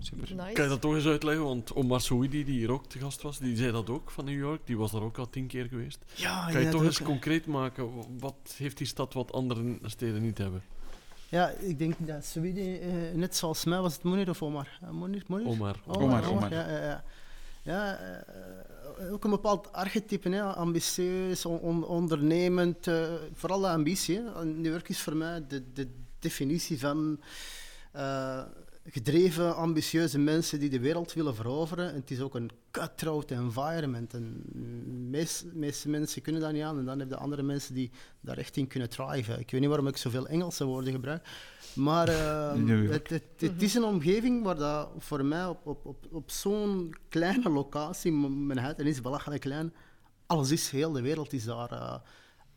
[0.00, 0.34] Super.
[0.34, 0.52] Nice.
[0.52, 1.44] Kan je dat toch eens uitleggen?
[1.44, 4.38] Want Omar Souidi, die hier ook te gast was, die zei dat ook van New
[4.38, 4.66] York.
[4.66, 5.98] Die was daar ook al tien keer geweest.
[6.14, 7.06] Ja, Kan je ja, toch eens ook.
[7.06, 7.90] concreet maken?
[8.18, 10.62] Wat heeft die stad wat andere steden niet hebben?
[11.28, 14.78] Ja, ik denk dat Zweden, eh, net zoals mij, was het Monir of Omar?
[14.90, 15.46] Monir, Monir?
[15.46, 15.76] Omar.
[15.86, 16.50] Omar, Omar.
[16.52, 17.04] Ja, ja, ja.
[17.62, 18.20] ja eh,
[19.10, 24.16] ook een bepaald archetype, hè, ambitieus, on- on- ondernemend, eh, vooral de ambitie.
[24.20, 24.44] hè.
[24.44, 25.88] New York is voor mij de, de
[26.18, 27.20] definitie van
[27.92, 28.42] eh,
[28.84, 31.88] gedreven, ambitieuze mensen die de wereld willen veroveren.
[31.88, 34.14] En het is ook een cutthroat environment.
[34.14, 34.58] En de
[35.10, 36.78] meest, meeste mensen kunnen dat niet aan.
[36.78, 39.38] En dan heb je andere mensen die daar echt in kunnen thriven.
[39.40, 41.26] Ik weet niet waarom ik zoveel Engelse woorden gebruik.
[41.74, 46.06] Maar eh, het, het, het is een omgeving waar dat voor mij op, op, op,
[46.10, 49.72] op zo'n kleine locatie, M- Manhattan is belachelijk klein,
[50.26, 51.72] alles is, heel de wereld is daar.
[51.72, 51.94] eh,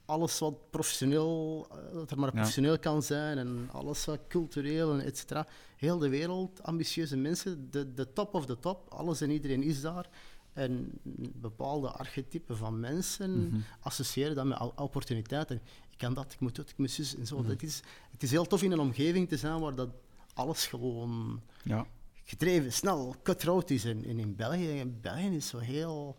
[0.06, 4.99] alles wat professioneel, eh, dat er maar professioneel kan zijn en alles wat cultureel en
[5.06, 5.47] et cetera.
[5.78, 9.82] Heel de wereld, ambitieuze mensen, de, de top of the top, alles en iedereen is
[9.82, 10.10] daar.
[10.53, 10.91] En
[11.36, 13.60] bepaalde archetypen van mensen Mhm.
[13.80, 15.62] associëren dat met opportuniteiten.
[15.89, 17.41] Ik kan dat, ik moet dat, ik moet zus en zo.
[17.43, 17.82] Dat is,
[18.12, 19.89] het is heel tof in een omgeving te zijn waar dat
[20.34, 21.86] alles gewoon Ja.
[22.24, 23.86] gedreven, snel, cutthroat is.
[23.86, 26.16] En, en in België, in België is zo heel...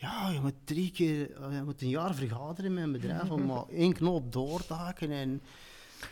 [0.00, 3.46] Ja, je moet drie keer, eh, je moet een jaar vergaderen met een bedrijf om
[3.46, 5.10] maar één knoop door te haken.
[5.10, 5.40] En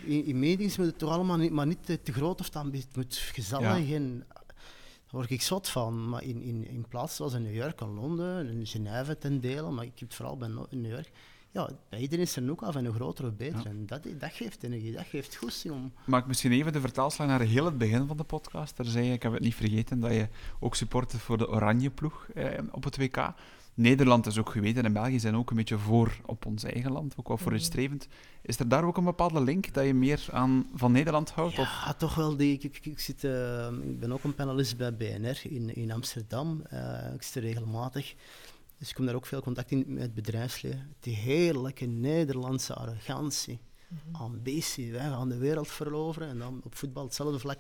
[0.04, 2.78] in, in meetings moet het toch allemaal niet, maar niet te, te groot of ambi-
[2.78, 4.24] Het moet gezellig en...
[5.10, 6.08] Daar word ik zot van.
[6.08, 9.70] Maar in, in, in plaats zoals in New York en Londen en Genève ten dele,
[9.70, 11.10] maar ik heb het vooral bij No- in New York.
[11.50, 13.58] Ja, bij iedereen is er ook af en hoe groter hoe beter.
[13.58, 13.64] Ja.
[13.64, 15.92] En dat, dat geeft energie, dat geeft goesting om...
[16.04, 18.76] Maak misschien even de vertaalslag naar heel het begin van de podcast.
[18.76, 20.28] Daar zei je, ik heb het niet vergeten, dat je
[20.60, 23.32] ook supporter voor de Oranje ploeg eh, op het WK.
[23.78, 27.14] Nederland is ook geweten en België zijn ook een beetje voor op ons eigen land,
[27.16, 28.08] ook wel vooruitstrevend.
[28.42, 31.58] Is er daar ook een bepaalde link dat je meer aan van Nederland houdt?
[31.58, 31.82] Of?
[31.84, 32.36] Ja, toch wel.
[32.36, 35.92] Die, ik, ik, ik zit, eh, ik ben ook een panelist bij BNR in, in
[35.92, 36.62] Amsterdam.
[36.62, 38.14] Eh, ik zit er regelmatig.
[38.78, 40.94] Dus ik kom daar ook veel contact in met het bedrijfsleven.
[41.00, 43.60] Die heerlijke Nederlandse arrogantie,
[44.12, 44.92] ambitie.
[44.92, 47.58] Wij gaan de wereld veroveren en dan op voetbal hetzelfde vlak.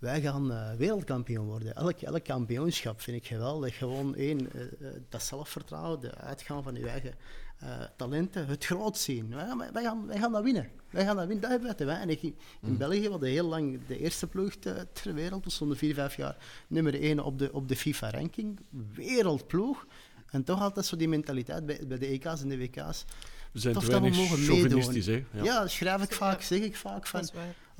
[0.00, 1.74] Wij gaan eh, wereldkampioen worden.
[1.74, 3.76] Elk, elk kampioenschap vind ik geweldig.
[3.78, 4.68] Gewoon één, eh, eh,
[5.08, 7.14] dat zelfvertrouwen, de uitgaan van je eigen
[7.58, 9.28] eh, talenten, het groot zien.
[9.34, 10.68] Wij gaan, wij, gaan, wij gaan dat winnen.
[10.90, 11.40] Wij gaan dat winnen.
[11.42, 12.22] Dat hebben wij te weinig.
[12.22, 15.44] In, in België hadden we heel lang de eerste ploeg te- ter wereld.
[15.44, 16.36] We stonden vier, vijf jaar
[16.68, 18.60] nummer één op de, op de FIFA-ranking.
[18.94, 19.86] Wereldploeg.
[20.30, 23.04] En toch altijd zo die mentaliteit bij, bij de EK's en de WK's.
[23.52, 25.24] We zijn Tof te dat we weinig mogen chauvinistisch, hè?
[25.32, 26.16] Ja, dat schrijf ik Ja.
[26.16, 27.06] vaak, zeg ik vaak.
[27.06, 27.28] Van,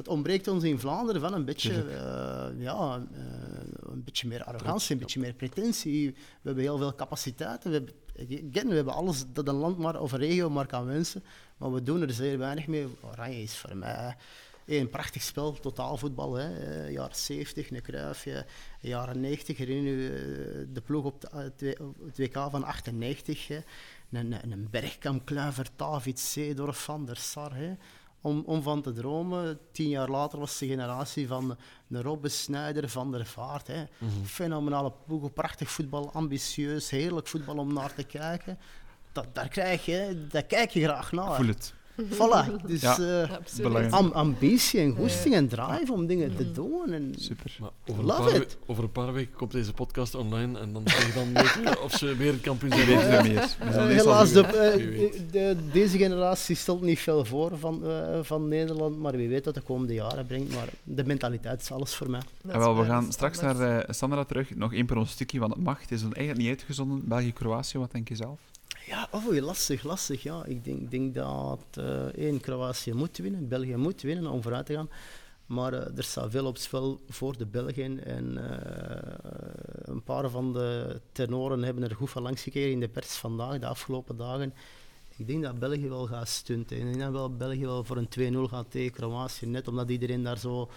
[0.01, 3.21] Dat het ontbreekt ons in Vlaanderen van een beetje, eh, ja, eh,
[3.93, 6.11] een beetje meer arrogantie, een beetje meer pretentie.
[6.11, 7.71] We hebben heel veel capaciteiten.
[7.71, 7.95] We hebben,
[8.51, 11.23] again, we hebben alles dat een land maar, of een regio maar kan wensen,
[11.57, 12.87] maar we doen er zeer weinig mee.
[13.01, 14.17] Oranje is voor mij
[14.67, 16.35] een prachtig spel, totaalvoetbal.
[16.35, 16.57] Hè.
[16.57, 18.47] Eh, jaren 70, een Cruijffje,
[18.81, 21.21] jaren 90, herinner je de ploeg op,
[21.57, 23.49] de- het WK van 98.
[23.49, 23.59] Hè.
[24.11, 27.55] Een, een, een Bergkamp, Kluivert, David, Seedorf, Van der Sar.
[27.55, 27.75] Hè
[28.21, 29.59] om, om van te dromen.
[29.73, 31.57] Tien jaar later was de generatie van
[31.87, 33.67] de Robben, Snijder, Van der Vaart.
[33.67, 33.85] Hè.
[34.25, 38.59] Fenomenale ploeg, prachtig voetbal, ambitieus, heerlijk voetbal om naar te kijken.
[39.13, 41.37] Dat, daar krijg je, daar kijk je graag naar.
[41.37, 41.75] Voel het.
[42.05, 42.67] Voilà.
[42.67, 42.99] Dus Ja.
[42.99, 46.93] eh, am- ambitie en goesting en drive om dingen te doen.
[46.93, 47.57] En, Super.
[47.61, 48.57] Maar over, een Love paar, it.
[48.67, 51.93] over een paar weken komt deze podcast online en dan zeg je dan weten of
[51.93, 52.87] ze weer kampioen zijn.
[52.87, 53.57] Weten we meer.
[53.61, 55.23] Eh, helaas, de, eh, weet.
[55.33, 59.55] de- deze generatie stelt niet veel voor van, eh, van Nederland, maar wie weet wat
[59.55, 60.55] de komende jaren brengt.
[60.55, 62.21] Maar de mentaliteit is alles voor mij.
[62.51, 63.59] Ah, wel, we gaan straks anders.
[63.59, 64.55] naar eh, Sandra terug.
[64.55, 65.81] Nog één pronostiekje, want het mag.
[65.81, 67.01] Het is eigenlijk niet uitgezonden.
[67.05, 68.39] België-Kroatië, wat denk je zelf?
[68.91, 70.23] Ja, oh, lastig, lastig.
[70.23, 70.45] Ja.
[70.45, 74.75] Ik denk, denk dat eh één, Kroatië moet winnen, België moet winnen om vooruit te
[74.75, 74.91] gaan.
[75.47, 78.05] Maar eh, er staat veel op spel voor de Belgen.
[78.05, 82.89] En eh, een paar van de tenoren hebben er goed van langs gekeken in de
[82.89, 84.55] pers vandaag, de afgelopen dagen.
[85.17, 86.77] Ik denk dat België wel gaat stunten.
[86.77, 89.47] Ik denk dat wel België wel voor een 2-0 gaat tegen Kroatië.
[89.47, 90.71] Net omdat iedereen daar zo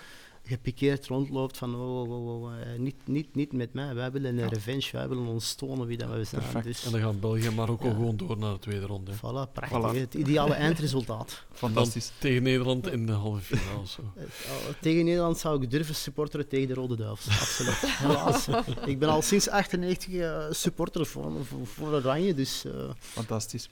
[0.45, 3.93] gepikeerd rondloopt van oh, oh, oh, oh, eh, niet, niet, niet met mij.
[3.95, 6.41] Wij willen een revenge, wij willen ons tonen wie dat we zijn.
[6.41, 6.65] Perfect.
[6.65, 7.93] Dus, En dan gaan België en Marokko Ja.
[7.93, 9.11] gewoon door naar de tweede ronde.
[9.11, 9.17] hè.
[9.17, 9.93] Voilà, prachtig.
[9.93, 9.97] Voilà.
[9.99, 11.27] Het ideale eindresultaat.
[11.49, 12.11] Dan Fantastisch.
[12.19, 13.87] tegen Nederland in de halve finale.
[13.87, 14.01] Zo.
[14.15, 17.39] Eh, oh, tegen Nederland zou ik durven supporteren tegen de Rode Duivels.
[17.39, 17.79] Absoluut.
[18.03, 18.47] Helaas.
[18.85, 22.65] ik ben al sinds 98 eh, supporter voor, voor, voor Oranje, dus...
[22.65, 23.69] eh, Fantastisch.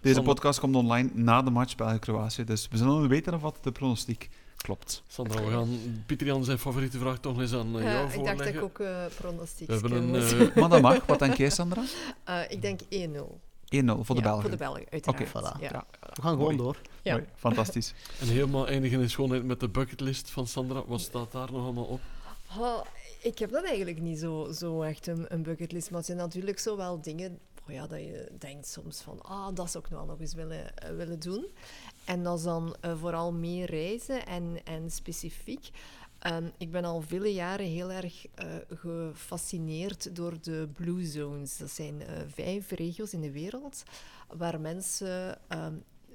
[0.00, 2.44] Deze podcast komt online na de match België-Kroatië.
[2.44, 4.28] Dus we zullen weten of wat de pronostiek
[4.64, 5.02] klopt.
[5.06, 8.12] Sandra, we gaan Pieter Jan zijn favoriete vraag toch eens aan eh, Ja, jou ik
[8.12, 8.54] dacht dat voorleggen.
[8.54, 11.06] ik ook eh pronostiek we hebben een, eh, Maar dat mag.
[11.06, 11.82] Wat denk jij, Sandra?
[11.82, 11.86] 1-0
[12.24, 12.84] Eh, ik denk 1-0.
[12.88, 14.40] voor de Ja, Belgen.
[14.40, 15.20] Voor de Belgen, uiteraard.
[15.20, 15.60] Oké, voilà.
[15.60, 15.68] Ja.
[15.72, 15.84] Ja,
[16.14, 16.56] we gaan gewoon Mooi.
[16.56, 16.76] door.
[17.02, 17.12] Ja.
[17.12, 17.24] Mooi.
[17.34, 17.94] Fantastisch.
[18.20, 20.82] en helemaal eindigen in schoonheid met de bucketlist van Sandra.
[20.86, 22.00] Wat staat daar nog allemaal op?
[22.58, 22.80] Oh,
[23.22, 26.58] ik heb dat eigenlijk niet zo, zo echt een, een bucketlist, maar het zijn natuurlijk
[26.58, 30.04] zo wel dingen oh ja, dat je denkt soms van, ah, dat zou ik wel
[30.04, 31.46] nog eens willen, eh, willen doen.
[32.04, 35.70] En dat is dan eh, vooral meer reizen en, en specifiek.
[36.18, 41.56] Ehm, ik ben al vele jaren heel erg eh, gefascineerd door de Blue Zones.
[41.56, 43.82] Dat zijn vijf regio's in de wereld
[44.28, 45.74] waar mensen ehm,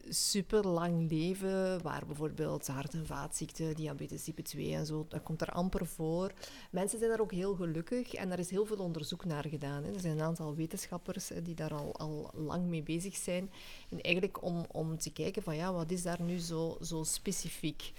[0.09, 5.41] super lang leven, waar bijvoorbeeld hart- en vaatziekten, diabetes type 2 en zo, dat komt
[5.41, 6.31] er amper voor.
[6.71, 9.83] Mensen zijn daar ook heel gelukkig en daar is heel veel onderzoek naar gedaan.
[9.83, 9.93] Hè.
[9.93, 13.51] Er zijn een aantal wetenschappers eh, die daar al, al lang mee bezig zijn.
[13.89, 17.93] En eigenlijk om, om te kijken van ja, wat is daar nu zo, zo specifiek?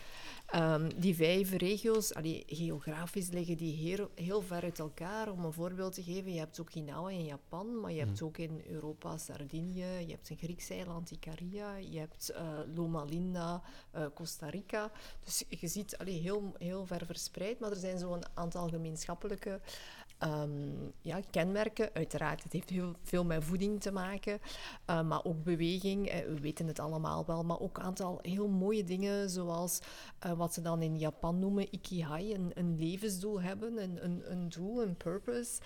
[0.51, 5.33] Ehm, die vijf regio's, allee, geografisch liggen die heel, heel ver uit elkaar.
[5.33, 8.62] Om een voorbeeld te geven, je hebt Okinawa in Japan, maar je hebt ook in
[8.69, 14.49] Europa Sardinië, je hebt een Grieks eiland, Icaria, je hebt eh, Loma Linda, eh, Costa
[14.49, 14.91] Rica.
[15.25, 19.61] Dus je ziet allee, heel, heel ver verspreid, maar er zijn zo'n aantal gemeenschappelijke
[20.21, 20.51] ehm,
[21.01, 21.91] ja, kenmerken.
[21.93, 24.41] Uiteraard, het heeft heel veel met voeding te maken,
[24.85, 26.09] eh, maar ook beweging.
[26.09, 29.79] eh, we weten het allemaal wel, maar ook een aantal heel mooie dingen, zoals
[30.19, 34.49] eh, wat ze dan in Japan noemen ikigai, een, een levensdoel hebben, een, een, een
[34.49, 35.61] doel, een purpose.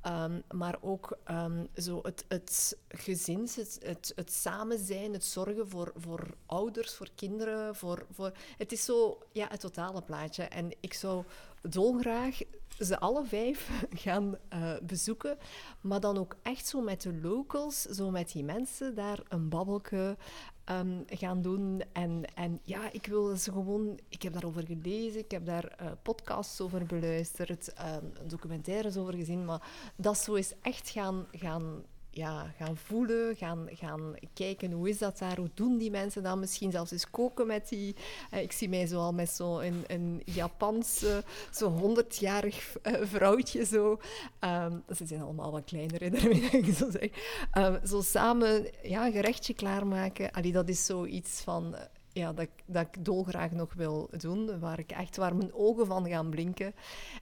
[0.00, 5.68] Ehm, maar ook ehm, zo het, het gezins, het, het, het samen zijn, het zorgen
[5.68, 7.76] voor, voor ouders, voor kinderen.
[7.76, 10.42] Voor, voor, het is zo ja, het totale plaatje.
[10.42, 11.24] En ik zou
[11.62, 12.40] dolgraag
[12.78, 13.70] ze alle vijf
[14.04, 15.38] gaan eh, bezoeken,
[15.80, 20.16] maar dan ook echt zo met de locals, zo met die mensen daar een babbelke
[20.64, 21.82] ehm, gaan doen.
[21.92, 23.98] En, en ja, ik wil ze gewoon...
[24.08, 29.44] Ik heb daarover gelezen, ik heb daar eh, podcasts over beluisterd, ehm, documentaires over gezien,
[29.44, 29.62] maar
[29.96, 31.26] dat zo is echt gaan...
[31.32, 31.82] gaan
[32.18, 36.36] ja, gaan voelen, gaan, gaan kijken hoe is dat daar, hoe doen die mensen dat,
[36.38, 37.96] misschien zelfs eens koken met die...
[38.30, 41.16] eh, ik zie mij zo al met zo'n een, een Japans, eh,
[41.50, 44.00] zo'n honderdjarig eh, vrouwtje zo.
[44.38, 46.02] Ehm, ze zijn allemaal wat kleiner,
[46.64, 47.10] ik zo zeg.
[47.52, 51.76] Ehm, zo samen ja, een gerechtje klaarmaken, Allee, dat is zoiets van...
[52.18, 55.86] ja, dat, ik- dat ik dolgraag nog wil doen, waar ik echt waar mijn ogen
[55.86, 56.74] van gaan blinken.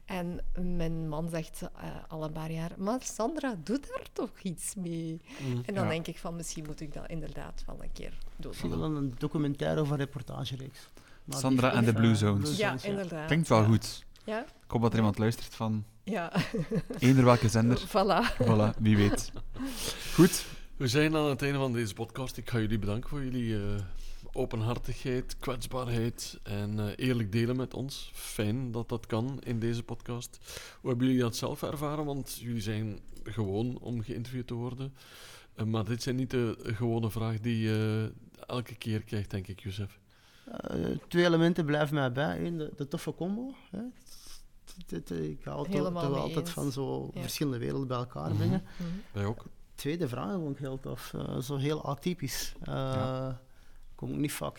[0.04, 0.40] En
[0.76, 5.20] mijn man zegt eh, al een paar jaar, maar Sandra, doe daar toch iets mee.
[5.66, 5.90] En dan Ja.
[5.90, 8.54] denk ik van, misschien moet ik dat inderdaad wel een keer doen.
[8.54, 10.88] Zie wel een documentaire of een reportagereeks.
[11.24, 12.56] Maar Sandra die- en de Blue eh, Zones.
[12.56, 13.26] Ja, inderdaad.
[13.26, 13.66] Klinkt wel ja.
[13.66, 14.04] goed.
[14.24, 16.32] Ja, Ik hoop dat er iemand luistert van ja.
[16.98, 17.78] eender welke zender.
[17.96, 18.42] voilà.
[18.42, 19.32] Voilà, wie weet.
[20.14, 20.44] Goed,
[20.76, 22.36] We zijn aan het einde van deze podcast.
[22.36, 23.62] Ik ga jullie bedanken voor jullie eh,
[24.36, 28.10] openhartigheid, kwetsbaarheid en eh, eerlijk delen met ons.
[28.14, 30.38] Fijn dat dat kan in deze podcast.
[30.80, 32.04] Hoe hebben jullie dat zelf ervaren?
[32.04, 34.94] Want jullie zijn gewoon om geïnterviewd te worden.
[35.54, 38.12] Eh, maar dit zijn niet de gewone vragen die je
[38.46, 39.98] elke keer krijgt, denk ik, Jozef.
[40.46, 42.44] Eh, twee elementen blijven mij bij.
[42.46, 43.54] Eén, de, de toffe combo.
[43.70, 43.80] Hè.
[45.14, 47.20] Ik hou toch, altijd van zo Ja.
[47.20, 48.62] verschillende werelden bij elkaar brengen.
[48.76, 48.88] Mhm.
[49.12, 49.44] Wij ook.
[49.74, 51.14] Tweede vraag vond ik heel tof.
[51.14, 52.54] Eh, zo heel atypisch.
[52.60, 53.40] Eh Ja.
[53.96, 54.58] Kom ik niet vaak.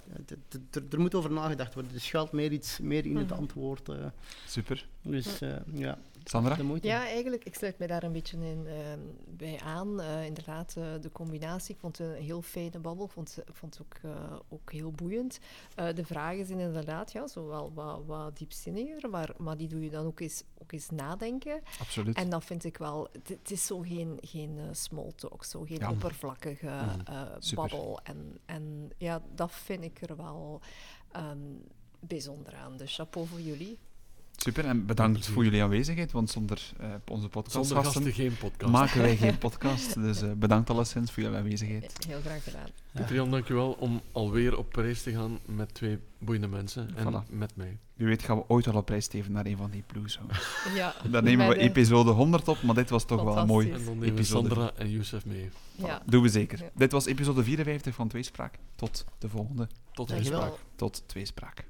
[0.72, 1.93] Er, er moet over nagedacht worden.
[1.93, 3.39] Er schuilt meer, iets, meer in het Mhm.
[3.39, 3.89] antwoord.
[3.89, 3.95] eh.
[4.47, 4.85] super.
[5.01, 5.97] dus eh, ja,
[6.30, 6.56] Sandra?
[6.56, 6.88] De moeite.
[6.88, 10.02] Ja, eigenlijk, ik sluit mij daar een beetje in, ehm, bij aan.
[10.02, 11.74] Eh, inderdaad, eh, de combinatie.
[11.74, 13.06] Ik vond het een heel fijne babbel.
[13.06, 15.40] Ik vond, ik vond het ook, eh, ook heel boeiend.
[15.76, 19.84] Eh, de vragen zijn inderdaad ja, zo wel wat, wat diepzinniger, maar, maar die doe
[19.84, 21.62] je dan ook eens, ook eens nadenken.
[21.80, 22.16] Absoluut.
[22.16, 23.08] En dat vind ik wel...
[23.24, 25.90] Het, is zo geen, geen small talk, zo geen Ja.
[25.91, 26.99] oppervlakkige Mhm.
[27.06, 27.99] eh, babbel.
[28.04, 30.62] En, en ja, dat vind ik er wel
[31.12, 31.38] ehm,
[31.99, 32.78] bijzonder aan.
[32.78, 33.78] Dus chapeau voor jullie.
[34.39, 38.72] Super, en bedankt voor jullie aanwezigheid, want zonder eh, onze podcastgasten geen podcast.
[38.72, 39.93] maken wij geen podcast.
[39.93, 41.93] Dus eh, bedankt alleszins voor jullie aanwezigheid.
[42.07, 42.68] Heel graag gedaan.
[42.93, 47.30] Pieter-Jan, dankjewel om alweer op reis te gaan met twee boeiende mensen en Voilà.
[47.30, 47.77] met mij.
[47.93, 50.19] Wie weet gaan we ooit al op prijs steven naar een van die blues.
[50.76, 53.72] Ja, Daar nemen we episode 100 op, maar dit was toch wel een mooi.
[53.72, 54.47] En dan nemen we Episode.
[54.47, 55.49] Sandra en Youssef mee.
[55.76, 56.01] Ja.
[56.05, 56.59] Doen we zeker.
[56.59, 56.69] Ja.
[56.76, 58.55] Dit was episode 54 van Tweespraak.
[58.76, 59.68] Tot de volgende.
[59.93, 60.41] Tot Dankjewel.
[60.41, 60.55] ziens.
[60.76, 61.65] Tot Tweespraak.